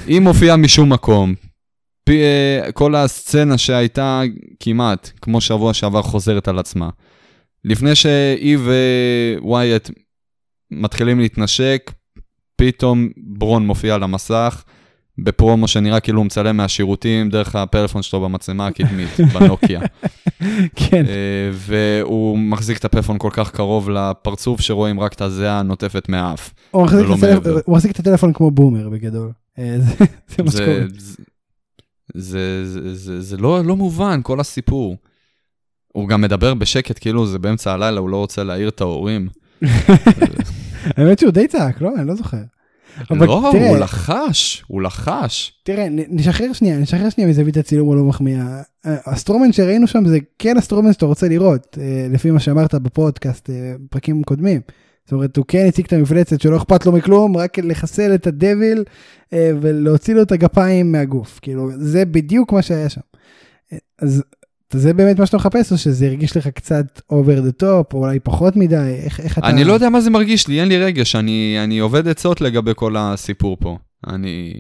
היא 0.08 0.20
מופיעה 0.20 0.58
משום 0.58 0.94
מקום. 0.94 1.36
פי, 2.04 2.22
אה, 2.22 2.72
כל 2.72 2.96
הסצנה 2.96 3.58
שהייתה 3.58 4.22
כמעט, 4.60 5.12
כמו 5.22 5.42
שבוע 5.42 5.74
שעבר, 5.74 6.02
חוזרת 6.02 6.48
על 6.48 6.60
עצמה. 6.60 6.90
לפני 7.64 7.96
שהיא 7.96 8.58
ווייט 9.42 9.90
מתחילים 10.72 11.20
להתנשק, 11.20 11.92
פתאום 12.56 13.10
ברון 13.18 13.68
מופיע 13.68 13.96
על 13.96 14.04
המסך, 14.04 14.64
בפרומו 15.18 15.68
שנראה 15.68 16.00
כאילו 16.00 16.18
הוא 16.20 16.26
מצלם 16.26 16.58
מהשירותים 16.58 17.30
דרך 17.30 17.56
הפלאפון 17.56 18.02
שלו 18.02 18.22
במצלמה 18.22 18.68
הקדמית, 18.68 19.10
בנוקיה. 19.34 19.82
כן, 20.76 21.06
אה, 21.06 21.12
והוא 21.54 22.38
מחזיק 22.40 22.78
את 22.78 22.86
הפלאפון 22.86 23.18
כל 23.20 23.30
כך 23.34 23.52
קרוב 23.52 23.90
לפרצוף 23.90 24.62
שרואים 24.62 25.00
רק 25.00 25.14
את 25.14 25.22
הזיעה 25.22 25.60
הנוטפת 25.60 26.10
מהאף. 26.10 26.54
הוא 27.66 27.76
מחזיק 27.76 27.92
את 27.92 28.00
הטלפון 28.00 28.34
כמו 28.34 28.52
בומר 28.52 28.90
בגדול. 28.90 29.32
אה, 29.60 29.76
זה- 29.80 30.06
זה 30.28 30.44
מה 30.44 30.52
שקורה. 30.52 30.80
זה 33.20 33.38
לא, 33.38 33.66
לא 33.66 33.76
מובן, 33.76 34.20
כל 34.24 34.40
הסיפור. 34.40 34.96
הוא 35.88 36.08
גם 36.10 36.22
מדבר 36.22 36.54
בשקט, 36.54 36.98
כאילו 37.02 37.26
זה 37.26 37.40
באמצע 37.40 37.74
הלילה, 37.74 38.00
הוא 38.00 38.10
לא 38.10 38.18
רוצה 38.18 38.44
להעיר 38.44 38.70
את 38.70 38.82
ההורים. 38.82 39.28
האמת 40.98 41.20
שהוא 41.20 41.32
די 41.32 41.48
צעק, 41.48 41.82
לא? 41.82 41.90
אני 41.98 42.08
לא 42.08 42.16
זוכר. 42.16 42.38
אבל 43.12 43.28
לא, 43.28 43.50
תראה- 43.52 43.70
הוא 43.70 43.78
לחש, 43.78 44.64
הוא 44.68 44.82
לחש. 44.82 45.54
תראה, 45.64 45.88
נשחרר 45.90 46.54
שנייה, 46.54 46.78
נשחרר 46.78 47.10
שנייה 47.10 47.30
מזווית 47.30 47.58
הצילום 47.58 47.92
הלא 47.92 48.04
מחמיאה. 48.04 48.62
אה, 48.86 48.96
הסטרומן 49.06 49.52
שראינו 49.52 49.88
שם 49.88 50.06
זה 50.08 50.18
כן 50.40 50.58
הסטרומן 50.58 50.94
שאתה 50.94 51.06
רוצה 51.06 51.28
לראות, 51.28 51.78
אה, 51.82 52.08
לפי 52.12 52.32
מה 52.32 52.40
שאמרת 52.40 52.76
בפודקאסט, 52.76 53.50
אה, 53.50 53.74
פרקים 53.90 54.24
קודמים. 54.24 54.62
זאת 55.06 55.12
אומרת, 55.12 55.38
הוא 55.38 55.46
כן 55.48 55.66
הציג 55.68 55.86
את 55.86 55.94
המפלצת 55.94 56.42
שלא 56.42 56.58
אכפת 56.58 56.86
לו 56.86 56.92
מכלום, 56.92 57.38
רק 57.38 57.60
לחסל 57.60 58.16
את 58.16 58.28
הדביל 58.28 58.84
ולהוציא 59.34 60.14
לו 60.14 60.22
את 60.22 60.32
הגפיים 60.32 60.92
מהגוף. 60.92 61.40
כאילו, 61.42 61.70
זה 61.78 62.06
בדיוק 62.06 62.54
מה 62.54 62.62
שהיה 62.62 62.90
שם. 62.90 63.02
אז 64.00 64.24
זה 64.74 64.94
באמת 64.94 65.20
מה 65.20 65.26
שאתה 65.26 65.38
מחפש, 65.38 65.72
או 65.72 65.78
שזה 65.78 66.06
הרגיש 66.06 66.38
לך 66.38 66.48
קצת 66.48 67.02
over 67.12 67.40
the 67.50 67.64
top, 67.64 67.94
או 67.94 68.00
אולי 68.00 68.20
פחות 68.20 68.56
מדי? 68.56 68.96
איך, 69.04 69.20
איך 69.20 69.38
אתה... 69.38 69.48
אני 69.48 69.64
לא 69.64 69.74
יודע 69.74 69.90
מה 69.90 70.02
זה 70.02 70.10
מרגיש 70.10 70.48
לי, 70.48 70.62
אין 70.62 70.68
לי 70.68 70.78
רגש, 70.78 71.16
אני, 71.16 71.58
אני 71.64 71.80
עובד 71.80 72.08
עצות 72.08 72.42
לגבי 72.42 72.72
כל 72.76 72.96
הסיפור 72.98 73.58
פה. 73.60 73.78
אני, 74.08 74.54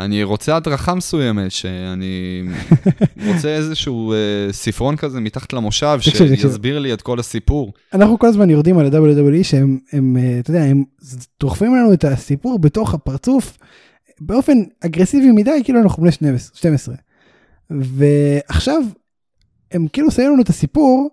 אני 0.00 0.22
רוצה 0.22 0.56
הדרכה 0.56 0.94
מסוימת, 0.94 1.50
שאני 1.50 2.42
רוצה 3.28 3.48
איזשהו 3.48 4.12
אה, 4.12 4.52
ספרון 4.52 4.96
כזה 4.96 5.20
מתחת 5.20 5.52
למושב. 5.52 5.98
שיסביר 6.00 6.78
לי 6.78 6.92
את 6.92 7.02
כל 7.02 7.18
הסיפור. 7.20 7.72
אנחנו 7.94 8.18
כל 8.18 8.26
הזמן 8.26 8.50
יורדים 8.50 8.78
על 8.78 8.86
ה-WWE 8.86 9.44
שהם, 9.44 9.78
הם, 9.92 10.16
אה, 10.16 10.38
אתה 10.38 10.50
יודע, 10.50 10.62
הם 10.62 10.84
דוחפים 11.40 11.76
לנו 11.76 11.92
את 11.92 12.04
הסיפור 12.04 12.58
בתוך 12.58 12.94
הפרצוף 12.94 13.58
באופן 14.20 14.58
אגרסיבי 14.84 15.32
מדי, 15.32 15.60
כאילו 15.64 15.80
אנחנו 15.80 16.02
בני 16.02 16.12
12. 16.12 16.56
12. 16.56 16.94
ועכשיו, 17.70 18.82
הם 19.72 19.86
כאילו 19.92 20.10
שמים 20.10 20.30
לנו 20.32 20.42
את 20.42 20.48
הסיפור, 20.48 21.10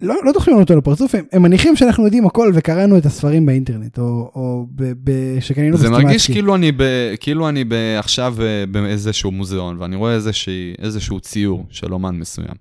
לא, 0.00 0.14
לא 0.24 0.32
דוחפים 0.32 0.52
לנו 0.52 0.62
אותו 0.62 0.76
לפרצוף, 0.76 1.14
הם, 1.14 1.24
הם 1.32 1.42
מניחים 1.42 1.76
שאנחנו 1.76 2.04
יודעים 2.04 2.26
הכל 2.26 2.52
וקראנו 2.54 2.98
את 2.98 3.06
הספרים 3.06 3.46
באינטרנט, 3.46 3.98
או, 3.98 4.30
או 4.34 4.66
ב, 4.74 4.92
ב, 5.04 5.40
שקנינו 5.40 5.76
זה 5.76 5.82
בסטימצקי. 5.82 6.06
מרגיש 6.06 6.30
כאילו 6.30 6.54
אני, 6.54 6.72
ב, 6.72 6.82
כאילו 7.20 7.48
אני 7.48 7.64
ב, 7.64 7.74
עכשיו 7.98 8.34
אה, 8.40 8.64
באיזשהו 8.70 9.30
מוזיאון, 9.30 9.76
ואני 9.78 9.96
רואה 9.96 10.14
איזושהי, 10.14 10.74
איזשהו 10.78 11.20
ציור 11.20 11.66
של 11.70 11.92
אומן 11.92 12.16
מסוים. 12.16 12.54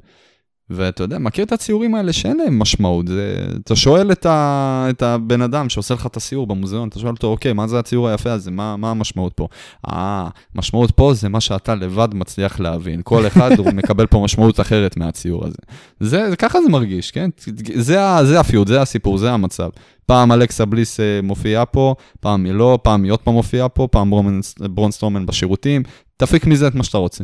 ואתה 0.70 1.04
יודע, 1.04 1.18
מכיר 1.18 1.46
את 1.46 1.52
הציורים 1.52 1.96
האלה 1.96 2.14
שאין 2.14 2.38
להם 2.38 2.60
משמעות. 2.60 3.08
זה, 3.08 3.48
אתה 3.64 3.76
שואל 3.76 4.12
את, 4.12 4.26
ה, 4.26 4.88
את 4.90 5.02
הבן 5.02 5.42
אדם 5.42 5.70
שעושה 5.70 5.94
לך 5.94 6.06
את 6.06 6.18
הסיור 6.18 6.48
במוזיאון, 6.48 6.88
אתה 6.88 7.00
שואל 7.00 7.12
אותו, 7.12 7.28
אוקיי, 7.28 7.54
מה 7.54 7.68
זה 7.68 7.80
הציור 7.80 8.08
היפה 8.08 8.32
הזה? 8.32 8.52
מה, 8.52 8.78
מה 8.78 8.92
המשמעות 8.92 9.34
פה? 9.34 9.48
אה, 9.88 10.28
משמעות 10.56 10.92
פה 10.92 11.14
זה 11.14 11.30
מה 11.30 11.42
שאתה 11.42 11.76
לבד 11.76 12.08
מצליח 12.14 12.60
להבין. 12.60 13.02
כל 13.04 13.28
אחד 13.28 13.52
הוא 13.58 13.68
מקבל 13.80 14.08
פה 14.08 14.22
משמעות 14.24 14.60
אחרת 14.60 14.98
מהציור 14.98 15.46
הזה. 15.46 15.58
זה, 16.00 16.30
זה 16.30 16.36
ככה 16.36 16.62
זה 16.62 16.70
מרגיש, 16.70 17.12
כן? 17.12 17.30
זה, 17.76 17.98
זה 18.24 18.40
הפיוט, 18.40 18.68
זה 18.68 18.82
הסיפור, 18.82 19.18
זה 19.18 19.32
המצב. 19.32 19.70
פעם 20.06 20.32
אלכסה 20.32 20.66
בליס 20.66 21.00
אה, 21.00 21.20
מופיעה 21.24 21.66
פה, 21.66 21.96
פעם 22.20 22.46
היא 22.46 22.54
לא, 22.54 22.80
פעם 22.84 23.04
היא 23.04 23.12
עוד 23.12 23.20
פעם 23.20 23.34
מופיעה 23.34 23.70
פה, 23.70 23.88
פעם 23.92 24.12
ברונסטרומן 24.60 25.26
בשירותים. 25.26 25.84
תפיק 26.18 26.46
מזה 26.46 26.68
את 26.68 26.76
מה 26.76 26.84
שאתה 26.84 26.98
רוצה. 26.98 27.24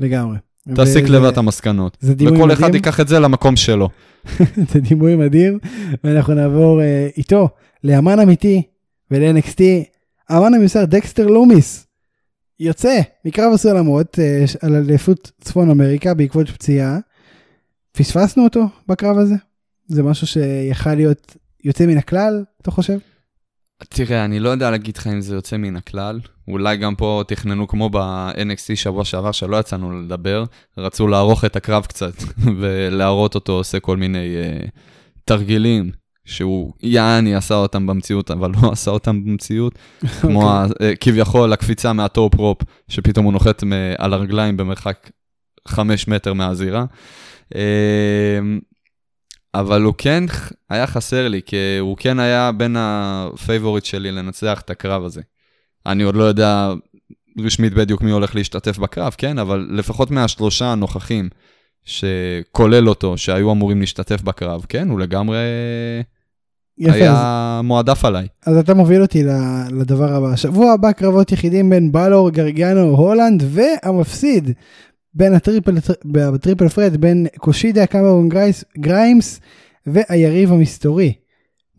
לגמרי. 0.00 0.36
תסיק 0.74 1.04
לבד 1.08 1.28
את 1.28 1.38
המסקנות. 1.38 1.96
זה 2.00 2.14
דימוי 2.14 2.36
וכל 2.36 2.44
מדהים. 2.44 2.58
אחד 2.58 2.74
ייקח 2.74 3.00
את 3.00 3.08
זה 3.08 3.18
למקום 3.18 3.56
שלו. 3.56 3.88
זה 4.72 4.80
דימוי 4.80 5.16
מדהים, 5.16 5.58
ואנחנו 6.04 6.34
נעבור 6.34 6.80
uh, 6.80 7.16
איתו 7.16 7.48
לאמן 7.84 8.20
אמיתי 8.20 8.62
ול-NXT, 9.10 9.60
האמן 10.28 10.54
המיוסר 10.54 10.84
דקסטר 10.84 11.26
לומיס. 11.26 11.86
יוצא 12.60 13.00
מקרב 13.24 13.52
הסולמות 13.52 14.18
uh, 14.18 14.58
על 14.62 14.74
אליפות 14.74 15.32
צפון 15.40 15.70
אמריקה 15.70 16.14
בעקבות 16.14 16.50
פציעה. 16.50 16.98
פספסנו 17.92 18.44
אותו 18.44 18.68
בקרב 18.88 19.18
הזה? 19.18 19.34
זה 19.88 20.02
משהו 20.02 20.26
שיכל 20.26 20.94
להיות 20.94 21.36
יוצא 21.64 21.86
מן 21.86 21.98
הכלל, 21.98 22.44
אתה 22.62 22.70
חושב? 22.70 22.98
תראה, 23.88 24.24
אני 24.24 24.40
לא 24.40 24.48
יודע 24.48 24.70
להגיד 24.70 24.96
לך 24.96 25.06
אם 25.06 25.20
זה 25.20 25.34
יוצא 25.34 25.56
מן 25.56 25.76
הכלל. 25.76 26.20
אולי 26.48 26.76
גם 26.76 26.94
פה 26.94 27.22
תכננו 27.26 27.68
כמו 27.68 27.90
ב-NXT 27.90 28.76
שבוע 28.76 29.04
שעבר, 29.04 29.32
שלא 29.32 29.56
יצאנו 29.56 30.02
לדבר, 30.02 30.44
רצו 30.78 31.08
לערוך 31.08 31.44
את 31.44 31.56
הקרב 31.56 31.86
קצת, 31.86 32.12
ולהראות 32.60 33.34
אותו 33.34 33.52
עושה 33.52 33.80
כל 33.80 33.96
מיני 33.96 34.36
uh, 34.36 34.70
תרגילים, 35.24 35.90
שהוא 36.24 36.72
יעני 36.82 37.34
עשה 37.34 37.54
אותם 37.54 37.86
במציאות, 37.86 38.30
אבל 38.30 38.52
לא 38.62 38.72
עשה 38.72 38.90
אותם 38.90 39.24
במציאות, 39.24 39.78
כמו 40.20 40.50
ה- 40.50 40.66
uh, 40.66 40.72
כביכול 41.00 41.52
הקפיצה 41.52 41.92
מהטופ 41.92 42.34
רופ, 42.34 42.58
שפתאום 42.88 43.24
הוא 43.24 43.32
נוחת 43.32 43.62
על 43.98 44.12
הרגליים 44.14 44.56
במרחק 44.56 45.10
5 45.68 46.08
מטר 46.08 46.32
מהזירה. 46.32 46.84
Uh, 47.54 47.56
אבל 49.54 49.82
הוא 49.82 49.94
כן 49.98 50.24
היה 50.70 50.86
חסר 50.86 51.28
לי, 51.28 51.40
כי 51.46 51.56
הוא 51.80 51.96
כן 51.96 52.18
היה 52.18 52.52
בין 52.52 52.76
ה 52.78 52.90
favorite 52.90 53.84
שלי 53.84 54.12
לנצח 54.12 54.60
את 54.60 54.70
הקרב 54.70 55.04
הזה. 55.04 55.22
אני 55.86 56.02
עוד 56.02 56.16
לא 56.16 56.24
יודע 56.24 56.72
רשמית 57.38 57.74
בדיוק 57.74 58.02
מי 58.02 58.10
הולך 58.10 58.34
להשתתף 58.34 58.78
בקרב, 58.78 59.14
כן? 59.18 59.38
אבל 59.38 59.68
לפחות 59.70 60.10
מהשלושה 60.10 60.66
הנוכחים, 60.66 61.28
שכולל 61.84 62.88
אותו, 62.88 63.18
שהיו 63.18 63.52
אמורים 63.52 63.80
להשתתף 63.80 64.22
בקרב, 64.22 64.66
כן? 64.68 64.90
הוא 64.90 65.00
לגמרי 65.00 65.38
יפה, 66.78 66.94
אז, 66.94 67.00
היה 67.00 67.60
מועדף 67.64 68.04
עליי. 68.04 68.26
אז 68.46 68.56
אתה 68.56 68.74
מוביל 68.74 69.02
אותי 69.02 69.22
לדבר 69.70 70.12
הבא. 70.12 70.36
שבוע 70.36 70.72
הבא 70.72 70.92
קרבות 70.92 71.32
יחידים 71.32 71.70
בין 71.70 71.92
בלור, 71.92 72.30
גרגנו, 72.30 72.80
הולנד 72.80 73.42
והמפסיד 73.46 74.50
בין 75.14 75.34
ה 75.34 75.39
triple, 75.39 75.74
ב 76.04 76.13
triple 76.13 76.68
threat 76.68 76.96
בין 76.96 77.26
קושידה, 77.38 77.86
קמרון 77.86 78.28
גרייס, 78.28 78.64
גריימס 78.78 79.40
והיריב 79.86 80.52
המסתורי. 80.52 81.12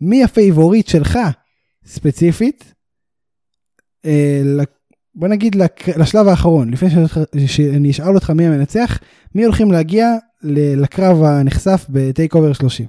מי 0.00 0.24
ה 0.24 0.31
favorite 0.31 0.88
שלך 0.88 1.18
ספציפית? 1.86 2.74
אה, 4.04 4.42
בוא 5.14 5.28
נגיד 5.28 5.56
לשלב 5.96 6.28
האחרון, 6.28 6.70
לפני 6.70 6.88
שאני 7.46 7.90
אשאל 7.90 8.14
אותך 8.14 8.30
מי 8.30 8.46
המנצח, 8.46 8.98
מי 9.34 9.44
הולכים 9.44 9.72
להגיע 9.72 10.06
לקרב 10.42 11.22
הנחשף 11.22 11.86
ב 11.88 12.34
TakeOver 12.34 12.52
30. 12.52 12.86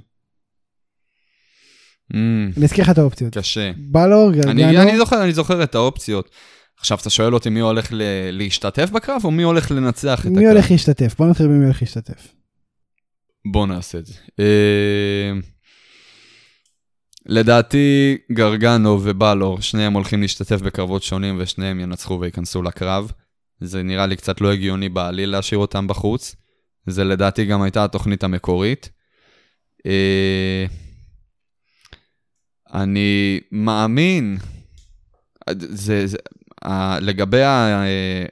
Mm, 2.12 2.16
אני 2.56 2.64
אזכיר 2.64 2.84
לך 2.84 2.90
את 2.90 2.98
האופציות. 2.98 3.38
קשה. 3.38 3.70
בלור, 3.76 4.32
גרגנו, 4.32 4.50
אני, 4.82 4.96
זוכר, 4.96 5.24
אני 5.24 5.32
זוכר 5.32 5.62
את 5.62 5.74
האופציות. 5.74 6.30
עכשיו, 6.78 6.98
אתה 7.00 7.10
שואל 7.10 7.34
אותי 7.34 7.50
מי 7.50 7.60
הולך 7.60 7.88
ל- 7.92 8.30
להשתתף 8.30 8.90
בקרב, 8.90 9.20
או 9.24 9.30
מי 9.30 9.42
הולך 9.42 9.70
לנצח 9.70 10.20
את 10.20 10.24
הקרב? 10.26 10.38
מי 10.38 10.46
הולך 10.46 10.70
להשתתף? 10.70 11.14
בוא 11.18 11.26
נתחיל 11.26 11.46
במי 11.46 11.64
הולך 11.64 11.82
להשתתף. 11.82 12.28
בוא 13.52 13.66
נעשה 13.66 13.98
את 13.98 14.06
זה. 14.06 14.14
לדעתי, 17.26 18.18
גרגנו 18.32 19.00
ובלור, 19.02 19.60
שניהם 19.60 19.92
הולכים 19.92 20.22
להשתתף 20.22 20.60
בקרבות 20.60 21.02
שונים 21.02 21.36
ושניהם 21.38 21.80
ינצחו 21.80 22.20
וייכנסו 22.20 22.62
לקרב. 22.62 23.12
זה 23.60 23.82
נראה 23.82 24.06
לי 24.06 24.16
קצת 24.16 24.40
לא 24.40 24.52
הגיוני 24.52 24.88
בעליל 24.88 25.30
להשאיר 25.30 25.58
אותם 25.58 25.86
בחוץ. 25.86 26.36
זה 26.86 27.04
לדעתי 27.04 27.44
גם 27.44 27.62
הייתה 27.62 27.84
התוכנית 27.84 28.24
המקורית. 28.24 28.90
אה, 29.86 30.64
אני 32.74 33.40
מאמין, 33.52 34.38
זה, 35.58 36.06
זה, 36.06 36.18
לגבי 37.00 37.42
ה, 37.42 37.84
אה, 37.84 38.24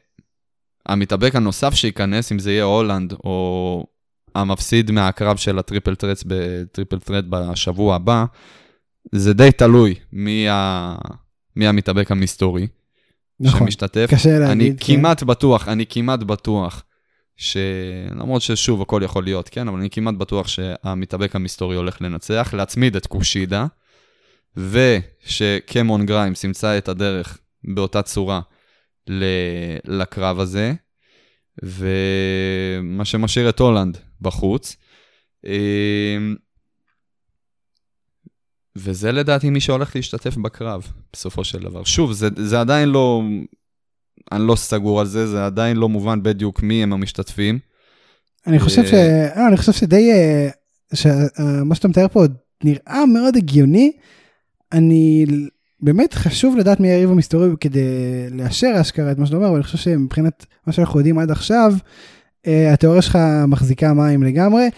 המתאבק 0.86 1.34
הנוסף 1.34 1.74
שייכנס, 1.74 2.32
אם 2.32 2.38
זה 2.38 2.52
יהיה 2.52 2.64
הולנד 2.64 3.12
או 3.12 3.86
המפסיד 4.34 4.90
מהקרב 4.90 5.36
של 5.36 5.58
ה 5.58 5.63
triple 5.63 5.94
threat 5.94 6.24
ב 6.26 6.36
triple 6.36 6.98
threat 6.98 7.24
בשבוע 7.28 7.94
הבא, 7.94 8.24
זה 9.12 9.34
די 9.34 9.52
תלוי 9.52 9.94
מי, 10.12 10.48
ה... 10.48 10.94
מי 11.56 11.68
המתאבק 11.68 12.10
המסתורי 12.10 12.66
נכון. 13.40 13.60
שמשתתף. 13.60 14.06
קשה 14.10 14.38
להגיד. 14.38 14.50
אני 14.50 14.76
כן. 14.76 14.96
כמעט 14.96 15.22
בטוח, 15.22 15.68
אני 15.68 15.86
כמעט 15.88 16.20
בטוח, 16.20 16.84
ש... 17.36 17.56
למרות 18.10 18.42
ששוב, 18.42 18.82
הכל 18.82 19.00
יכול 19.04 19.24
להיות, 19.24 19.48
כן? 19.48 19.68
אבל 19.68 19.78
אני 19.78 19.90
כמעט 19.90 20.14
בטוח 20.14 20.48
שהמתאבק 20.48 21.36
המסתורי 21.36 21.76
הולך 21.76 22.02
לנצח, 22.02 22.54
להצמיד 22.54 22.96
את 22.96 23.06
קושידה, 23.06 23.66
ושקמון 24.56 26.06
גריימס 26.06 26.44
ימצא 26.44 26.78
את 26.78 26.88
הדרך 26.88 27.38
באותה 27.64 28.02
צורה 28.02 28.40
ל... 29.08 29.24
לקרב 29.84 30.40
הזה, 30.40 30.72
ומה 31.62 33.04
שמשאיר 33.04 33.48
את 33.48 33.60
הולנד 33.60 33.98
בחוץ. 34.20 34.76
וזה 38.78 39.12
לדעתי 39.12 39.50
מי 39.50 39.60
שהולך 39.60 39.96
להשתתף 39.96 40.36
בקרב, 40.36 40.86
בסופו 41.12 41.44
של 41.44 41.58
דבר. 41.58 41.84
שוב, 41.84 42.12
זה, 42.12 42.28
זה 42.36 42.60
עדיין 42.60 42.88
לא... 42.88 43.22
אני 44.32 44.46
לא 44.46 44.56
סגור 44.56 45.00
על 45.00 45.06
זה, 45.06 45.26
זה 45.26 45.46
עדיין 45.46 45.76
לא 45.76 45.88
מובן 45.88 46.22
בדיוק 46.22 46.62
מי 46.62 46.82
הם 46.82 46.92
המשתתפים. 46.92 47.58
אני 48.46 48.58
חושב 48.58 48.86
ש... 48.86 48.94
אה, 48.94 49.48
אני 49.48 49.56
חושב 49.56 49.72
שדי... 49.72 50.10
אה, 50.12 50.48
שמה 50.94 51.74
שאתה 51.74 51.88
מתאר 51.88 52.08
פה 52.08 52.24
נראה 52.64 53.06
מאוד 53.06 53.36
הגיוני. 53.36 53.92
אני... 54.72 55.26
באמת 55.80 56.14
חשוב 56.14 56.56
לדעת 56.56 56.80
מי 56.80 56.88
היריב 56.88 57.10
המסתורי 57.10 57.48
כדי 57.60 57.80
לאשר 58.30 58.72
אשכרה 58.80 59.12
את 59.12 59.18
מה 59.18 59.26
שאתה 59.26 59.36
אומר, 59.36 59.46
אבל 59.48 59.54
אני 59.54 59.64
חושב 59.64 59.78
שמבחינת 59.78 60.46
מה 60.66 60.72
שאנחנו 60.72 61.00
יודעים 61.00 61.18
עד 61.18 61.30
עכשיו, 61.30 61.74
אה, 62.46 62.72
התיאוריה 62.72 63.02
שלך 63.02 63.18
מחזיקה 63.48 63.92
מים 63.92 64.22
לגמרי. 64.22 64.68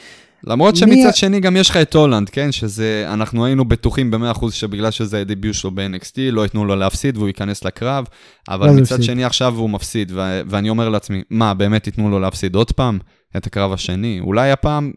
למרות 0.45 0.74
מי 0.74 0.80
שמצד 0.80 1.09
ה- 1.09 1.12
שני 1.12 1.41
גם 1.41 1.57
יש 1.57 1.70
לך 1.70 1.76
את 1.76 1.95
הולנד, 1.95 2.28
כן? 2.28 2.53
שזה, 2.53 3.05
אנחנו 3.09 3.45
היינו 3.47 3.64
בטוחים 3.64 4.11
ב-100% 4.11 4.51
שבגלל 4.51 4.91
שזה 4.91 5.20
הדביוט 5.20 5.55
שלו 5.55 5.70
ב-NXT, 5.70 6.14
לא 6.32 6.43
ייתנו 6.43 6.64
לו 6.64 6.76
להפסיד 6.76 7.16
והוא 7.16 7.28
ייכנס 7.28 7.64
לקרב, 7.64 8.05
אבל 8.49 8.68
הוא 8.68 8.76
מצד 8.80 8.95
הפסיד. 8.95 9.07
שני 9.07 9.24
עכשיו 9.24 9.55
הוא 9.55 9.70
מפסיד, 9.70 10.12
ו- 10.14 10.41
ואני 10.47 10.70
אומר 10.70 10.88
לעצמי, 10.88 11.22
מה, 11.30 11.55
באמת 11.55 11.86
ייתנו 11.86 12.11
לו 12.11 12.20
להפסיד 12.20 12.55
עוד 12.55 12.72
פעם 12.72 12.99
את 13.36 13.47
הקרב 13.47 13.72
השני? 13.72 14.20
אולי 14.20 14.51
הפעם 14.51 14.93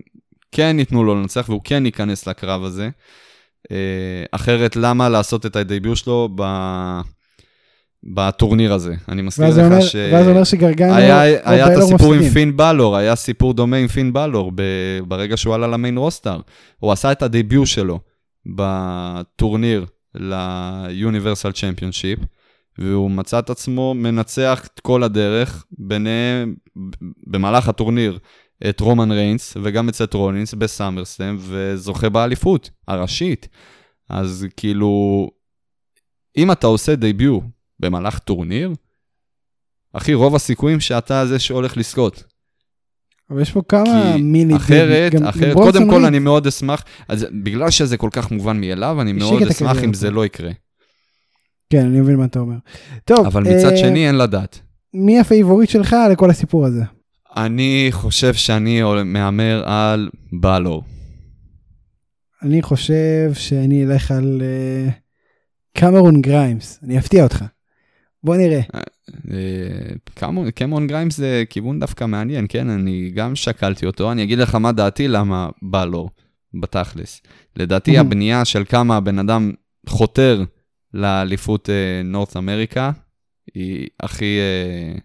כן 0.51 0.75
ייתנו 0.79 1.03
לו 1.03 1.15
לנצח 1.15 1.45
והוא 1.49 1.61
כן 1.63 1.85
ייכנס 1.85 2.27
לקרב 2.27 2.63
הזה. 2.63 2.89
אה, 3.71 3.77
אחרת, 4.31 4.75
למה 4.75 5.09
לעשות 5.09 5.45
את 5.45 5.55
הדביוט 5.55 5.97
שלו 5.97 6.29
ב... 6.35 6.41
בטורניר 8.03 8.73
הזה? 8.73 8.95
אני 9.09 9.21
מזכיר 9.21 9.51
זה 9.51 9.65
אומר, 9.65 9.77
לך 9.77 9.83
ש... 9.83 9.95
ואז 9.95 10.27
אומר 10.27 10.43
שגרגנו 10.43 10.93
היה, 10.93 11.15
או 11.17 11.49
היה 11.49 11.65
את 11.65 11.69
ביילור 11.69 11.83
הסיפור 11.83 12.13
עם 12.13 12.19
מפסידים. 12.19 12.33
פין 12.33 12.57
בלור, 12.57 12.97
היה 12.97 13.15
סיפור 13.15 13.53
דומה 13.53 13.77
עם 13.77 13.87
פין 13.87 14.13
בלור 14.13 14.51
ב- 14.55 14.99
ברגע 15.07 15.37
שהוא 15.37 15.55
עלה 15.55 15.67
למיין 15.67 15.97
רוסטר. 15.97 16.39
הוא 16.79 16.91
עשה 16.91 17.11
את 17.11 17.21
הדביוט 17.21 17.67
שלו 17.67 17.99
בטורניר 18.55 19.85
ל-Universal 20.15 21.51
Championship, 21.53 22.25
והוא 22.79 23.11
מצא 23.11 23.39
את 23.39 23.49
עצמו 23.49 23.93
מנצח 23.93 24.67
את 24.73 24.79
כל 24.79 25.03
הדרך, 25.03 25.65
ביניהם, 25.71 26.55
במהלך 27.27 27.67
הטורניר, 27.67 28.19
את 28.69 28.79
רומן 28.79 29.11
ריינס 29.11 29.57
וגם 29.63 29.89
את 29.89 29.95
סת' 29.95 30.13
רולינס 30.13 30.53
בסאמרסלאם, 30.53 31.37
וזוכה 31.39 32.09
באליפות 32.09 32.69
הראשית. 32.87 33.47
אז 34.09 34.47
כאילו, 34.57 35.29
אם 36.37 36.51
אתה 36.51 36.67
עושה 36.67 36.95
debut 36.95 37.43
במהלך 37.83 38.19
טורניר, 38.19 38.73
אחי, 39.93 40.13
רוב 40.13 40.35
הסיכויים 40.35 40.79
שאתה 40.79 41.25
זה 41.25 41.39
שהולך 41.39 41.77
לזכות. 41.77 42.23
אבל 43.29 43.41
יש 43.41 43.51
פה 43.51 43.61
כמה 43.67 44.13
כי 44.15 44.21
מיני... 44.21 44.55
אחרת, 44.55 45.13
גם- 45.13 45.21
גם 45.21 45.27
אחרת, 45.27 45.53
ברונסון 45.53 45.73
קודם 45.73 45.89
כל. 45.89 46.05
אני 46.05 46.19
מאוד 46.19 46.47
אשמח, 46.47 46.83
אז 47.07 47.25
בגלל 47.43 47.69
שזה 47.69 47.97
כל 47.97 48.09
כך 48.11 48.31
מובן 48.31 48.61
מאליו, 48.61 49.01
אני 49.01 49.13
מאוד 49.13 49.41
אשמח 49.43 49.83
אם 49.83 49.93
זה. 49.93 50.11
לא 50.11 50.25
יקרה. 50.25 50.51
כן, 51.69 51.85
אני 51.85 51.99
מבין 52.01 52.15
מה 52.15 52.25
אתה 52.25 52.39
אומר. 52.39 52.55
טוב, 53.05 53.25
אבל 53.25 53.43
מצד 53.43 53.71
אה, 53.71 53.77
שני 53.77 54.07
אין 54.07 54.17
לדעת. 54.17 54.59
מי 54.93 55.19
ה 55.19 55.25
favorite 55.25 55.69
שלך 55.69 55.95
לכל 56.11 56.29
הסיפור 56.29 56.65
הזה? 56.65 56.83
אני 57.35 57.87
חושב 57.91 58.33
שאני 58.33 58.81
מהמר 59.05 59.63
על 59.65 60.09
בלור. 60.41 60.83
אני 62.43 62.61
חושב 62.61 63.31
שאני 63.33 63.85
אלך 63.85 64.11
על 64.11 64.41
אה, 64.41 64.89
קמרון 65.77 66.21
גריימס, 66.21 66.79
אני 66.83 66.97
אפתיע 66.97 67.23
אותך. 67.23 67.45
בוא 68.23 68.35
נראה. 68.35 68.61
אה, 69.31 70.51
קמרון 70.55 70.87
גריימס 70.87 71.17
זה 71.17 71.43
כיוון 71.49 71.79
דווקא 71.79 72.05
מעניין, 72.05 72.45
כן? 72.49 72.69
אני 72.69 73.11
גם 73.15 73.35
שקלתי 73.35 73.85
אותו, 73.85 74.11
אני 74.11 74.23
אגיד 74.23 74.39
לך 74.39 74.55
מה 74.55 74.71
דעתי 74.71 75.07
למה 75.07 75.49
בלור, 75.61 76.09
בתכלס. 76.53 77.21
לדעתי 77.55 77.97
הבנייה 77.97 78.45
של 78.45 78.63
כמה 78.65 78.97
הבן 78.97 79.19
אדם 79.19 79.51
חותר 79.89 80.43
לאליפות 80.93 81.69
נורת 82.03 82.37
אמריקה, 82.37 82.91
היא 83.55 83.87
הכי, 83.99 84.37
אה, 84.39 84.99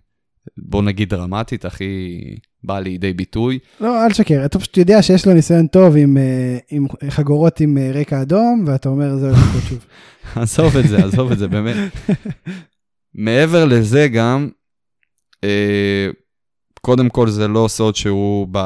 בוא 0.59 0.83
נגיד 0.83 1.09
דרמטית, 1.09 1.65
הכי 1.65 2.21
באה 2.65 2.81
לידי 2.81 3.13
ביטוי. 3.13 3.59
לא, 3.81 4.05
אל 4.05 4.11
תשקר, 4.11 4.45
אתה 4.45 4.59
פשוט 4.59 4.77
יודע 4.77 5.03
שיש 5.03 5.27
לו 5.27 5.33
ניסיון 5.33 5.67
טוב 5.67 5.97
עם, 5.97 6.17
אה, 6.17 6.59
עם 6.71 6.87
חגורות 7.11 7.61
עם 7.61 7.79
אה, 7.79 7.91
רקע 7.95 8.23
אדום, 8.23 8.65
ואתה 8.67 8.89
אומר, 8.89 9.17
זה 9.17 9.27
הולך 9.27 9.39
לקרות 9.49 9.63
שוב. 9.69 9.87
עזוב 10.43 10.77
את 10.77 10.89
זה, 10.89 11.05
עזוב 11.05 11.33
את 11.33 11.39
זה, 11.39 11.49
באמת. 11.49 11.77
מעבר 13.19 13.65
לזה 13.65 14.09
גם, 14.09 14.49
קודם 16.81 17.09
כל 17.09 17.29
זה 17.29 17.49
לא 17.49 17.67
סוד 17.69 17.97
שהוא 17.97 18.49
ב... 18.51 18.59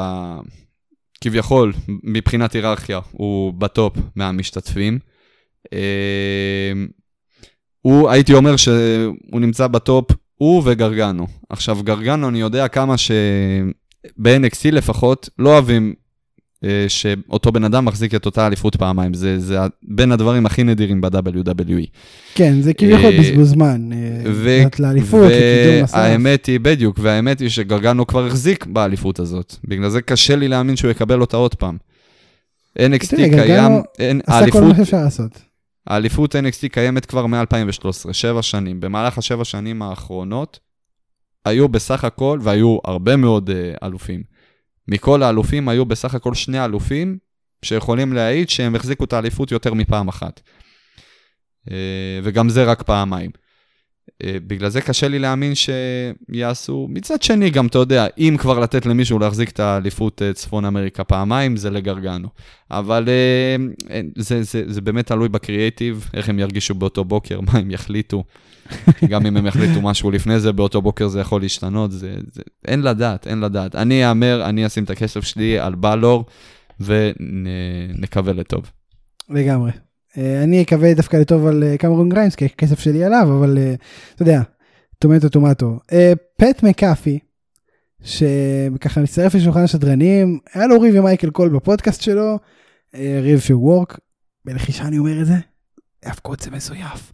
כביכול, 1.21 1.73
מבחינת 2.03 2.53
היררכיה, 2.53 2.99
הוא 3.11 3.53
ב 3.53 3.64
top 3.64 3.97
מהמשתתפים. 4.15 4.99
הוא, 7.81 8.09
הייתי 8.09 8.33
אומר 8.33 8.55
שהוא 8.55 9.39
נמצא 9.39 9.67
ב 9.67 9.76
top, 9.76 10.11
הוא 10.35 10.61
וגרגנו. 10.65 11.27
עכשיו, 11.49 11.83
גרגנו, 11.83 12.29
אני 12.29 12.39
יודע 12.39 12.67
כמה 12.67 12.97
שב-NXT 12.97 14.71
לפחות, 14.71 15.29
לא 15.39 15.49
אוהבים 15.49 15.93
אה, 15.97 16.02
שאותו 16.87 17.51
בן 17.51 17.63
אדם 17.63 17.85
מחזיק 17.85 18.15
את 18.15 18.25
אותה 18.25 18.47
אליפות 18.47 18.75
פעמיים. 18.75 19.13
זה, 19.13 19.39
זה 19.39 19.57
בין 19.83 20.11
הדברים 20.11 20.45
הכי 20.45 20.63
נדירים 20.63 21.01
ב-WWE. 21.01 21.87
כן, 22.35 22.61
זה 22.61 22.73
כביכול 22.73 23.05
אה, 23.05 23.19
בזבוז 23.19 23.49
זמן. 23.49 23.89
אה, 23.93 23.97
ו... 24.25 24.63
לאליפות, 24.79 25.25
לקידום 25.25 25.83
מסך. 25.83 25.93
והאמת 25.93 26.45
היא, 26.45 26.59
בדיוק, 26.59 26.99
והאמת 27.01 27.39
היא 27.39 27.49
שגרגנו 27.49 28.07
כבר 28.07 28.25
החזיק 28.25 28.65
באליפות 28.65 29.19
הזאת. 29.19 29.55
בגלל 29.67 29.89
זה 29.89 30.01
קשה 30.01 30.35
לי 30.35 30.47
להאמין 30.47 30.75
שהוא 30.75 30.91
יקבל 30.91 31.21
אותה 31.21 31.37
עוד 31.37 31.55
פעם. 31.55 31.77
NXT 32.79 33.15
קיים, 33.15 33.71
עשה 34.27 34.51
כל 34.51 34.61
מה 34.61 34.75
שאפשר 34.75 34.97
לעשות. 34.97 35.41
האליפות 35.87 36.35
NXT 36.35 36.67
קיימת 36.71 37.05
כבר 37.05 37.25
מ-2013, 37.25 38.13
שבע 38.13 38.41
שנים. 38.41 38.79
במהלך 38.79 39.17
השבע 39.17 39.45
שנים 39.45 39.81
האחרונות 39.81 40.59
היו 41.45 41.69
בסך 41.69 42.03
הכל, 42.03 42.39
והיו 42.41 42.77
הרבה 42.85 43.15
מאוד 43.15 43.49
אלופים. 43.83 44.32
מכל 44.87 45.23
האלופים 45.23 45.69
היו 45.69 45.85
בסך 45.85 46.15
הכל 46.15 46.33
שני 46.33 46.65
אלופים 46.65 47.17
שיכולים 47.65 48.13
להעיד 48.13 48.49
שהם 48.49 48.75
החזיקו 48.75 49.03
את 49.03 49.13
האליפות 49.13 49.51
יותר 49.51 49.73
מפעם 49.73 50.07
אחת. 50.07 50.41
Uh, 51.67 51.71
וגם 52.23 52.49
זה 52.49 52.63
רק 52.63 52.81
פעמיים. 52.81 53.31
אה, 54.23 54.37
בגלל 54.47 54.69
זה 54.69 54.81
קשה 54.81 55.07
לי 55.07 55.19
להאמין 55.19 55.53
שיעשו. 55.55 56.87
מצד 56.89 57.21
שני, 57.21 57.49
גם 57.49 57.67
אתה 57.67 57.77
יודע, 57.77 58.07
אם 58.17 58.35
כבר 58.39 58.59
לתת 58.59 58.85
למישהו 58.85 59.19
להחזיק 59.19 59.49
את 59.49 59.59
האליפות 59.59 60.21
אה, 60.21 60.33
צפון 60.33 60.65
אמריקה 60.65 61.03
פעמיים, 61.03 61.57
זה 61.57 61.69
לגרגנו. 61.69 62.27
אבל 62.71 63.09
אה, 63.09 63.55
זה, 64.15 64.43
זה, 64.43 64.63
זה 64.67 64.81
באמת 64.81 65.07
תלוי 65.07 65.29
בקריאייטיב, 65.29 66.09
איך 66.13 66.29
הם 66.29 66.39
ירגישו 66.39 66.75
באותו 66.75 67.03
בוקר, 67.03 67.41
מה 67.47 67.59
הם 67.59 67.71
יחליטו. 67.71 68.23
גם 69.07 69.25
אם 69.25 69.37
הם 69.37 69.45
יחליטו 69.45 69.81
משהו 69.81 70.11
לפני 70.11 70.39
זה, 70.39 70.53
באותו 70.53 70.81
בוקר 70.81 71.07
זה 71.07 71.19
יכול 71.19 71.41
להשתנות, 71.41 71.91
זה, 71.91 72.15
זה... 72.31 72.41
אין 72.67 72.81
לדעת, 72.81 73.27
אין 73.27 73.39
לדעת. 73.39 73.75
אני 73.75 74.09
אהמר, 74.09 74.45
אני 74.45 74.65
אשים 74.65 74.83
את 74.83 74.89
הכסף 74.89 75.23
שלי 75.23 75.59
על 75.59 75.75
בלור, 75.75 76.25
ונקווה 76.79 78.33
לטוב. 78.33 78.71
לגמרי. 79.29 79.71
אה, 80.17 80.43
אני 80.43 80.61
אקווה 80.61 80.93
דווקא 80.93 81.17
לטוב 81.17 81.45
על 81.45 81.63
אה, 81.63 81.77
קמרון 81.77 82.09
גריימס, 82.09 82.35
כי 82.35 82.45
הכסף 82.45 82.79
שלי 82.79 83.03
עליו, 83.03 83.27
אבל 83.39 83.57
אה, 83.57 83.73
אתה 84.15 84.21
יודע, 84.21 84.41
tomato 84.99 85.29
tomato. 85.29 85.79
פט 86.37 86.63
מקאפי, 86.63 87.19
שככה 88.01 89.01
מצטרף 89.01 89.35
לשולחן 89.35 89.63
השדרנים, 89.63 90.39
היה 90.53 90.67
לו 90.67 90.81
ריב 90.81 90.95
עם 90.95 91.03
מייקל 91.03 91.29
קול 91.29 91.49
בפודקאסט 91.49 92.01
שלו, 92.01 92.39
ריב 92.93 93.39
של 93.39 93.53
וורק, 93.53 93.99
בלחישה 94.45 94.83
אני 94.83 94.97
אומר 94.97 95.21
את 95.21 95.25
זה, 95.25 95.33
האבקות 96.03 96.39
זה 96.39 96.51
מזויף. 96.51 97.11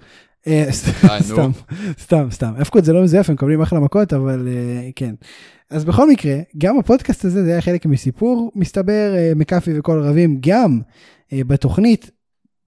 סתם, 0.70 1.52
סתם, 2.00 2.28
סתם, 2.32 2.54
האבקות 2.58 2.86
זה 2.86 2.93
לא 2.93 3.04
מזויף, 3.04 3.30
הם 3.30 3.36
מקבלים 3.36 3.62
אחלה 3.62 3.80
מכות, 3.80 4.14
אבל 4.14 4.47
כן. 4.95 5.16
אז 5.70 5.86
בכל 5.86 6.10
מקרה, 6.10 6.36
גם 6.58 6.80
הפודקאסט 6.80 7.26
הזה 7.26 7.43
זה 7.43 7.52
היה 7.52 7.62
חלק 7.62 7.86
מסיפור, 7.86 8.52
מסתבר, 8.56 9.14
מקאפי 9.36 9.80
וכל 9.80 10.02
רבים, 10.02 10.38
גם 10.41 10.80
בתוכנית 11.34 12.12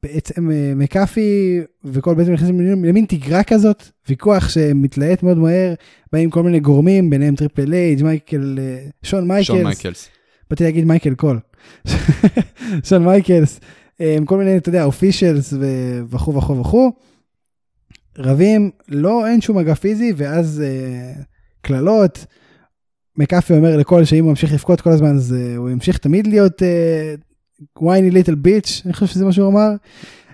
בעצם 0.03 0.51
אה, 0.51 0.73
מקאפי 0.77 1.61
וכל 1.85 2.15
בעצם 2.15 2.33
נכנסים 2.33 2.61
למין 2.61 3.05
תגרה 3.09 3.43
כזאת, 3.43 3.83
ויכוח 4.09 4.49
שמתלהט 4.49 5.23
מאוד 5.23 5.39
מהר, 5.39 5.75
באים 6.13 6.31
כל 6.31 6.43
מיני 6.43 6.61
גורמים, 6.61 7.11
ביניהם 7.11 7.37
טריפל 7.37 7.73
אייץ', 7.73 8.03
מייקל, 8.03 8.59
אה, 8.59 8.89
שון 9.03 9.29
מייקלס. 9.29 9.47
שון 9.47 9.65
מייקלס. 9.65 10.09
באתי 10.51 10.65
להגיד 10.65 10.85
מייקל 10.85 11.15
קול. 11.15 11.39
שון 12.89 13.05
מייקלס, 13.05 13.61
אה, 14.01 14.17
כל 14.25 14.39
מיני, 14.39 14.57
אתה 14.57 14.69
יודע, 14.69 14.85
officials 14.85 15.55
וכו' 16.09 16.35
וכו' 16.35 16.59
וכו'. 16.59 16.93
רבים, 18.19 18.71
לא, 18.89 19.27
אין 19.27 19.41
שום 19.41 19.59
מגע 19.59 19.75
פיזי, 19.75 20.13
ואז 20.17 20.63
קללות. 21.61 22.27
מקאפי 23.17 23.53
אומר 23.53 23.77
לקול 23.77 24.05
שאם 24.05 24.25
הוא 24.25 24.31
ממשיך 24.31 24.53
לבכות 24.53 24.81
כל 24.81 24.91
הזמן, 24.91 25.17
אז 25.17 25.37
הוא 25.57 25.71
ימשיך 25.71 25.99
תמיד 25.99 26.27
להיות 26.27 26.63
whiny 27.79 28.15
little 28.15 28.47
bitch, 28.47 28.83
אני 28.85 28.93
חושב 28.93 29.07
שזה 29.07 29.25
מה 29.25 29.33
שהוא 29.33 29.49
אמר. 29.49 29.69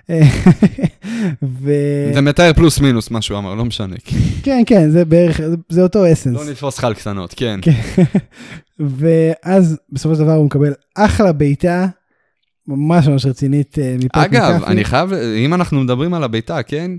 ו... 1.61 1.71
זה 2.13 2.21
מתאר 2.21 2.53
פלוס 2.53 2.79
מינוס 2.79 3.11
מה 3.11 3.21
שהוא 3.21 3.37
אמר, 3.37 3.55
לא 3.55 3.65
משנה. 3.65 3.95
כן, 4.43 4.63
כן, 4.65 4.89
זה 4.89 5.05
בערך, 5.05 5.41
זה 5.69 5.83
אותו 5.83 6.13
אסנס. 6.13 6.35
לא 6.35 6.51
נתפוס 6.51 6.77
לך 6.77 6.83
על 6.83 6.93
קטנות, 6.93 7.33
כן. 7.37 7.59
כן. 7.61 8.03
ואז 8.99 9.77
בסופו 9.89 10.15
של 10.15 10.21
דבר 10.21 10.33
הוא 10.33 10.45
מקבל 10.45 10.73
אחלה 10.95 11.31
בעיטה, 11.31 11.87
ממש 12.67 13.07
ממש 13.07 13.25
רצינית 13.25 13.79
אה, 13.79 13.95
מפט 13.97 14.17
אגב, 14.17 14.63
אני 14.63 14.85
חייב, 14.85 15.13
אם 15.13 15.53
אנחנו 15.53 15.81
מדברים 15.81 16.13
על 16.13 16.23
הבעיטה, 16.23 16.63
כן? 16.63 16.91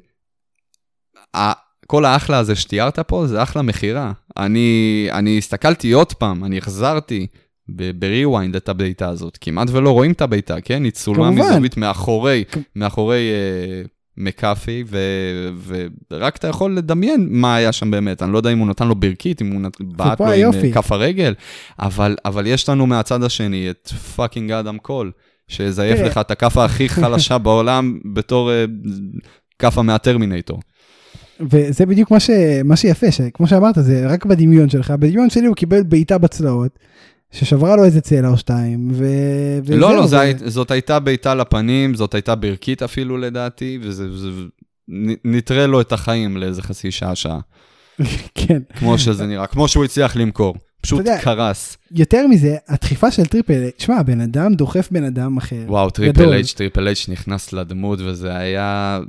כל 1.86 2.04
האחלה 2.04 2.38
הזה 2.38 2.56
שתיארת 2.56 2.98
פה, 2.98 3.26
זה 3.26 3.42
אחלה 3.42 3.62
מכירה. 3.62 4.12
אני, 4.36 5.08
אני 5.12 5.38
הסתכלתי 5.38 5.92
עוד 5.92 6.12
פעם, 6.12 6.44
אני 6.44 6.58
החזרתי 6.58 7.26
ב-rewind 7.76 8.56
את 8.56 8.68
הבעיטה 8.68 9.08
הזאת. 9.08 9.38
כמעט 9.40 9.68
ולא 9.70 9.90
רואים 9.90 10.12
את 10.12 10.22
הבעיטה, 10.22 10.60
כן? 10.60 10.84
היא 10.84 10.92
צולמה 10.92 11.30
מזווית 11.30 11.76
מאחורי, 11.76 12.44
מאחורי 12.76 13.30
אה, 13.84 13.88
מקאפי, 14.16 14.84
ורק 16.10 16.36
אתה 16.36 16.48
יכול 16.48 16.76
לדמיין 16.76 17.26
מה 17.30 17.56
היה 17.56 17.72
שם 17.72 17.90
באמת. 17.90 18.22
אני 18.22 18.32
לא 18.32 18.38
יודע 18.38 18.50
אם 18.50 18.58
הוא 18.58 18.66
נתן 18.66 18.88
לו 18.88 18.94
ברכית, 18.94 19.42
אם 19.42 19.52
הוא 19.52 19.70
בעט 19.80 20.20
לו 20.20 20.32
עם 20.32 20.50
אה, 20.50 20.74
כף 20.74 20.92
הרגל, 20.92 21.34
אבל, 21.78 22.16
אבל 22.24 22.46
יש 22.46 22.68
לנו 22.68 22.86
מהצד 22.86 23.22
השני 23.22 23.70
את 23.70 23.88
fucking 23.88 24.52
אדם 24.52 24.78
קול, 24.78 25.10
שיזייף 25.48 26.00
לך 26.00 26.18
את 26.18 26.30
הכאפה 26.30 26.64
הכי 26.64 26.88
חלשה 26.98 27.38
בעולם 27.38 27.98
בתור 28.14 28.50
אה, 28.50 29.20
כאפה 29.58 29.82
מהטרמינטור. 29.82 30.60
וזה 31.40 31.86
בדיוק 31.86 32.10
מה, 32.10 32.20
ש... 32.20 32.30
מה 32.64 32.76
שיפה, 32.76 33.10
שכמו 33.10 33.46
שאמרת, 33.46 33.74
זה 33.78 34.06
רק 34.06 34.26
בדמיון 34.26 34.68
שלך. 34.68 34.90
בדמיון 34.90 35.30
שלי 35.30 35.46
הוא 35.46 35.56
קיבל 35.56 35.82
בעיטה 35.82 36.18
בצלעות, 36.18 36.78
ששברה 37.32 37.76
לו 37.76 37.84
איזה 37.84 38.00
צלע 38.00 38.28
או 38.28 38.36
שתיים, 38.36 38.88
ו... 38.92 39.04
לא, 39.68 39.94
לא, 39.94 40.00
ו... 40.00 40.50
זאת 40.50 40.70
הייתה 40.70 40.98
בעיטה 40.98 41.34
לפנים, 41.34 41.94
זאת 41.94 42.14
הייתה 42.14 42.34
ברכית 42.34 42.82
אפילו 42.82 43.18
לדעתי, 43.18 43.78
וזה 43.82 44.18
זה... 44.18 44.28
נטרה 45.24 45.66
לו 45.66 45.80
את 45.80 45.92
החיים 45.92 46.36
לאיזה 46.36 46.62
חצי 46.62 46.90
שעה, 46.90 47.14
שעה. 47.14 47.40
כן. 48.34 48.62
כמו 48.78 48.98
שזה 48.98 49.26
נראה, 49.26 49.46
כמו 49.46 49.68
שהוא 49.68 49.84
הצליח 49.84 50.16
למכור. 50.16 50.54
פשוט 50.80 50.98
יודע, 50.98 51.18
קרס. 51.22 51.76
יותר 51.90 52.26
מזה, 52.26 52.56
הדחיפה 52.68 53.10
של 53.10 53.24
טריפל 53.24 53.52
אייץ', 53.52 53.82
שמע, 53.82 54.02
בן 54.02 54.20
אדם 54.20 54.54
דוחף 54.54 54.88
בן 54.90 55.04
אדם 55.04 55.36
אחר. 55.36 55.64
וואו, 55.66 55.90
טריפל 55.90 56.32
אייץ', 56.32 56.52
טריפל 56.52 56.86
אייץ' 56.86 57.08
נכנס 57.08 57.52
לדמות, 57.52 57.98
וזה 58.00 58.36
היה 58.36 59.00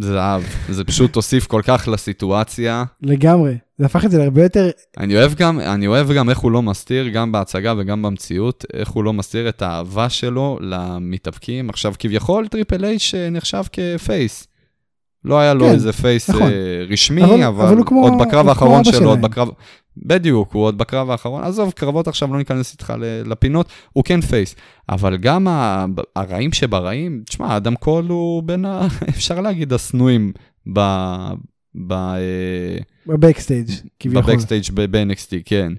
זהב. 0.00 0.42
זה 0.68 0.84
פשוט 0.84 1.16
הוסיף 1.16 1.46
כל 1.46 1.62
כך 1.64 1.88
לסיטואציה. 1.92 2.84
לגמרי. 3.02 3.56
זה 3.78 3.86
הפך 3.86 4.04
את 4.04 4.10
זה 4.10 4.18
להרבה 4.18 4.42
יותר... 4.42 4.70
אני 4.98 5.16
אוהב 5.16 5.34
גם, 5.34 5.60
אני 5.60 5.86
אוהב 5.86 6.12
גם 6.12 6.30
איך 6.30 6.38
הוא 6.38 6.52
לא 6.52 6.62
מסתיר, 6.62 7.08
גם 7.08 7.32
בהצגה 7.32 7.74
וגם 7.78 8.02
במציאות, 8.02 8.64
איך 8.72 8.88
הוא 8.88 9.04
לא 9.04 9.12
מסתיר 9.12 9.48
את 9.48 9.62
האהבה 9.62 10.08
שלו 10.08 10.58
למתאבקים. 10.60 11.70
עכשיו, 11.70 11.94
כביכול 11.98 12.48
טריפל 12.48 12.84
אייץ' 12.84 13.14
נחשב 13.30 13.62
כ 13.72 13.93
face. 13.93 14.46
לא 15.24 15.38
היה 15.38 15.54
לו 15.54 15.66
כן, 15.66 15.72
איזה 15.72 15.92
face 15.92 16.30
נכון. 16.30 16.48
אה, 16.48 16.92
רשמי, 16.92 17.24
אבל, 17.24 17.42
אבל, 17.42 17.66
אבל 17.66 17.82
כמו, 17.86 18.02
עוד 18.02 18.12
בקרב 18.20 18.48
האחרון 18.48 18.84
שלו, 18.84 19.08
עוד 19.08 19.20
בקרב... 19.20 19.48
בדיוק, 19.96 20.52
הוא 20.52 20.62
עוד 20.62 20.78
בקרב 20.78 21.10
האחרון. 21.10 21.42
עזוב, 21.42 21.70
קרבות 21.70 22.08
עכשיו 22.08 22.32
לא 22.32 22.38
ניכנס 22.38 22.72
איתך 22.72 22.92
לפינות, 23.24 23.68
הוא 23.92 24.04
כן 24.04 24.20
face. 24.20 24.56
אבל 24.88 25.16
גם 25.16 25.46
הרעים 26.16 26.52
שברעים, 26.52 27.22
תשמע, 27.26 27.56
אדם 27.56 27.74
קול 27.74 28.06
הוא 28.08 28.42
בין 28.42 28.64
ה... 28.64 28.86
אפשר 29.08 29.40
להגיד 29.40 29.72
השנואים 29.72 30.32
ב... 30.72 30.80
ב... 31.86 31.94
בבקסטייג', 33.06 33.68
כביכול. 34.00 34.22
בבקסטייג' 34.22 34.64
ב-NXT, 34.74 35.32
כן. 35.44 35.72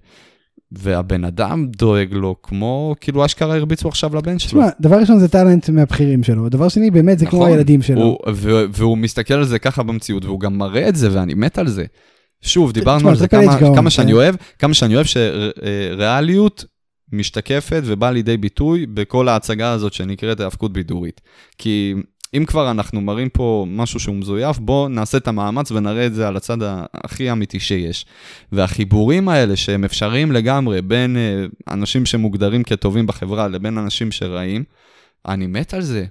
והבן 0.71 1.23
אדם 1.23 1.67
דואג 1.77 2.13
לו 2.13 2.35
כמו, 2.43 2.95
כאילו 3.01 3.25
אשכרה 3.25 3.55
הרביצו 3.55 3.87
עכשיו 3.87 4.15
לבן 4.15 4.39
שלו. 4.39 4.49
תשמע, 4.49 4.69
דבר 4.79 4.95
ראשון 4.95 5.19
זה 5.19 5.27
טאלנט 5.27 5.69
מהבכירים 5.69 6.23
שלו, 6.23 6.49
דבר 6.49 6.69
שני 6.69 6.91
באמת 6.91 7.19
זה 7.19 7.25
כמו 7.25 7.39
נכון. 7.39 7.51
הילדים 7.51 7.81
שלו. 7.81 8.01
הוא, 8.01 8.17
והוא 8.73 8.97
מסתכל 8.97 9.33
על 9.33 9.45
זה 9.45 9.59
ככה 9.59 9.83
במציאות, 9.83 10.25
והוא 10.25 10.39
גם 10.39 10.57
מראה 10.57 10.89
את 10.89 10.95
זה, 10.95 11.09
ואני 11.11 11.33
מת 11.33 11.57
על 11.57 11.67
זה. 11.67 11.85
שוב, 12.45 12.71
דיברנו 12.71 13.09
על 13.09 13.15
זה 13.15 13.27
כמה, 13.27 13.89
שאני 13.89 14.11
כן. 14.11 14.17
אוהב, 14.17 14.35
כמה 14.59 14.73
שאני 14.73 14.95
אוהב 14.95 15.05
שריאליות 15.05 16.65
משתקפת 17.11 17.81
ובאה 17.85 18.11
לידי 18.11 18.37
ביטוי 18.37 18.85
בכל 18.85 19.27
ההצגה 19.27 19.71
הזאת 19.71 19.93
שנקראת 19.93 20.39
האבקות 20.39 20.73
בידורית. 20.73 21.21
כי 21.57 21.95
אם 22.37 22.45
כבר 22.45 22.71
אנחנו 22.71 23.01
מראים 23.01 23.29
פה 23.29 23.65
משהו 23.69 23.99
שהוא 23.99 24.15
מזויף, 24.15 24.57
בואו 24.57 24.87
נעשה 24.87 25.17
את 25.17 25.27
המאמץ 25.27 25.71
ונראה 25.71 26.05
את 26.05 26.13
זה 26.13 26.27
על 26.27 26.37
הצד 26.37 26.57
הכי 26.93 27.31
אמיתי 27.31 27.59
שיש. 27.59 28.05
והחיבורים 28.51 29.29
האלה 29.29 29.55
שהם 29.55 29.83
אפשריים 29.83 30.31
לגמרי 30.31 30.81
בין 30.81 31.17
אה, 31.17 31.45
אנשים 31.73 32.05
שמוגדרים 32.05 32.63
כטובים 32.63 33.07
בחברה 33.07 33.47
לבין 33.47 33.77
אנשים 33.77 34.11
שרעים, 34.11 34.63
אני 35.27 35.47
מת 35.47 35.73
על 35.73 35.81
זה. 35.81 36.05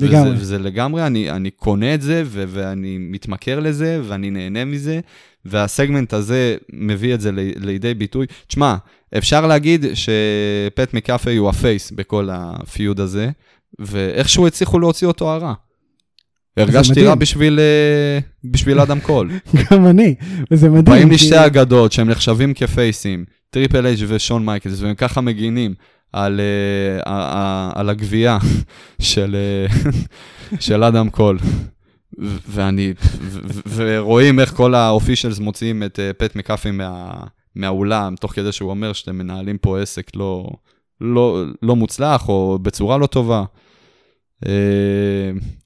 לגמרי. 0.00 0.30
וזה, 0.30 0.40
וזה 0.42 0.58
לגמרי, 0.58 1.06
אני, 1.06 1.30
אני 1.30 1.50
קונה 1.50 1.94
את 1.94 2.02
זה, 2.02 2.22
ו- 2.26 2.44
ואני 2.48 2.96
מתמכר 2.98 3.60
לזה, 3.60 4.00
ואני 4.04 4.30
נהנה 4.30 4.64
מזה, 4.64 5.00
והסגמנט 5.44 6.12
הזה 6.12 6.56
מביא 6.72 7.14
את 7.14 7.20
זה 7.20 7.32
ל- 7.32 7.52
לידי 7.56 7.94
ביטוי. 7.94 8.26
תשמע, 8.46 8.76
אפשר 9.18 9.46
להגיד 9.46 9.84
שפט 9.94 10.94
מקאפי 10.94 11.36
הוא 11.36 11.48
הפייס 11.48 11.90
בכל 11.90 12.28
הפיוד 12.32 13.00
הזה, 13.00 13.30
ואיכשהו 13.78 14.46
הצליחו 14.46 14.78
להוציא 14.78 15.06
אותו 15.06 15.30
הרע. 15.32 15.54
הרגשתי. 16.56 17.06
רע 17.06 17.14
בשביל, 17.14 17.60
אה, 17.60 18.18
בשביל 18.44 18.80
אדם 18.80 19.00
קול. 19.00 19.30
גם 19.70 19.86
אני, 19.86 20.14
וזה 20.50 20.68
מדהים. 20.68 20.84
באים 20.84 21.10
לי 21.10 21.18
שתי 21.18 21.46
אגדות 21.46 21.92
שהם 21.92 22.10
נחשבים 22.10 22.54
כ 22.54 22.71
faces, 22.71 23.24
טריפל 23.50 23.86
אייץ' 23.86 24.04
ושון 24.08 24.44
מייקלס, 24.46 24.80
והם 24.80 24.94
ככה 24.94 25.20
מגינים 25.20 25.74
על, 26.16 26.40
אה, 26.40 27.08
על 27.74 27.88
הגבייה 27.88 28.38
של, 28.98 29.36
אה, 29.70 29.96
של 30.66 30.84
אדם 30.84 31.10
קול. 31.10 31.38
ואני, 32.48 32.92
ורואים 33.74 34.40
איך 34.40 34.54
כל 34.54 34.74
ה 34.74 34.80
officials 34.80 35.38
מוציאים 35.38 35.82
את 35.82 35.98
אה, 35.98 36.12
פט 36.18 36.36
מקאפי 36.36 36.70
מה, 36.70 37.12
מהאולם, 37.54 38.14
תוך 38.20 38.32
כדי 38.32 38.52
שהוא 38.52 38.70
אומר 38.70 38.92
שאתם 38.92 39.18
מנהלים 39.18 39.58
פה 39.58 39.80
עסק 39.80 40.16
לא, 40.16 40.50
לא, 41.00 41.44
לא 41.62 41.76
מוצלח 41.76 42.28
או 42.28 42.58
בצורה 42.62 42.98
לא 42.98 43.06
טובה. 43.06 43.44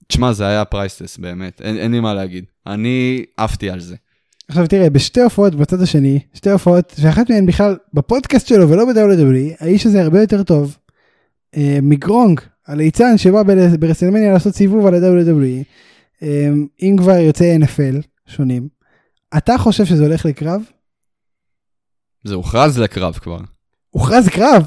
תשמע, 0.06 0.32
זה 0.32 0.46
היה 0.46 0.64
priceless, 0.64 1.18
באמת, 1.18 1.62
אין, 1.62 1.76
אין 1.76 1.92
לי 1.92 2.00
מה 2.00 2.14
להגיד. 2.14 2.44
אני 2.66 3.24
עפתי 3.36 3.70
על 3.70 3.80
זה. 3.80 3.96
עכשיו 4.50 4.66
תראה, 4.66 4.90
בשתי 4.90 5.20
הופעות 5.20 5.54
בצד 5.54 5.82
השני, 5.82 6.18
שתי 6.34 6.50
הופעות 6.50 6.94
שאחת 7.00 7.30
מהן 7.30 7.46
בכלל 7.46 7.76
בפודקאסט 7.94 8.46
שלו 8.46 8.68
ולא 8.68 8.84
ב-WWE, 8.84 9.56
האיש 9.60 9.86
הזה 9.86 10.02
הרבה 10.02 10.20
יותר 10.20 10.42
טוב 10.42 10.76
אה, 11.56 11.78
מגרונק, 11.82 12.40
הליצן 12.66 13.18
שבא 13.18 13.42
ברסלמניה 13.80 14.32
לעשות 14.32 14.54
סיבוב 14.54 14.86
על 14.86 14.94
ה-WWE, 14.94 15.64
אה, 16.22 16.48
אם 16.82 16.96
כבר 16.98 17.12
יוצאי 17.12 17.58
NFL 17.58 18.02
שונים. 18.26 18.68
אתה 19.36 19.58
חושב 19.58 19.84
שזה 19.84 20.02
הולך 20.06 20.26
לקרב? 20.26 20.62
זה 22.24 22.34
הוכרז 22.34 22.78
לקרב 22.78 23.14
כבר. 23.14 23.38
הוכרז 23.90 24.28
קרב! 24.28 24.66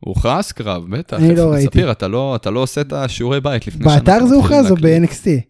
הוכרז 0.00 0.52
קרב, 0.52 0.84
בטח. 0.90 1.16
אני 1.16 1.36
לא 1.36 1.52
ראיתי. 1.52 1.66
ספיר, 1.66 1.92
אתה 1.92 2.08
לא, 2.08 2.36
אתה 2.36 2.50
לא 2.50 2.60
עושה 2.60 2.80
את 2.80 2.92
השיעורי 2.92 3.40
בית 3.40 3.66
לפני 3.66 3.84
שאנחנו 3.84 4.04
באתר 4.04 4.26
זה 4.26 4.34
הוכרז 4.34 4.70
או. 4.70 4.76
ב-NXT? 4.76 5.49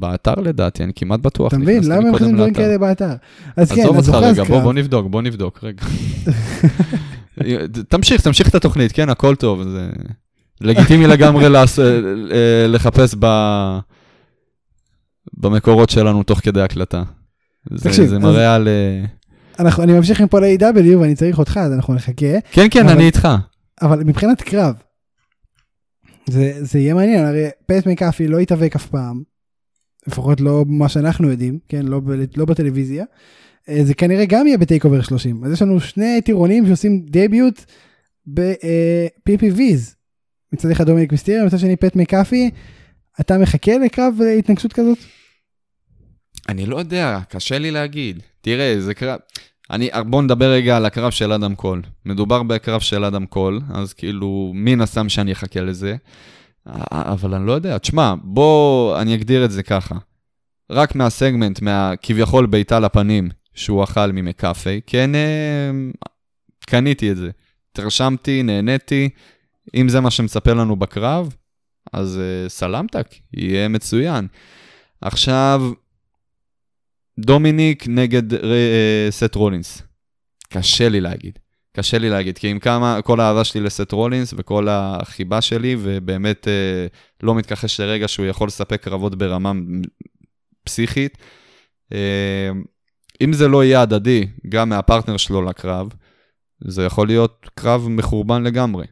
באתר 0.00 0.34
לדעתי, 0.34 0.84
אני 0.84 0.92
כמעט 0.96 1.20
בטוח. 1.20 1.48
אתה 1.48 1.58
מבין? 1.58 1.84
למה 1.84 1.94
הם 2.08 2.14
מכניסים 2.14 2.36
דברים. 2.36 2.54
כאלה 2.54 2.78
באתר? 2.78 3.10
אז 3.56 3.72
כן, 3.72 3.82
עזוב 3.82 3.96
אז 3.96 4.08
אותך 4.08 4.18
רגע, 4.22 4.44
בוא, 4.44 4.72
נבדוק, 4.72 5.06
בוא 5.10 5.22
נבדוק, 5.22 5.64
רגע. 5.64 5.82
תמשיך, 7.88 8.20
תמשיך 8.20 8.48
את 8.48 8.54
התוכנית, 8.54 8.92
כן, 8.92 9.08
הכל 9.08 9.34
טוב. 9.36 9.62
זה 9.62 9.90
לגיטימי 10.60 11.06
לגמרי 11.06 11.48
לעש- 11.48 11.78
אה, 11.78 12.00
לחפש 12.68 13.14
ב... 13.18 13.26
במקורות 15.34 15.90
שלנו 15.90 16.22
תוך 16.22 16.40
כדי 16.40 16.60
הקלטה. 16.62 17.02
זה, 17.72 17.88
תקשיב, 17.88 18.06
זה 18.06 18.16
אז- 18.16 18.22
מראה 18.22 18.54
על... 18.54 18.68
אה, 18.68 19.04
אנחנו- 19.58 19.82
אני 19.82 19.92
ממשיך 19.92 20.20
עם 20.20 20.28
פה 20.28 20.40
ל-AEW 20.40 20.96
ואני 21.00 21.14
צריך 21.14 21.38
אותך, 21.38 21.56
אז 21.56 21.72
אנחנו 21.72 21.94
נחכה. 21.94 22.26
כן, 22.52 22.66
כן, 22.70 22.82
אבל- 22.84 22.92
אני 22.92 23.06
איתך. 23.06 23.28
אבל 23.82 24.04
מבחינת 24.04 24.42
קרב, 24.42 24.74
זה, 26.26 26.64
זה 26.64 26.78
יהיה 26.78 26.94
מעניין, 26.94 27.24
הרי 27.24 27.48
פט 27.66 27.86
מקאפי 27.86 28.28
לא 28.28 28.40
יתאבק 28.40 28.76
אף 28.76 28.86
פעם, 28.86 29.22
לפחות 30.06 30.40
לא 30.40 30.64
מה 30.68 30.88
שאנחנו 30.88 31.30
יודעים, 31.30 31.58
כן, 31.68 31.86
לא, 31.86 32.00
לא 32.36 32.44
בטלוויזיה, 32.44 33.04
אה, 33.68 33.84
זה 33.84 33.94
כנראה 33.94 34.24
גם 34.24 34.46
יהיה 34.46 34.58
ב 34.58 34.84
TakeOver 34.84 35.02
30, 35.02 35.44
אז 35.44 35.52
יש 35.52 35.62
לנו 35.62 35.80
שני 35.80 36.20
טירונים 36.24 36.66
שעושים 36.66 37.06
debut 37.08 37.64
ב-PPVs, 38.26 39.94
מצד 40.52 40.70
אחד 40.70 40.86
דומיניק 40.86 41.12
מיסטריו, 41.12 41.44
מצד 41.44 41.58
שני 41.58 41.76
פט 41.76 41.96
מקאפי, 41.96 42.50
אתה 43.20 43.38
מחכה 43.38 43.78
לקרב 43.78 44.14
התנגשות 44.38 44.72
כזאת? 44.72 44.98
אני 46.48 46.66
לא 46.66 46.76
יודע, 46.76 47.18
קשה 47.28 47.58
לי 47.58 47.70
להגיד. 47.70 48.22
תראה, 48.40 48.80
זה 48.80 48.94
קרב... 48.94 49.18
אני, 49.70 49.90
בוא 50.06 50.22
נדבר 50.22 50.50
רגע 50.50 50.76
על 50.76 50.86
הקרב 50.86 51.10
של 51.10 51.32
אדם 51.32 51.54
קול. 51.54 51.82
מדובר 52.04 52.42
בקרב 52.42 52.80
של 52.80 53.04
אדם 53.04 53.26
קול, 53.26 53.60
אז 53.74 53.92
כאילו, 53.92 54.52
מן 54.54 54.80
הסתם 54.80 55.08
שאני 55.08 55.32
אחכה 55.32 55.60
לזה. 55.60 55.96
אבל 56.90 57.34
אני 57.34 57.46
לא 57.46 57.52
יודע. 57.52 57.78
תשמע, 57.78 58.14
בוא, 58.22 59.00
אני 59.00 59.14
אגדיר 59.14 59.44
את 59.44 59.50
זה 59.50 59.62
ככה. 59.62 59.94
רק 60.70 60.94
מהסגמנט, 60.94 61.62
מהכביכול 61.62 62.46
בעיטה 62.46 62.80
לפנים 62.80 63.28
שהוא 63.54 63.84
אכל 63.84 64.12
ממקאפי, 64.12 64.80
כן, 64.86 65.14
אה, 65.14 65.70
קניתי 66.66 67.10
את 67.10 67.16
זה. 67.16 67.30
התרשמתי, 67.72 68.42
נהניתי. 68.42 69.08
אם 69.74 69.88
זה 69.88 70.00
מה 70.00 70.10
שמצפה 70.10 70.52
לנו 70.52 70.76
בקרב, 70.76 71.34
אז 71.92 72.18
אה, 72.18 72.48
סלמתק, 72.48 73.06
יהיה 73.34 73.68
מצוין. 73.68 74.26
עכשיו, 75.00 75.62
דומיניק 77.18 77.84
נגד 77.88 78.34
ר- 78.34 78.44
אה, 78.52 79.06
סט 79.10 79.34
רולינס. 79.34 79.82
קשה 80.48 80.88
לי 80.88 81.00
להגיד. 81.00 81.38
קשה 81.76 81.98
לי 81.98 82.10
להגיד, 82.10 82.38
כי 82.38 82.48
עם 82.48 82.58
כמה, 82.58 83.02
כל 83.02 83.20
האהבה 83.20 83.44
שלי 83.44 83.60
לסט 83.60 83.92
רולינס 83.92 84.34
וכל 84.36 84.66
החיבה 84.70 85.40
שלי, 85.40 85.76
ובאמת 85.78 86.48
אה, 86.48 86.86
לא 87.22 87.34
מתכחש 87.34 87.80
לרגע 87.80 88.08
שהוא 88.08 88.26
יכול 88.26 88.46
לספק 88.48 88.82
קרבות 88.82 89.14
ברמה 89.18 89.52
פסיכית. 90.64 91.18
אה, 91.92 92.50
אם 93.20 93.32
זה 93.32 93.48
לא 93.48 93.64
יהיה 93.64 93.82
הדדי, 93.82 94.26
גם 94.48 94.68
מהפרטנר 94.68 95.16
שלו 95.16 95.42
לקרב, 95.42 95.88
זה 96.60 96.84
יכול 96.84 97.06
להיות 97.06 97.50
קרב 97.54 97.88
מחורבן 97.88 98.42
לגמרי. 98.42 98.86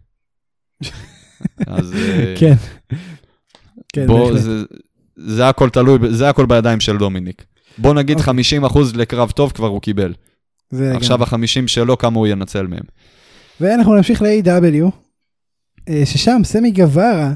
אז 1.66 1.94
אה, 1.94 2.34
כן. 2.38 2.54
כן, 3.92 4.06
בוא. 4.06 4.38
זה, 4.38 4.64
זה 5.16 5.48
הכל 5.48 5.70
תלוי, 5.70 5.98
זה 6.10 6.28
הכל 6.28 6.46
בידיים 6.46 6.80
של 6.80 6.96
דומיניק. 6.98 7.44
בוא 7.78 7.94
נגיד 7.94 8.18
אוקיי. 8.18 8.60
50% 8.60 8.78
לקרב 8.94 9.30
טוב 9.30 9.52
כבר 9.52 9.66
הוא 9.66 9.80
קיבל. 9.80 10.14
עכשיו 10.72 11.18
גם. 11.18 11.22
ה-50 11.22 11.66
שלו, 11.66 11.98
כמה 11.98 12.18
הוא 12.18 12.26
ינצל 12.26 12.66
מהם. 12.66 12.84
ואנחנו 13.60 13.94
נמשיך 13.94 14.22
ל-AW, 14.22 14.90
אה, 15.88 16.02
ששם 16.04 16.40
סמי 16.44 16.70
גווארה 16.70 17.32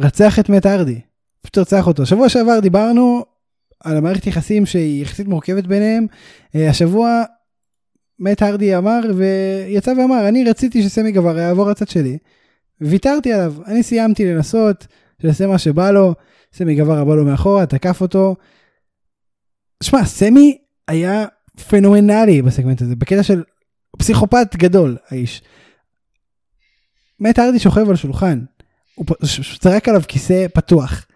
רצח 0.00 0.38
את 0.38 0.48
מת 0.48 0.66
ארדי. 0.66 1.00
פשוט 1.42 1.58
רצח 1.58 1.86
אותו. 1.86 2.06
שבוע 2.06 2.28
שעבר 2.28 2.60
דיברנו 2.60 3.24
על 3.84 3.96
המערכת 3.96 4.26
יחסים 4.26 4.66
שהיא 4.66 5.02
יחסית 5.02 5.28
מורכבת 5.28 5.66
ביניהם. 5.66 6.06
אה, 6.54 6.70
השבוע 6.70 7.22
מת 8.18 8.42
הרדי 8.42 8.76
אמר 8.76 9.00
ויצא 9.16 9.92
ואמר 9.98 10.28
אני 10.28 10.44
רציתי 10.44 10.82
שסמי 10.82 11.12
גווארה 11.12 11.40
יעבור 11.40 11.70
לצד 11.70 11.88
שלי. 11.88 12.18
ויתרתי 12.80 13.32
עליו 13.32 13.54
אני 13.66 13.82
סיימתי 13.82 14.24
לנסות 14.24 14.86
שיעשה 15.22 15.46
מה 15.46 15.58
שבא 15.58 15.90
לו 15.90 16.14
סמי 16.52 16.74
גווארה 16.74 17.04
בא 17.04 17.14
לו 17.14 17.24
מאחורה 17.24 17.66
תקף 17.66 18.00
אותו. 18.00 18.36
שמע 19.82 20.04
סמי 20.04 20.58
היה 20.88 21.26
פנומנלי 21.68 22.42
בסגמנט 22.42 22.82
הזה 22.82 22.96
בקטע 22.96 23.22
של 23.22 23.42
פסיכופת 23.98 24.56
גדול 24.56 24.96
האיש. 25.08 25.42
מת 27.20 27.38
הרדי 27.38 27.58
שוכב 27.58 27.90
על 27.90 27.96
שולחן, 27.96 28.40
הוא 28.94 29.06
זרק 29.62 29.88
עליו 29.88 30.02
כיסא 30.08 30.46
פתוח. 30.54 31.06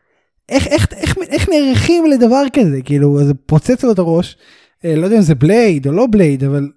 איך, 0.48 0.66
איך, 0.66 0.86
איך, 0.92 1.16
איך 1.28 1.48
נערכים 1.48 2.06
לדבר 2.06 2.42
כזה? 2.52 2.82
כאילו, 2.82 3.24
זה 3.24 3.34
פוצץ 3.34 3.84
לו 3.84 3.92
את 3.92 3.98
הראש. 3.98 4.36
אה, 4.84 4.96
לא 4.96 5.04
יודע 5.04 5.16
אם 5.16 5.22
זה 5.22 5.34
בלייד 5.34 5.86
או 5.86 5.92
לא 5.92 6.06
בלייד, 6.10 6.44
אבל 6.44 6.68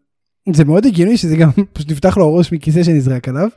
זה 0.53 0.65
מאוד 0.65 0.85
הגיוני 0.85 1.17
שזה 1.17 1.35
גם 1.35 1.49
פשוט 1.73 1.91
נפתח 1.91 2.17
לו 2.17 2.25
הראש 2.25 2.51
מכיסא 2.51 2.83
שנזרק 2.83 3.27
עליו. 3.27 3.47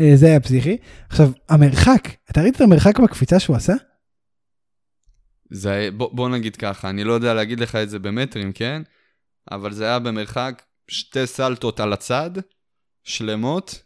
אה, 0.00 0.12
זה 0.14 0.26
היה 0.26 0.40
פסיכי. 0.40 0.76
עכשיו, 1.08 1.30
המרחק, 1.48 2.08
אתה 2.30 2.42
ראית 2.42 2.56
את 2.56 2.60
המרחק 2.60 3.00
בקפיצה 3.00 3.38
שהוא 3.38 3.56
עשה? 3.56 3.74
זה, 5.50 5.88
בוא, 5.96 6.10
בוא 6.12 6.28
נגיד 6.28 6.56
ככה, 6.56 6.90
אני 6.90 7.04
לא 7.04 7.12
יודע 7.12 7.34
להגיד 7.34 7.60
לך 7.60 7.74
את 7.74 7.90
זה 7.90 7.98
במטרים, 7.98 8.52
כן? 8.52 8.82
אבל 9.50 9.72
זה 9.72 9.84
היה 9.84 9.98
במרחק 9.98 10.62
שתי 10.88 11.26
סלטות 11.26 11.80
על 11.80 11.92
הצד, 11.92 12.30
שלמות, 13.04 13.82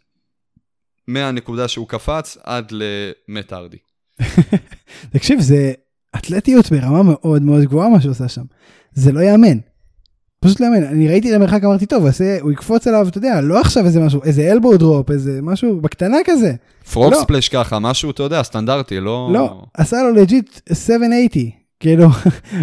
מהנקודה 1.07 1.67
שהוא 1.67 1.87
קפץ 1.87 2.37
עד 2.43 2.71
למאט 2.71 3.53
הארדי. 3.53 3.77
תקשיב, 5.13 5.39
זה 5.39 5.73
אתלטיות 6.15 6.71
ברמה 6.71 7.03
מאוד 7.03 7.41
מאוד 7.41 7.63
גבוהה 7.63 7.89
מה 7.89 8.01
שהוא 8.01 8.11
עושה 8.11 8.29
שם. 8.29 8.45
זה 8.91 9.11
לא 9.11 9.19
יאמן. 9.19 9.57
פשוט 10.45 10.59
לאמן, 10.59 10.83
אני 10.83 11.07
ראיתי 11.07 11.29
את 11.29 11.35
המרחק, 11.35 11.63
אמרתי, 11.63 11.85
טוב, 11.85 12.05
עשה, 12.05 12.37
הוא 12.41 12.51
יקפוץ 12.51 12.87
עליו, 12.87 13.07
אתה 13.07 13.17
יודע, 13.17 13.41
לא 13.41 13.59
עכשיו 13.59 13.85
איזה 13.85 13.99
משהו, 13.99 14.23
איזה 14.23 14.51
elbow 14.51 14.77
drop, 14.77 15.11
איזה 15.11 15.39
משהו 15.41 15.81
בקטנה 15.81 16.17
כזה. 16.25 16.53
פרוק 16.93 17.13
לא. 17.13 17.39
ככה, 17.53 17.79
משהו, 17.79 18.11
אתה 18.11 18.23
יודע, 18.23 18.43
סטנדרטי, 18.43 18.99
לא... 18.99 19.29
לא, 19.33 19.61
עשה 19.73 20.03
לו 20.03 20.13
legit 20.13 20.59
780, 20.73 21.49
כאילו, 21.79 22.07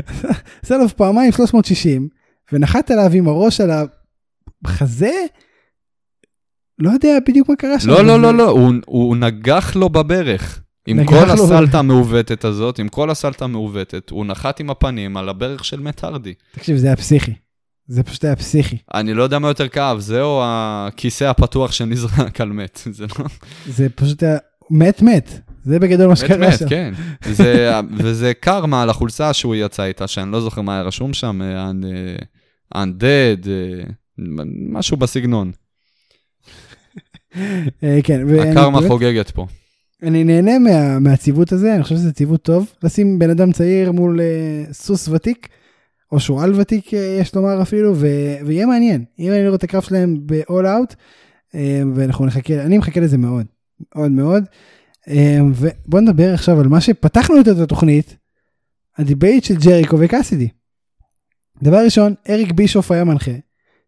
עשה 0.64 0.76
לו 0.76 0.88
פעמיים 0.88 1.32
360, 1.32 2.08
ונחת 2.52 2.90
עליו 2.90 3.10
עם 3.12 3.28
הראש 3.28 3.60
על 3.60 3.70
החזה, 4.64 5.12
לא 6.78 6.90
יודע 6.90 7.18
בדיוק 7.28 7.48
מה 7.48 7.56
קרה 7.56 7.80
שם. 7.80 7.88
לא, 7.90 8.04
לא, 8.04 8.20
לא, 8.20 8.34
לא, 8.34 8.50
הוא, 8.50 8.72
הוא 8.86 9.16
נגח 9.16 9.76
לו 9.76 9.88
בברך. 9.88 10.60
עם 10.86 11.04
כל 11.04 11.30
הסלטה 11.30 11.78
המעוותת 11.78 12.44
הזאת, 12.44 12.78
עם 12.78 12.88
כל 12.88 13.10
הסלטה 13.10 13.44
המעוותת, 13.44 14.10
הוא 14.10 14.26
נחת 14.26 14.60
עם 14.60 14.70
הפנים 14.70 15.16
על 15.16 15.28
הברך 15.28 15.64
של 15.64 15.80
מת 15.80 16.04
הרדי. 16.04 16.34
תקשיב, 16.52 16.76
זה 16.76 16.86
היה 16.86 16.96
פסיכי. 16.96 17.32
זה 17.88 18.02
פשוט 18.02 18.24
היה 18.24 18.36
פסיכי. 18.36 18.76
אני 18.94 19.14
לא 19.14 19.22
יודע 19.22 19.38
מה 19.38 19.48
יותר 19.48 19.68
כאב, 19.68 19.98
זה 19.98 20.22
או 20.22 20.42
הכיסא 20.44 21.24
הפתוח 21.24 21.72
שנזרק 21.72 22.40
על 22.40 22.52
מת, 22.52 22.80
זה 22.92 23.06
לא... 23.18 23.24
זה 23.66 23.88
פשוט 23.88 24.22
היה 24.22 24.38
מת 24.70 25.02
מת. 25.02 25.40
זה 25.64 25.78
בגדול 25.78 26.06
מה 26.06 26.12
מת 26.12 26.18
שקרה 26.18 26.48
מת, 26.48 26.58
שם. 26.58 26.68
כן. 26.68 26.94
זה, 27.32 27.80
וזה 27.98 28.32
קרמה 28.34 28.82
על 28.82 28.90
החולצה 28.90 29.32
שהוא 29.32 29.54
יצא 29.54 29.84
איתה, 29.84 30.06
שאני 30.06 30.32
לא 30.32 30.40
זוכר 30.40 30.60
מה 30.60 30.74
היה 30.74 30.82
רשום 30.82 31.12
שם, 31.12 31.42
אה, 31.42 31.70
un- 31.70 31.84
undead, 32.74 33.48
אה, 33.48 33.84
משהו 34.72 34.96
בסגנון. 34.96 35.52
אה, 37.82 37.98
כן, 38.04 38.20
הקרמה 38.50 38.88
חוגגת 38.88 39.30
פה. 39.30 39.46
אני 40.02 40.24
נהנה 40.24 40.58
מה, 40.58 40.98
מהציוות 40.98 41.52
הזה, 41.52 41.74
אני 41.74 41.82
חושב 41.82 41.94
שזה 41.94 42.12
ציוות 42.12 42.42
טוב. 42.42 42.72
לשים 42.82 43.18
בן 43.18 43.30
אדם 43.30 43.52
צעיר 43.52 43.92
מול 43.92 44.20
uh, 44.20 44.72
סוס 44.72 45.08
ותיק, 45.08 45.48
או 46.12 46.20
שועל 46.20 46.60
ותיק, 46.60 46.86
uh, 46.86 46.96
יש 46.96 47.34
לומר 47.34 47.62
אפילו, 47.62 47.92
ו, 47.96 48.06
ויהיה 48.46 48.66
מעניין. 48.66 49.04
יהיה 49.18 49.30
מעניין 49.30 49.46
לראות 49.46 49.58
את 49.58 49.64
הקרב 49.64 49.82
שלהם 49.82 50.16
ב-all 50.26 50.64
out, 50.64 50.92
uh, 50.92 51.56
ואנחנו 51.94 52.26
נחכה, 52.26 52.62
אני 52.62 52.78
מחכה 52.78 53.00
לזה 53.00 53.18
מאוד, 53.18 53.46
מאוד 53.94 54.10
מאוד. 54.10 54.44
Uh, 55.00 55.10
ובוא 55.54 56.00
נדבר 56.00 56.34
עכשיו 56.34 56.60
על 56.60 56.68
מה 56.68 56.80
שפתחנו 56.80 57.40
את 57.40 57.46
התוכנית, 57.48 58.16
ה 58.98 59.05
debate 59.05 59.44
של 59.44 59.56
ג'ריקו 59.56 59.96
וקאסידי. 60.00 60.48
דבר 61.62 61.84
ראשון, 61.84 62.14
אריק 62.28 62.52
בישוף 62.52 62.90
היה 62.90 63.04
מנחה, 63.04 63.30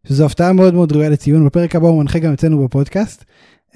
שזו 0.07 0.27
הפתעה 0.27 0.53
מאוד 0.53 0.75
מאוד 0.75 0.93
ראויה 0.93 1.09
לציון, 1.09 1.47
בפרק 1.47 1.77
הבא 1.77 1.89
הוא 1.89 2.01
מנחה 2.03 2.19
גם 2.19 2.33
אצלנו 2.33 2.65
בפודקאסט. 2.65 3.25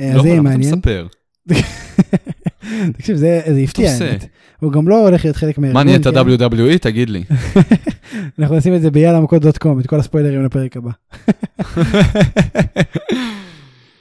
אה, 0.01 0.11
אז 0.11 0.17
לא, 0.17 0.23
זה 0.23 0.29
יהיה 0.29 0.39
למה 0.39 0.51
אתה 0.51 0.59
מעניין. 0.59 0.75
מספר? 0.75 1.07
תקשיב, 2.97 3.17
זה, 3.17 3.41
זה 3.47 3.61
הפתיע? 3.61 3.91
האמת. 3.91 4.27
הוא 4.61 4.73
גם 4.73 4.89
לא 4.89 5.09
הולך 5.09 5.25
להיות 5.25 5.37
חלק 5.37 5.59
מהארגון. 5.59 5.81
מה, 5.81 5.85
נהיית 5.85 6.07
כן? 6.07 6.17
WWE? 6.17 6.79
תגיד 6.81 7.11
לי. 7.11 7.25
אנחנו 8.39 8.57
נשים 8.57 8.75
את 8.75 8.83
זה 8.83 8.91
ביאללה 8.91 9.21
מכות 9.21 9.43
dot 9.43 9.59
com, 9.59 9.81
את 9.81 9.87
כל 9.87 10.01
הספוילרים 10.01 10.45
לפרק 10.45 10.77
הבא. 10.77 10.91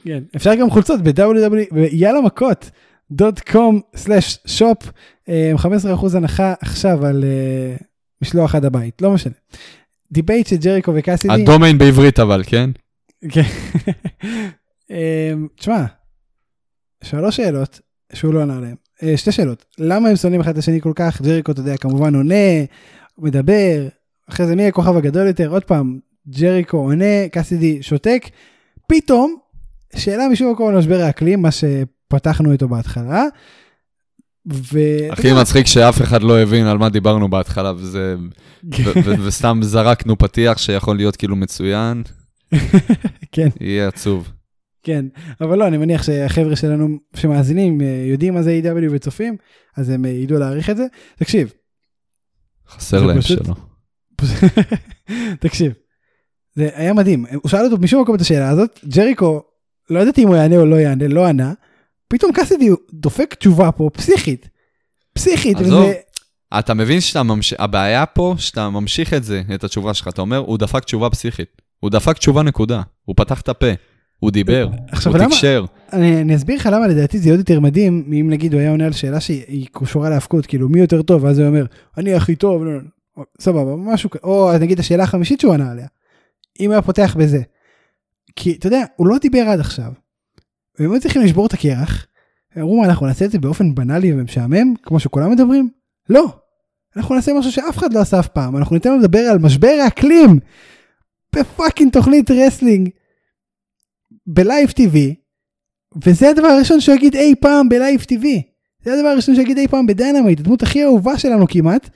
כן, 0.04 0.22
אפשר 0.36 0.54
גם 0.54 0.70
חולצות 0.70 1.00
ביאללה 1.00 2.20
מכות 2.20 2.70
dot 3.10 3.40
com 3.40 3.80
slash 3.96 4.38
shop, 4.46 4.78
15% 5.28 5.30
הנחה 6.14 6.54
עכשיו 6.60 7.06
על 7.06 7.24
אה, 7.24 7.76
משלוח 8.22 8.54
עד 8.54 8.64
הבית, 8.64 9.02
לא 9.02 9.10
משנה. 9.10 9.34
debate 10.12 10.46
של 10.46 10.56
ג'ריקו 10.56 10.92
וקאסידי. 10.94 11.42
הדומיין 11.42 11.78
בעברית 11.78 12.20
אבל, 12.20 12.42
כן? 12.46 12.70
כן. 13.28 13.42
אמ, 14.90 15.48
תשמע, 15.56 15.84
שלוש 17.04 17.36
שאלות 17.36 17.80
שהוא 18.14 18.34
לא 18.34 18.42
ענה 18.42 18.56
עליהן. 18.56 18.74
אה, 19.02 19.16
שתי 19.16 19.32
שאלות. 19.32 19.64
למה 19.78 20.08
הם 20.08 20.16
שונאים 20.16 20.40
אחד 20.40 20.50
את 20.50 20.58
השני 20.58 20.80
כל 20.80 20.92
כך? 20.94 21.22
ג'ריקו, 21.22 21.52
אתה 21.52 21.60
יודע, 21.60 21.76
כמובן 21.76 22.14
עונה, 22.14 22.64
מדבר, 23.18 23.88
אחרי 24.30 24.46
זה 24.46 24.56
מי 24.56 24.66
הכוכב 24.66 24.96
הגדול 24.96 25.26
יותר? 25.26 25.48
עוד 25.48 25.64
פעם, 25.64 25.98
ג'ריקו 26.28 26.76
עונה, 26.76 27.28
קאסידי 27.32 27.82
שותק. 27.82 28.24
פתאום, 28.88 29.36
שאלה 29.96 30.28
משום 30.28 30.52
מקום 30.52 30.68
על 30.68 30.78
משבר 30.78 31.00
האקלים, 31.00 31.42
מה 31.42 31.48
שפתחנו 31.50 32.52
איתו 32.52 32.68
בהתחלה. 32.68 33.24
ו... 34.52 34.78
הכי 35.10 35.32
מצחיק 35.32 35.66
שאף 35.66 36.02
אחד 36.02 36.22
לא 36.22 36.38
הבין 36.38 36.66
על 36.66 36.78
מה 36.78 36.88
דיברנו 36.88 37.30
בהתחלה, 37.30 37.72
וזה... 37.76 38.14
וסתם 39.24 39.58
זרקנו 39.62 40.18
פתיח 40.18 40.58
שיכול 40.58 40.96
להיות 40.96 41.16
כאילו 41.16 41.36
מצוין, 41.36 42.02
כן. 43.32 43.48
יהיה 43.60 43.88
עצוב. 43.88 44.28
כן, 44.84 45.04
אבל 45.40 45.58
לא, 45.58 45.66
אני 45.66 45.76
מניח 45.76 46.02
שהחבר'ה 46.02 46.56
שלנו 46.56 46.88
שמאזינים 47.16 47.80
אה, 47.80 48.04
יודעים 48.10 48.34
מה 48.34 48.42
זה 48.42 48.60
A.W. 48.62 48.88
וצופים, 48.90 49.36
אז 49.76 49.88
הם 49.90 50.04
אה, 50.04 50.10
ידעו 50.10 50.38
להעריך 50.38 50.70
את 50.70 50.76
זה. 50.76 50.86
תקשיב, 51.16 51.52
חסר 52.68 53.06
להם 53.06 53.20
פשוט- 53.20 53.44
שלא. 53.44 53.54
תקשיב, 55.40 55.72
זה 56.54 56.68
היה 56.74 56.92
מדהים, 56.92 57.24
הוא 57.42 57.50
שאל 57.50 57.64
אותו 57.64 57.78
משום 57.78 58.02
מקום 58.02 58.14
את 58.14 58.20
השאלה 58.20 58.48
הזאת, 58.48 58.80
ג'ריקו, 58.88 59.42
לא 59.90 60.00
ידעתי 60.00 60.22
אם 60.22 60.28
הוא 60.28 60.36
יענה 60.36 60.56
או 60.56 60.66
לא 60.66 60.76
יענה, 60.76 61.08
לא 61.08 61.26
ענה, 61.26 61.52
פתאום 62.08 62.32
קאסידי 62.32 62.68
דופק 62.92 63.34
תשובה 63.34 63.72
פה 63.72 63.90
פסיכית, 63.92 64.48
פסיכית, 65.12 65.56
עזוב. 65.56 65.84
וזה, 65.84 65.92
אתה 66.58 66.74
מבין 66.74 67.00
שאתה 67.00 67.22
ממשיך, 67.22 67.60
הבעיה 67.60 68.06
פה, 68.06 68.34
שאתה 68.38 68.70
ממשיך 68.70 69.14
את 69.14 69.24
זה, 69.24 69.42
את 69.54 69.64
התשובה 69.64 69.94
שלך, 69.94 70.08
אתה 70.08 70.20
אומר, 70.20 70.36
הוא 70.36 70.58
דפק 70.58 70.84
תשובה 70.84 71.10
פסיכית. 71.10 71.62
הוא 71.80 71.90
דפק 71.90 72.18
תשובה 72.18 72.42
נקודה. 72.42 72.82
הוא 73.04 73.16
פתח 73.16 73.40
את 73.40 73.48
הפה. 73.48 73.66
הוא 74.24 74.30
דיבר. 74.30 74.68
עכשיו, 74.92 75.12
הוא 75.12 75.18
למה- 75.20 75.30
תקשר. 75.30 75.64
אני, 75.92 76.20
אני 76.20 76.36
אסביר 76.36 76.56
לך 76.56 76.68
למה 76.72 76.86
לדעתי 76.86 77.18
זה 77.18 77.30
עוד 77.30 77.38
יותר 77.38 77.60
מדהים, 77.60 78.04
אם 78.20 78.26
נגיד 78.30 78.52
הוא 78.52 78.60
היה 78.60 78.70
עונה 78.70 78.86
על 78.86 78.92
שאלה 78.92 79.20
שהיא 79.20 79.66
קשורה 79.72 80.10
להפקות, 80.10 80.46
כאילו 80.46 80.68
מי 80.68 80.80
יותר 80.80 81.02
טוב, 81.02 81.24
ואז 81.24 81.38
הוא 81.38 81.46
אומר, 81.48 81.66
אני 81.98 82.14
הכי 82.14 82.36
טוב, 82.36 82.64
לא, 82.64 82.74
לא, 82.74 82.80
לא, 83.16 83.24
סבבה, 83.40 83.76
משהו 83.76 84.10
כזה, 84.10 84.20
או 84.24 84.50
נגיד 84.60 84.80
השאלה 84.80 85.02
החמישית 85.02 85.40
שהוא 85.40 85.54
ענה 85.54 85.70
עליה, 85.70 85.86
אם 86.60 86.66
הוא 86.66 86.72
היה 86.72 86.82
פותח 86.82 87.16
בזה. 87.18 87.42
כי 88.36 88.52
אתה 88.58 88.66
יודע, 88.66 88.84
הוא 88.96 89.06
לא 89.06 89.18
דיבר 89.18 89.38
עד 89.48 89.60
עכשיו. 89.60 89.92
והם 90.78 90.92
היו 90.92 91.00
צריכים 91.00 91.22
לשבור 91.22 91.46
את 91.46 91.52
הקרח, 91.52 92.06
אמרו 92.58 92.80
מה 92.80 92.86
אנחנו 92.86 93.06
נעשה 93.06 93.24
את 93.24 93.30
זה 93.30 93.38
באופן 93.38 93.74
בנאלי 93.74 94.12
ומשעמם, 94.12 94.74
כמו 94.82 95.00
שכולם 95.00 95.30
מדברים? 95.32 95.68
לא. 96.08 96.26
אנחנו 96.96 97.14
נעשה 97.14 97.32
משהו 97.38 97.52
שאף 97.52 97.78
אחד 97.78 97.92
לא 97.92 98.00
עשה 98.00 98.20
אף 98.20 98.28
פעם, 98.28 98.56
אנחנו 98.56 98.76
ניתן 98.76 98.90
לו 98.90 98.98
לדבר 98.98 99.18
על 99.18 99.38
משבר 99.38 99.76
האקלים 99.84 100.38
ב 101.36 101.43
fucking 101.43 101.92
תוכנית 101.92 102.30
wrestling 102.30 102.88
ב 104.26 104.35
live 104.35 104.70
TV, 104.70 105.14
וזה 106.04 106.30
הדבר 106.30 106.46
הראשון 106.46 106.80
שהוא 106.80 106.94
יגיד 106.94 107.14
אי 107.14 107.34
פעם 107.40 107.68
ב 107.68 107.75
live 107.75 108.02
TV. 108.02 108.42
זה 108.84 108.94
הדבר 108.94 109.08
הראשון 109.08 109.34
שהוא 109.34 109.44
יגיד 109.44 109.58
אי 109.58 109.68
פעם 109.68 109.86
בדיינמייט, 109.86 110.40
הדמות 110.40 110.62
הכי 110.62 110.84
אהובה 110.84 111.18
שלנו 111.18 111.46
כמעט. 111.48 111.90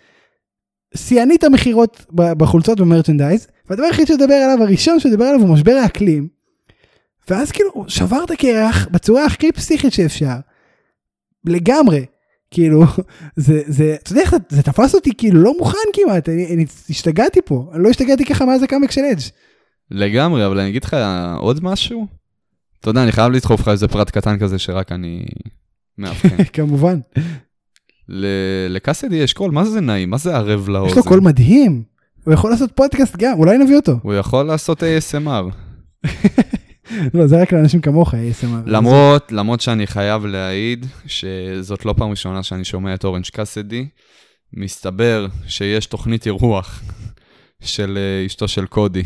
שיאנית 0.96 1.44
המכירות 1.44 2.04
בחולצות 2.12 2.80
ב 2.80 2.85
merchandise, 2.85 3.46
והדבר 3.66 3.84
היחיד 3.84 4.06
שדבר 4.06 4.34
עליו, 4.34 4.62
הראשון 4.62 5.00
שדבר 5.00 5.24
עליו 5.24 5.40
הוא 5.40 5.54
משבר 5.54 5.72
האקלים. 5.72 6.28
ואז 7.28 7.52
כאילו 7.52 7.84
שבר 7.88 8.24
את 8.24 8.30
הקרח 8.30 8.88
בצורה 8.90 9.24
הכי 9.24 9.52
פסיכית 9.52 9.92
שאפשר. 9.92 10.34
לגמרי. 11.44 12.04
כאילו, 12.50 12.84
זה, 13.36 13.62
זה, 13.66 13.96
אתה 14.02 14.12
יודע 14.12 14.22
איך 14.22 14.30
זה, 14.30 14.36
זה 14.48 14.62
תפס 14.62 14.94
אותי 14.94 15.10
כאילו 15.18 15.42
לא 15.42 15.58
מוכן 15.58 15.78
כמעט, 15.92 16.28
אני, 16.28 16.54
אני 16.54 16.64
השתגעתי 16.90 17.40
פה, 17.44 17.70
אני 17.74 17.82
לא 17.82 17.88
השתגעתי 17.88 18.24
ככה 18.24 18.44
מאז 18.44 18.62
הקאמק 18.62 18.90
של 18.90 19.00
אדג'. 19.00 19.20
לגמרי, 19.90 20.46
אבל 20.46 20.60
אני 20.60 20.68
אגיד 20.68 20.84
לך 20.84 20.96
עוד 21.38 21.64
משהו. 21.64 22.17
אתה 22.80 22.90
יודע, 22.90 23.02
אני 23.02 23.12
חייב 23.12 23.32
לדחוף 23.32 23.60
לך 23.60 23.68
איזה 23.68 23.88
פרט 23.88 24.10
קטן 24.10 24.38
כזה 24.38 24.58
שרק 24.58 24.92
אני 24.92 25.24
מאבחן. 25.98 26.44
כמובן. 26.52 27.00
לקאסידי 28.68 29.16
יש 29.16 29.32
קול, 29.32 29.50
מה 29.50 29.64
זה 29.64 29.80
נעים? 29.80 30.10
מה 30.10 30.16
זה 30.16 30.36
ערב 30.36 30.68
לאוזן? 30.68 30.90
יש 30.90 30.96
לו 30.96 31.04
קול 31.04 31.20
מדהים. 31.20 31.82
הוא 32.24 32.34
יכול 32.34 32.50
לעשות 32.50 32.72
פודקאסט 32.72 33.16
גם, 33.16 33.38
אולי 33.38 33.58
נביא 33.58 33.76
אותו. 33.76 33.98
הוא 34.02 34.14
יכול 34.14 34.46
לעשות 34.46 34.82
ASMR. 34.82 35.54
לא, 37.14 37.26
זה 37.26 37.42
רק 37.42 37.52
לאנשים 37.52 37.80
כמוך, 37.80 38.14
ASMR. 38.14 38.46
למרות, 38.66 39.32
למרות 39.32 39.60
שאני 39.60 39.86
חייב 39.86 40.26
להעיד 40.26 40.86
שזאת 41.06 41.84
לא 41.84 41.94
פעם 41.98 42.10
ראשונה 42.10 42.42
שאני 42.42 42.64
שומע 42.64 42.94
את 42.94 43.04
אורנג' 43.04 43.24
קאסידי, 43.32 43.86
מסתבר 44.52 45.26
שיש 45.46 45.86
תוכנית 45.86 46.26
אירוח 46.26 46.82
של 47.62 47.98
אה, 47.98 48.26
אשתו 48.26 48.48
של 48.48 48.66
קודי. 48.66 49.02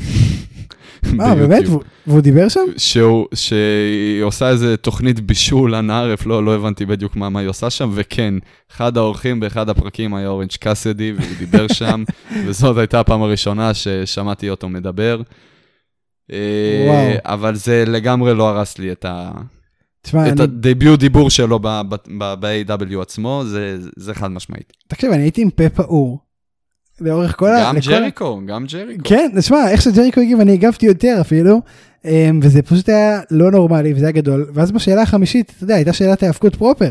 אה, 1.21 1.35
באמת? 1.35 1.63
והוא- 2.07 2.21
דיבר 2.21 2.49
שם? 2.49 2.61
שהוא, 2.77 3.27
שהיא 3.35 4.23
עושה 4.23 4.49
איזה 4.49 4.77
תוכנית 4.77 5.21
בישול 5.21 5.75
אנא 5.75 5.93
ערף, 5.93 6.27
לא, 6.27 6.45
לא 6.45 6.55
הבנתי 6.55 6.87
בדיוק 6.87 7.17
מה, 7.17 7.29
מה 7.29 7.41
היא 7.41 7.49
עושה 7.49 7.71
שם, 7.71 7.91
וכן, 7.95 8.35
אחד 8.73 8.97
האורחים 8.97 9.41
באחד 9.41 9.69
הפרקים 9.69 10.15
היה 10.15 10.29
אורנג' 10.29 10.51
קאסדי, 10.61 11.13
והוא 11.13 11.37
דיבר 11.39 11.67
שם, 11.79 12.05
וזאת 12.47 12.77
הייתה 12.79 13.01
הפעם 13.01 13.23
הראשונה 13.23 13.75
ששמעתי 13.75 14.51
אותו 14.51 14.69
מדבר. 14.69 15.23
אה, 16.33 16.87
וואו. 16.89 17.13
אבל 17.35 17.55
זה 17.55 17.85
לגמרי 17.87 18.35
לא 18.35 18.49
הרס 18.49 18.79
לי 18.79 18.93
את, 18.93 19.05
ה... 19.05 19.31
תשמע, 20.03 20.29
את 20.29 20.33
אני- 20.33 20.43
הדביוט 20.43 21.01
דיבור 21.01 21.31
שלו 21.31 21.59
ב-AW 21.59 23.01
עצמו, 23.03 23.43
זה, 23.47 23.77
זה 23.97 24.15
חד 24.15 24.31
משמעית. 24.31 24.73
תקשיב, 24.89 25.11
אני 25.13 25.23
הייתי 25.23 25.43
עם 25.43 25.51
פה 25.51 25.69
פעור. 25.69 26.19
לאורך 27.01 27.37
כל 27.39 27.49
ה... 27.49 27.61
גם 27.65 27.77
לכל- 27.77 27.91
ג'ריקו, 27.91 28.41
גם 28.47 28.65
ג'ריקו. 28.67 29.03
כן, 29.09 29.31
תשמע, 29.37 29.71
איך 29.71 29.83
שג'ריקו 29.83 30.21
הגיב, 30.21 30.41
אני 30.41 30.53
הגבתי 30.53 30.87
יותר 30.87 31.19
אפילו, 31.21 31.61
אמ, 32.05 32.41
וזה 32.43 32.63
פשוט 32.63 32.89
היה 32.89 33.21
לא 33.31 33.51
נורמלי, 33.51 33.93
וזה 33.95 34.05
היה 34.05 34.13
גדול. 34.13 34.51
ואז 34.55 34.73
בשאלה 34.73 35.03
החמישית, 35.03 35.53
אתה 35.57 35.65
יודע, 35.65 35.75
הייתה 35.75 35.93
שאלת 35.93 36.23
ההאבקות 36.23 36.57
proper, 36.57 36.91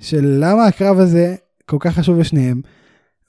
של 0.00 0.36
למה 0.40 0.66
הקרב 0.66 0.98
הזה 0.98 1.34
כל 1.66 1.76
כך 1.80 1.94
חשוב 1.94 2.18
לשניהם, 2.18 2.60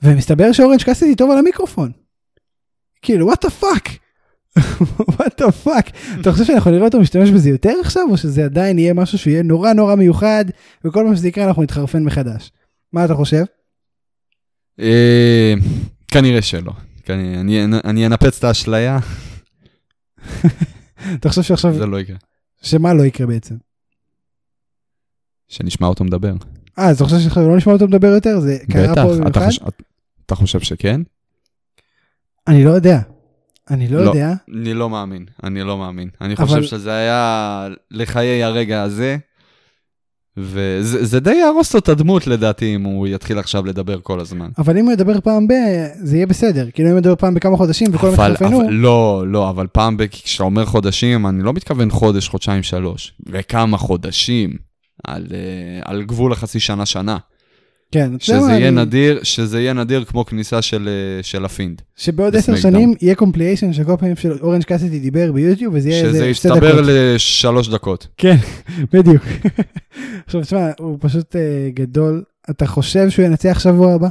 ומסתבר 0.03 0.51
שאורנג' 0.51 0.83
קאסידי 0.83 1.15
טוב 1.15 1.31
על 1.31 1.37
המיקרופון. 1.37 1.91
כאילו, 3.01 3.25
what 3.25 3.45
the 3.45 3.49
fuck? 3.51 3.89
What 5.19 5.41
the 5.41 5.51
fuck. 5.51 5.89
אתה 6.21 6.31
חושב 6.31 6.45
שאנחנו 6.45 6.71
נראה 6.71 6.85
אותו 6.85 6.99
משתמש 6.99 7.29
בזה 7.31 7.49
יותר 7.49 7.73
עכשיו, 7.81 8.03
או 8.09 8.17
שזה 8.17 8.45
עדיין 8.45 8.79
יהיה 8.79 8.93
משהו 8.93 9.17
שיהיה 9.17 9.43
נורא 9.43 9.73
נורא 9.73 9.95
מיוחד, 9.95 10.45
וכל 10.85 11.03
פעם 11.05 11.15
שזה 11.15 11.27
יקרה 11.27 11.45
אנחנו 11.45 11.63
נתחרפן 11.63 12.03
מחדש? 12.03 12.51
מה 12.93 13.05
אתה 13.05 13.15
חושב? 13.15 13.43
אה, 14.79 15.53
כנראה 16.07 16.41
שלא. 16.41 16.71
אני- 17.09 18.05
אנפץ 18.05 18.37
את 18.37 18.43
האשליה, 18.43 18.99
אתה 21.13 21.29
חושב 21.29 21.41
שעכשיו, 21.41 21.73
זה 21.73 21.85
לא 21.85 21.99
יקרה. 21.99 22.17
שמה 22.61 22.93
לא 22.93 23.03
יקרה 23.03 23.27
בעצם? 23.27 23.55
שנשמע 25.47 25.87
אותו 25.87 26.03
מדבר. 26.03 26.33
אה, 26.79 26.89
אז 26.89 26.95
אתה 26.95 27.03
חושב 27.05 27.19
שעכשיו 27.19 27.47
לא 27.47 27.57
נשמע 27.57 27.73
אותו 27.73 27.87
מדבר 27.87 28.07
יותר? 28.07 28.39
זה 28.39 28.57
קרה 28.71 28.95
פה 28.95 29.13
במיוחד? 29.17 29.49
אתה 30.25 30.35
חושב 30.35 30.59
שכן? 30.59 31.01
אני 32.47 32.63
לא 32.65 32.69
יודע. 32.69 32.99
אני 33.69 33.87
לא 33.87 34.03
לא. 34.05 34.09
יודע. 34.09 34.33
אני 34.55 34.73
לא 34.73 34.89
מאמין, 34.89 35.25
אני 35.43 35.63
לא 35.63 35.77
מאמין. 35.77 36.09
אני 36.21 36.33
אבל- 36.33 36.45
חושב 36.45 36.63
שזה 36.63 36.91
היה 36.93 37.67
לחיי 37.91 38.43
הרגע 38.43 38.81
הזה, 38.81 39.17
וזה 40.37 41.05
זה 41.05 41.19
די 41.19 41.33
יהרוס 41.33 41.73
לו 41.73 41.79
את 41.79 41.89
הדמות 41.89 42.27
לדעתי, 42.27 42.75
אם 42.75 42.83
הוא 42.83 43.07
יתחיל 43.07 43.39
עכשיו 43.39 43.65
לדבר 43.65 43.99
כל 44.03 44.19
הזמן. 44.19 44.49
אבל 44.57 44.77
אם 44.77 44.85
הוא 44.85 44.93
ידבר 44.93 45.21
פעם 45.21 45.47
ב... 45.47 45.53
זה 46.03 46.15
יהיה 46.15 46.25
בסדר. 46.25 46.67
כאילו 46.73 46.89
אם 46.89 46.93
הוא 46.93 46.99
ידבר 46.99 47.15
פעם 47.15 47.33
בכמה 47.33 47.57
חודשים 47.57 47.87
אבל, 47.93 48.11
יתחרפנו, 48.13 48.61
אבל, 48.61 48.73
לא, 48.73 49.23
לא, 49.27 49.49
אבל 49.49 49.67
פעם, 49.71 49.97
ב- 49.97 50.05
כשאתה 50.07 50.43
אומר 50.43 50.65
חודשים, 50.65 51.27
אני 51.27 51.43
לא 51.43 51.53
מתכוון 51.53 51.89
חודש, 51.89 52.29
חודשיים, 52.29 52.63
שלוש. 52.63 53.13
וכמה 53.29 53.77
חודשים. 53.77 54.69
על, 55.03 55.27
אה, 55.31 55.81
על 55.91 56.03
גבול 56.03 56.31
החצי 56.31 56.59
שנה, 56.59 56.85
שנה. 56.85 57.17
כן, 57.91 58.19
שזה 58.19 58.35
יהיה 58.51 58.67
אני- 58.67 58.81
נדיר, 58.81 59.23
שזה 59.23 59.59
יהיה 59.61 59.73
נדיר 59.73 60.05
כמו 60.05 60.25
כניסה 60.25 60.61
של, 60.61 60.89
אה, 60.89 61.23
של 61.23 61.45
הפינד. 61.45 61.81
שבעוד 61.95 62.35
עשר. 62.35 62.55
שנים 62.55 62.93
יהיה 63.01 63.15
compilation 63.15 63.73
של 63.73 63.83
כל 63.83 63.95
פעמים 63.99 64.15
של 64.15 64.37
אורנג' 64.41 64.63
קאסידי 64.63 64.99
דיבר 64.99 65.31
ביוטיוב, 65.31 65.73
וזה 65.73 65.89
יהיה 65.89 65.99
שזה 65.99 66.07
איזה 66.23 66.33
שתי 66.33 66.47
יצטבר 66.47 66.71
דקות. 66.71 66.85
לשלוש 66.87 67.69
דקות. 67.69 68.07
כן, 68.17 68.35
בדיוק. 68.93 69.23
עכשיו 70.25 70.41
תשמע, 70.41 70.69
הוא 70.79 70.97
פשוט 71.01 71.35
אה, 71.35 71.41
גדול. 71.73 72.23
אתה 72.49 72.67
חושב 72.67 73.09
שהוא 73.09 73.25
ינצח 73.25 73.59
שבוע 73.59 73.93
הבא? 73.93 74.07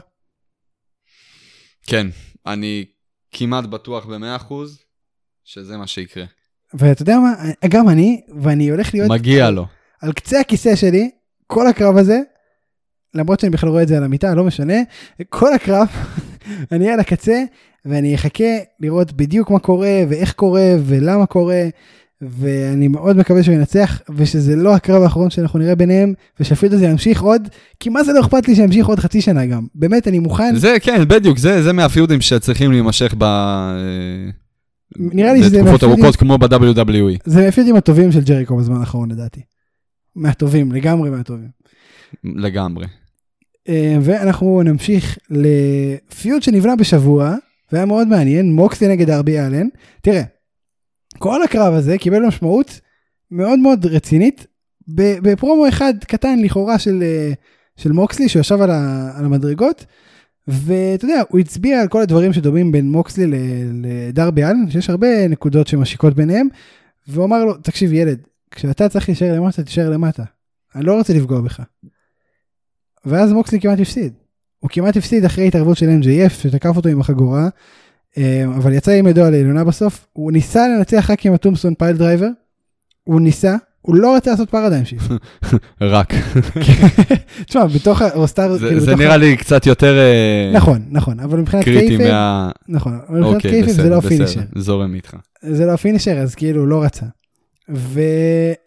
כן, 1.87 2.07
אני 2.47 2.85
כמעט 3.33 3.65
בטוח 3.65 4.07
ב-100% 4.07 4.53
שזה 5.45 5.77
מה 5.77 5.87
שיקרה. 5.87 6.25
ואתה 6.75 7.03
יודע 7.03 7.19
מה, 7.19 7.35
גם 7.69 7.89
אני, 7.89 8.21
ואני 8.43 8.71
הולך 8.71 8.95
להיות 8.95 9.11
מגיע 9.11 9.51
לו. 9.51 9.67
על 10.03 10.13
קצה 10.13 10.41
הכיסא 10.41 10.77
שלי, 10.77 11.11
כל 11.47 11.67
הקרב 11.67 11.97
הזה, 11.97 12.21
למרות 13.15 13.41
שאני 13.41 13.51
בכלל 13.51 13.71
רואה 13.71 13.83
את 13.83 13.89
זה 13.89 13.97
על 13.97 14.05
המיטה, 14.05 14.35
לא 14.35 14.45
משנה, 14.45 14.75
כל 15.29 15.55
הקרב, 15.55 15.87
אני 16.73 16.85
אהיה 16.85 16.95
על 16.95 17.01
הקצה, 17.01 17.43
ואני 17.85 18.15
אחכה 18.15 18.45
לראות 18.81 19.13
בדיוק 19.13 19.51
מה 19.51 19.59
קורה, 19.59 20.03
ואיך 20.09 20.33
קורה, 20.33 20.75
ולמה 20.87 21.27
קורה, 21.27 21.69
ואני 22.23 22.89
מאוד 22.89 23.17
מקווה 23.17 23.43
שהוא 23.43 23.55
ינצח, 23.55 24.01
ושזה 24.17 24.57
לא 24.57 24.75
הקרב 24.75 25.03
האחרון 25.03 25.31
שאנחנו 25.31 25.59
נראה 25.59 25.75
ביניהם, 25.75 26.15
ושהפיוד 26.41 26.73
הזה 26.73 26.87
ימשיך 26.87 27.23
עוד, 27.23 27.49
כי 27.81 27.89
מה 27.91 28.05
זה 28.05 28.13
לא 28.13 28.21
אכפת 28.21 28.49
לי 28.49 28.55
שימשיך 28.55 28.87
עוד 28.87 28.99
חצי 28.99 29.21
שנה 29.21 29.47
גם. 29.47 29.67
באמת, 29.75 30.09
אני 30.09 30.19
מוכן, 30.19 30.57
זה, 30.57 30.77
כן, 30.83 31.05
בדיוק, 31.09 31.39
זה, 31.39 31.63
זה 31.63 31.73
מהפיודים 31.73 32.21
שצריכים 32.21 32.73
להימשך 32.73 33.15
ב... 33.19 33.23
אה, 33.23 34.31
נראה 34.97 35.33
לי 35.33 35.43
שזה 35.43 35.59
בתקופות 35.63 35.83
מהפיודים- 35.83 36.05
ארוכות 36.05 36.17
כמו 36.17 36.39
ב-WWE. 36.39 37.19
זה 37.25 37.45
מהפיודים 37.45 37.77
הטובים 37.77 38.13
של 38.13 38.21
ג'ריקו 38.25 38.57
בזמן 38.57 38.81
האחרון 38.81 39.11
לדעתי. 39.11 39.41
מהטובים, 40.17 40.73
לגמרי 40.73 41.11
מהטובים. 41.11 41.49
לגמרי. 42.25 42.87
אה, 43.69 43.97
ואנחנו 44.03 44.63
נמשיך 44.63 45.19
לפיוד 45.31 46.43
שנבנה 46.43 46.77
בשבוע, 46.77 47.35
והיה 47.73 47.87
מאוד 47.87 48.09
מעניין, 48.09 48.53
מוקסלי 48.53 48.89
נגד 48.89 49.11
ארבי 49.11 49.41
אלן. 49.41 49.67
תראה, 50.03 50.23
כל 51.19 51.43
הקרב 51.43 51.75
הזה 51.75 51.99
קיבל 51.99 52.27
משמעות 52.27 52.81
מאוד 53.31 53.59
מאוד 53.59 53.87
רצינית, 53.87 54.47
בפרומו 54.89 55.69
אחד 55.69 55.95
קטן 56.07 56.39
לכאורה 56.39 56.79
של, 56.79 57.03
אה, 57.03 57.33
של 57.77 57.93
מוקסלי, 57.93 58.29
שהוא 58.29 58.41
ישב 58.41 58.61
על, 58.61 58.71
על 59.17 59.25
המדרגות, 59.25 59.85
ואתה 60.49 61.05
יודע, 61.05 61.23
הוא 61.29 61.41
הצביע 61.41 61.81
על 61.81 61.89
כל 61.89 62.03
הדברים 62.03 62.33
שדומים 62.33 62.73
בין 62.73 62.91
מוקסלי 62.91 63.27
לדרבי 63.83 64.45
אלן, 64.45 64.71
שיש 64.71 64.91
הרבה 64.91 65.29
נקודות 65.29 65.67
שמשיקות 65.67 66.15
ביניהם, 66.15 66.49
והוא 67.09 67.25
אמר 67.25 67.45
לו, 67.45 67.55
תקשיב 67.55 67.93
ילד, 67.93 68.19
כשאתה 68.51 68.89
צריך 68.89 69.09
להישאר 69.09 69.41
למטה, 69.41 69.63
תישאר 69.63 69.91
למטה. 69.91 70.25
אני 70.75 70.85
לא 70.85 70.99
רוצה 70.99 71.15
לפגוע 71.15 71.41
בך. 71.41 71.61
ואז 73.09 73.33
מוקסלי 73.33 73.61
כמעט 73.61 73.81
הפסיד. 73.81 74.13
הוא 74.61 74.71
כמעט 74.71 74.97
הפסיד 74.97 75.25
אחרי 75.25 75.49
התערבות 75.49 75.77
של 75.77 75.87
MJF 76.03 76.31
שתקף 76.31 76.77
אותו 76.77 76.89
עם 76.89 77.01
החגורה, 77.01 77.49
אה, 78.19 78.45
אבל 78.57 78.73
יצא 78.73 78.93
עם 78.93 79.07
ידו 79.07 79.25
על 79.25 79.35
העליונה 79.35 79.65
בסוף. 79.65 80.07
הוא 80.13 80.33
ניסה 80.33 80.69
לנצח 80.69 81.11
רק 81.11 81.27
עם 81.27 81.33
ה 81.35 81.75
Tombstone 81.75 81.97
Piledriver, 81.97 82.29
הוא 83.05 83.21
ניסה, 83.21 83.57
הוא 83.81 83.97
לא 83.97 84.17
רצה 84.17 84.31
לעשות 84.31 84.51
Paradigm 84.51 84.85
Shift. 84.85 85.11
רק. 85.81 86.13
תשמע, 87.47 87.67
בתוך 87.67 88.03
ה 88.03 88.09
roster, 88.09 88.57
זה, 88.57 88.69
כאילו, 88.69 88.97
נראה 88.97 89.17
לי 89.17 89.37
קצת 89.37 89.67
יותר 89.67 89.99
אה, 89.99 90.51
נכון, 90.55 90.83
נכון, 90.91 91.21
אבל 91.21 91.39
מבחינת 91.39 91.65
kayfabe, 91.65 92.01
מה... 92.01 92.51
נכון, 92.69 92.99
אבל 93.09 93.19
מבחינת 93.19 93.37
אוקיי, 93.37 93.51
kayfabe 93.51 93.73
זה 93.73 93.91
לא 93.91 93.99
בסדר, 93.99 94.09
finisher. 94.09 94.41
בסדר, 94.41 94.61
זורם 94.61 94.95
איתך. 94.95 95.17
זה 95.43 95.67
לא 95.67 95.73
ה 95.73 95.77
finisher, 95.77 96.19
אז 96.19 96.35
כאילו 96.35 96.61
הוא 96.61 96.69
לא 96.69 96.83
רצה. 96.83 97.07
ו... 97.69 98.01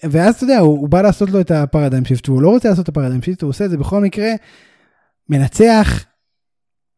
ואז 0.04 0.36
אתה 0.36 0.44
יודע, 0.44 0.60
הוא, 0.60 0.80
הוא 0.80 0.90
בא 0.90 1.02
לעשות 1.02 1.30
לו 1.30 1.42
את 1.42 1.52
ה 1.52 1.58
Paradigm 1.58 2.06
Shift, 2.06 2.30
והוא 2.30 2.42
לא 2.42 2.50
רוצה 2.50 2.70
לעשות 2.70 2.84
את 2.84 2.90
ה 2.90 2.93
Paradigm 2.93 3.22
Shift, 3.22 3.42
הוא 3.42 3.50
עושה 3.50 3.66
את 3.66 3.70
זה 3.70 3.78
בכל 3.78 4.02
מקרה, 4.02 4.30
מנצח, 5.30 6.06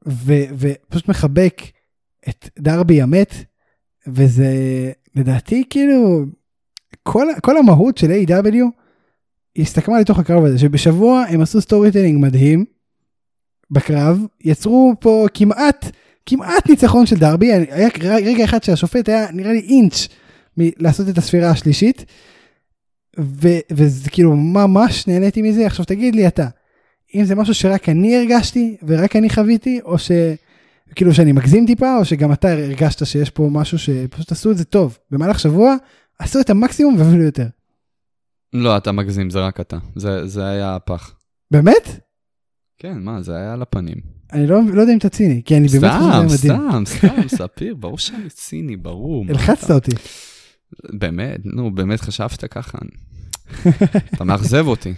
ו... 0.07 0.33
ופשוט 0.57 1.09
מחבק 1.09 1.61
את 2.29 2.49
דרבי 2.59 3.01
המת, 3.01 3.33
וזה 4.07 4.51
לדעתי 5.15 5.63
כאילו, 5.69 6.25
כל, 7.03 7.27
כל 7.41 7.57
המהות 7.57 7.97
של 7.97 8.11
AEW 8.11 8.55
היא 9.55 9.63
הסתכמה 9.63 9.99
לתוך 9.99 10.19
הקרב 10.19 10.45
הזה, 10.45 10.59
שבשבוע 10.59 11.23
הם 11.29 11.41
עשו 11.41 11.61
storytelling 11.61 12.21
מדהים 12.21 12.65
בקרב, 13.71 14.25
יצרו 14.41 14.93
פה 14.99 15.25
כמעט, 15.33 15.85
כמעט 16.25 16.69
ניצחון 16.69 17.05
של 17.05 17.15
דרבי, 17.15 17.53
היה 17.53 17.89
רגע 18.01 18.43
אחד 18.43 18.63
שהשופט 18.63 19.09
היה 19.09 19.31
נראה 19.31 19.51
לי 19.51 19.59
אינץ' 19.59 20.07
מלעשות 20.57 21.09
את 21.09 21.17
הספירה 21.17 21.49
השלישית, 21.49 22.05
ו- 23.19 23.59
וזה 23.71 24.09
כאילו 24.09 24.35
ממש 24.35 25.07
נהניתי 25.07 25.41
מזה, 25.41 25.65
עכשיו 25.65 25.85
תגיד 25.85 26.15
לי 26.15 26.27
אתה, 26.27 26.47
אם 27.15 27.25
זה 27.25 27.35
משהו 27.35 27.53
שרק 27.53 27.89
אני 27.89 28.17
הרגשתי 28.17 28.77
ורק 28.83 29.15
אני 29.15 29.29
חוויתי, 29.29 29.79
או 29.83 29.97
ש... 29.97 30.11
כאילו 30.95 31.13
שאני 31.13 31.31
מגזים 31.31 31.65
טיפה, 31.65 31.97
או 31.97 32.05
שגם 32.05 32.31
אתה 32.31 32.51
הרגשת 32.51 33.05
שיש 33.05 33.29
פה 33.29 33.49
משהו 33.51 33.79
שפשוט 33.79 34.31
עשו 34.31 34.51
את 34.51 34.57
זה 34.57 34.65
טוב. 34.65 34.97
במהלך 35.11 35.39
שבוע 35.39 35.75
עשו 36.19 36.39
את 36.39 36.49
המקסימום 36.49 36.95
ואפילו 36.99 37.23
יותר. 37.23 37.47
לא, 38.53 38.77
אתה 38.77 38.91
מגזים, 38.91 39.29
זה 39.29 39.39
רק 39.39 39.59
אתה. 39.59 39.77
זה, 39.95 40.27
זה 40.27 40.45
היה 40.45 40.75
הפח. 40.75 41.15
באמת? 41.51 41.99
כן, 42.77 42.99
מה, 42.99 43.21
זה 43.21 43.35
היה 43.35 43.53
על 43.53 43.61
הפנים. 43.61 43.97
אני 44.33 44.47
לא, 44.47 44.59
לא 44.73 44.81
יודע 44.81 44.93
אם 44.93 44.97
אתה 44.97 45.09
ציני, 45.09 45.41
כי 45.45 45.57
אני 45.57 45.67
באמת 45.67 45.91
חושב 45.91 46.27
שזה 46.29 46.37
סתם, 46.37 46.55
מדהים. 46.55 46.85
סתם, 46.85 47.07
סתם, 47.07 47.37
ספיר, 47.37 47.75
ברור 47.75 47.97
שאני 47.97 48.29
ציני, 48.29 48.75
ברור. 48.75 49.25
הלחצת 49.29 49.71
אותי. 49.71 49.91
באמת, 50.93 51.39
נו, 51.43 51.71
באמת 51.75 52.01
חשבת 52.01 52.45
ככה? 52.45 52.77
אתה 54.13 54.23
מאכזב 54.23 54.67
אותי. 54.67 54.93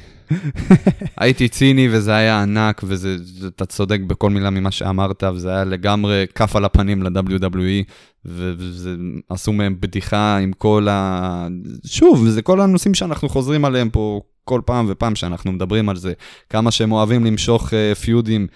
הייתי 1.17 1.47
ציני 1.47 1.87
וזה 1.91 2.15
היה 2.15 2.41
ענק, 2.41 2.81
ואתה 2.87 3.65
צודק 3.65 3.99
בכל 4.07 4.29
מילה 4.29 4.49
ממה 4.49 4.71
שאמרת, 4.71 5.23
וזה 5.23 5.49
היה 5.49 5.63
לגמרי 5.63 6.25
כף 6.35 6.55
על 6.55 6.65
הפנים 6.65 7.03
ל-WWE, 7.03 7.83
ועשו 8.25 9.53
מהם 9.53 9.75
בדיחה 9.79 10.37
עם 10.37 10.53
כל 10.53 10.87
ה... 10.89 11.47
שוב, 11.85 12.27
זה 12.27 12.41
כל 12.41 12.61
הנושאים 12.61 12.93
שאנחנו 12.93 13.29
חוזרים 13.29 13.65
עליהם 13.65 13.89
פה 13.89 14.21
כל 14.43 14.61
פעם 14.65 14.85
ופעם 14.89 15.15
שאנחנו 15.15 15.51
מדברים 15.51 15.89
על 15.89 15.95
זה. 15.95 16.13
כמה 16.49 16.71
שהם 16.71 16.91
אוהבים 16.91 17.25
למשוך 17.25 17.69
uh, 17.69 17.95
פיודים 17.95 18.47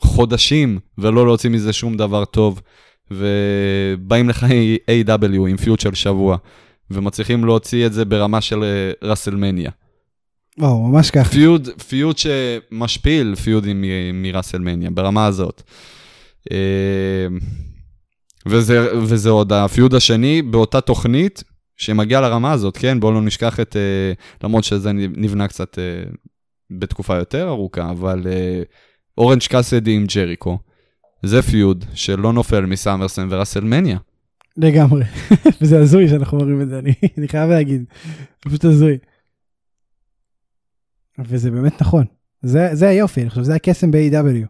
חודשים, 0.00 0.78
ולא 0.98 1.26
להוציא 1.26 1.50
מזה 1.50 1.72
שום 1.72 1.96
דבר 1.96 2.24
טוב, 2.24 2.60
ובאים 3.10 4.28
לך 4.28 4.46
A.W. 4.90 5.48
עם 5.48 5.56
פיוד 5.56 5.80
של 5.80 5.94
שבוע. 5.94 6.36
ומצליחים 6.90 7.44
להוציא 7.44 7.86
את 7.86 7.92
זה 7.92 8.04
ברמה 8.04 8.40
של 8.40 8.62
אה, 8.64 9.08
ראסלמניה. 9.08 9.70
וואו, 10.58 10.82
ממש 10.88 11.10
ככה. 11.10 11.30
פיוד, 11.30 11.68
פיוד 11.88 12.16
שמשפיל 12.18 13.34
פיודים 13.34 13.82
מ- 13.82 14.22
מראסלמניה, 14.22 14.90
ברמה 14.90 15.26
הזאת. 15.26 15.62
אה, 16.52 17.26
וזה, 18.46 18.98
וזה 18.98 19.30
עוד 19.30 19.52
הפיוד 19.52 19.94
השני 19.94 20.42
באותה 20.42 20.80
תוכנית 20.80 21.42
שמגיע 21.76 22.20
לרמה 22.20 22.52
הזאת, 22.52 22.76
כן? 22.76 23.00
בואו 23.00 23.12
לא 23.12 23.20
נשכח 23.22 23.60
את, 23.60 23.76
אה, 23.76 24.12
למרות 24.44 24.64
שזה 24.64 24.92
נבנה 24.92 25.48
קצת 25.48 25.78
אה, 25.78 26.10
בתקופה 26.70 27.16
יותר 27.16 27.48
ארוכה, 27.48 27.90
אבל 27.90 28.22
אה, 28.26 28.62
אורנג' 29.18 29.42
קאסדי 29.42 29.92
עם 29.92 30.06
ג'ריקו, 30.14 30.58
זה 31.24 31.42
פיוד 31.42 31.84
שלא 31.94 32.32
נופל 32.32 32.66
מסאמרסן 32.66 33.26
וראסלמניה. 33.30 33.98
לגמרי. 34.56 35.04
וזה 35.60 35.78
הזוי 35.78 36.08
שאנחנו 36.08 36.40
אומרים 36.40 36.62
את 36.62 36.68
זה, 36.68 36.78
אני, 36.78 36.94
אני 37.18 37.28
חייב 37.28 37.50
להגיד. 37.50 37.84
זה 38.44 38.50
פשוט 38.50 38.64
הזוי. 38.64 38.98
וזה 41.18 41.50
באמת 41.50 41.82
נכון. 41.82 42.04
זה, 42.42 42.68
זה 42.72 42.88
היופי, 42.88 43.22
אני 43.22 43.30
חושב, 43.30 43.42
זה 43.42 43.54
הקסם 43.54 43.90
ב-AW. 43.90 44.46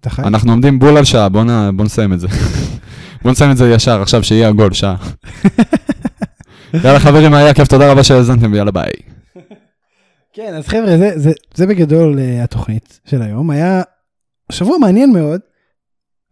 אתה 0.00 0.10
חי? 0.10 0.22
אנחנו 0.22 0.50
עומדים 0.50 0.78
בול 0.78 0.96
על 0.96 1.04
שעה, 1.04 1.28
בואו 1.28 1.44
נ, 1.44 1.76
בוא 1.76 1.84
נסיים 1.84 2.12
את 2.12 2.20
זה. 2.20 2.28
בוא 3.22 3.30
נסיים 3.30 3.50
את 3.50 3.56
זה 3.56 3.70
ישר, 3.70 4.02
עכשיו 4.02 4.24
שיהיה 4.24 4.48
עגול, 4.48 4.72
שעה. 4.72 4.96
יאללה 6.74 7.00
חברים, 7.00 7.34
היה 7.34 7.54
כיף, 7.54 7.68
תודה 7.68 7.92
רבה 7.92 8.04
שהאזנתם, 8.04 8.52
ויאללה 8.52 8.70
ביי. 8.70 8.90
כן, 10.32 10.54
אז 10.54 10.68
חבר'ה, 10.68 10.98
זה, 10.98 11.10
זה, 11.16 11.32
זה 11.54 11.66
בגדול 11.66 12.18
uh, 12.18 12.44
התוכנית 12.44 13.00
של 13.04 13.22
היום. 13.22 13.50
היה 13.50 13.82
שבוע 14.52 14.78
מעניין 14.78 15.12
מאוד. 15.12 15.40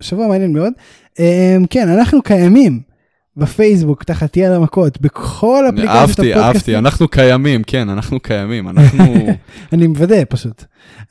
שבוע 0.03 0.29
מעניין 0.29 0.53
מאוד. 0.53 0.73
Um, 1.15 1.67
כן, 1.71 1.89
אנחנו 1.89 2.23
קיימים 2.23 2.81
בפייסבוק 3.37 4.05
תחת 4.05 4.37
יד 4.37 4.53
המכות, 4.53 5.01
בכל 5.01 5.65
אפליקציות 5.69 5.97
אהבתי, 5.97 6.35
אהבתי, 6.35 6.77
אנחנו 6.77 7.09
קיימים, 7.09 7.63
כן, 7.63 7.89
אנחנו 7.89 8.21
קיימים, 8.21 8.69
אנחנו... 8.69 9.05
אני 9.73 9.87
מוודא 9.87 10.23
פשוט. 10.29 10.65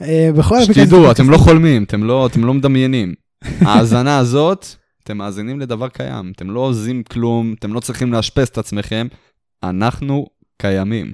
Uh, 0.03 0.05
בכל 0.37 0.55
אפליקציות 0.55 0.87
שתדעו, 0.87 1.11
אתם 1.11 1.29
לא 1.29 1.37
חולמים, 1.37 1.83
אתם 1.83 2.03
לא, 2.03 2.27
אתם 2.27 2.43
לא 2.43 2.53
מדמיינים. 2.53 3.13
ההאזנה 3.67 4.17
הזאת, 4.17 4.65
אתם 5.03 5.17
מאזינים 5.17 5.59
לדבר 5.59 5.87
קיים, 5.87 6.31
אתם 6.35 6.49
לא 6.49 6.59
עוזים 6.59 7.03
כלום, 7.03 7.55
אתם 7.59 7.73
לא 7.73 7.79
צריכים 7.79 8.13
לאשפז 8.13 8.47
את 8.47 8.57
עצמכם, 8.57 9.07
אנחנו 9.63 10.27
קיימים. 10.57 11.11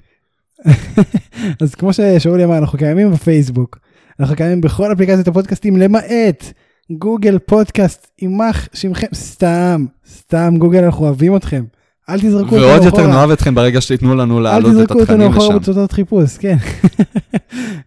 אז 1.61 1.76
כמו 1.76 1.93
ששאולי 1.93 2.43
אמר, 2.43 2.57
אנחנו 2.57 2.78
קיימים 2.78 3.11
בפייסבוק, 3.11 3.80
אנחנו 4.20 4.36
קיימים 4.36 4.61
בכל 4.61 4.93
אפליקציות 4.93 5.28
הפודקאסטים, 5.28 5.78
למעט 5.78 6.53
גוגל 6.91 7.39
פודקאסט, 7.39 8.07
יימח 8.22 8.68
שמכם, 8.74 9.07
סתם, 9.14 9.86
סתם 10.11 10.55
גוגל, 10.57 10.84
אנחנו 10.84 11.05
אוהבים 11.05 11.36
אתכם. 11.36 11.64
אל 12.09 12.20
תזרקו 12.20 12.43
אותנו 12.43 12.57
אחורה. 12.57 12.72
ועוד 12.72 12.84
יותר 12.84 13.07
נאהב 13.07 13.32
אתכם 13.32 13.55
ברגע 13.55 13.82
שתיתנו 13.82 14.16
לנו 14.16 14.39
להעלות 14.39 14.72
את 14.72 14.91
התכנים 14.91 14.97
לשם. 14.97 15.11
אל 15.11 15.28
תזרקו 15.28 15.30
אותנו 15.30 15.38
אחורה 15.38 15.59
בתוצאות 15.59 15.91
חיפוש, 15.91 16.38
כן. 16.38 16.57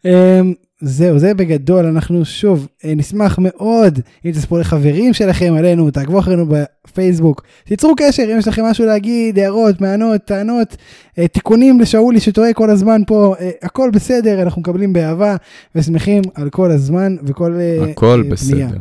זהו, 0.80 1.18
זה 1.18 1.34
בגדול, 1.34 1.86
אנחנו 1.86 2.24
שוב 2.24 2.68
אה, 2.84 2.94
נשמח 2.94 3.38
מאוד 3.38 4.00
אם 4.24 4.30
תספרו 4.30 4.58
לחברים 4.58 5.14
שלכם 5.14 5.54
עלינו, 5.58 5.90
תעקבו 5.90 6.18
אחרינו 6.18 6.46
בפייסבוק, 6.46 7.42
תיצרו 7.64 7.94
קשר 7.96 8.22
אם 8.22 8.38
יש 8.38 8.48
לכם 8.48 8.64
משהו 8.64 8.86
להגיד, 8.86 9.38
הערות, 9.38 9.80
מענות, 9.80 10.20
טענות, 10.20 10.76
אה, 11.18 11.28
תיקונים 11.28 11.80
לשאולי 11.80 12.20
שטועה 12.20 12.52
כל 12.52 12.70
הזמן 12.70 13.02
פה, 13.06 13.34
אה, 13.40 13.50
הכל 13.62 13.90
בסדר, 13.92 14.42
אנחנו 14.42 14.60
מקבלים 14.60 14.92
באהבה 14.92 15.36
ושמחים 15.74 16.22
על 16.34 16.50
כל 16.50 16.70
הזמן 16.70 17.16
וכל 17.22 17.58
הכל 17.90 18.22
פנייה. 18.22 18.66
בסדר. 18.66 18.78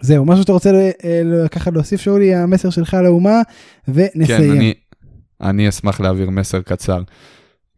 זהו, 0.00 0.24
משהו 0.24 0.42
שאתה 0.42 0.52
רוצה 0.52 0.90
ככה 1.50 1.70
להוסיף 1.70 2.00
שאולי, 2.00 2.34
המסר 2.34 2.70
שלך 2.70 2.94
לאומה, 2.94 3.42
ונסיים. 3.88 4.26
כן, 4.26 4.50
אני, 4.50 4.74
אני 5.40 5.68
אשמח 5.68 6.00
להעביר 6.00 6.30
מסר 6.30 6.60
קצר. 6.60 7.02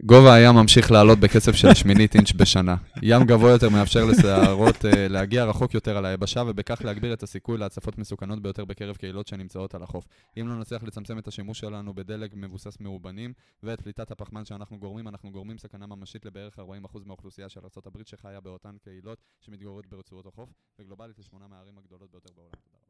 גובה 0.02 0.34
הים 0.34 0.54
ממשיך 0.54 0.90
לעלות 0.90 1.18
בקצב 1.18 1.52
של 1.52 1.74
שמינית 1.74 2.14
אינץ' 2.14 2.32
בשנה. 2.32 2.76
ים 3.02 3.24
גבוה 3.24 3.50
יותר 3.50 3.68
מאפשר 3.68 4.04
לסערות 4.04 4.76
uh, 4.76 4.88
להגיע 5.08 5.44
רחוק 5.44 5.74
יותר 5.74 5.96
על 5.96 6.06
היבשה, 6.06 6.42
ובכך 6.46 6.84
להגביר 6.84 7.12
את 7.12 7.22
הסיכוי 7.22 7.58
להצפות 7.58 7.98
מסוכנות 7.98 8.42
ביותר 8.42 8.64
בקרב 8.64 8.96
קהילות 8.96 9.28
שנמצאות 9.28 9.74
על 9.74 9.82
החוף. 9.82 10.06
אם 10.40 10.48
לא 10.48 10.54
נצליח 10.54 10.82
לצמצם 10.82 11.18
את 11.18 11.28
השימוש 11.28 11.58
שלנו 11.58 11.94
בדלק 11.94 12.30
מבוסס 12.34 12.80
מאובנים, 12.80 13.32
ואת 13.62 13.80
פליטת 13.80 14.10
הפחמן 14.10 14.44
שאנחנו 14.44 14.78
גורמים, 14.78 15.08
אנחנו 15.08 15.30
גורמים 15.30 15.58
סכנה 15.58 15.86
ממשית 15.86 16.24
לבערך 16.24 16.58
40% 16.58 16.62
מהאוכלוסייה 17.04 17.48
של 17.48 17.60
ארה"ב 17.60 18.02
שחיה 18.04 18.40
באותן 18.40 18.76
קהילות 18.84 19.18
שמתגוררות 19.40 19.86
ברצועות 19.86 20.26
החוף, 20.26 20.48
וגלובלית 20.78 21.18
לשמונה 21.18 21.44
מהערים 21.48 21.78
הגדולות 21.78 22.10
ביותר 22.10 22.30
בעולם. 22.36 22.85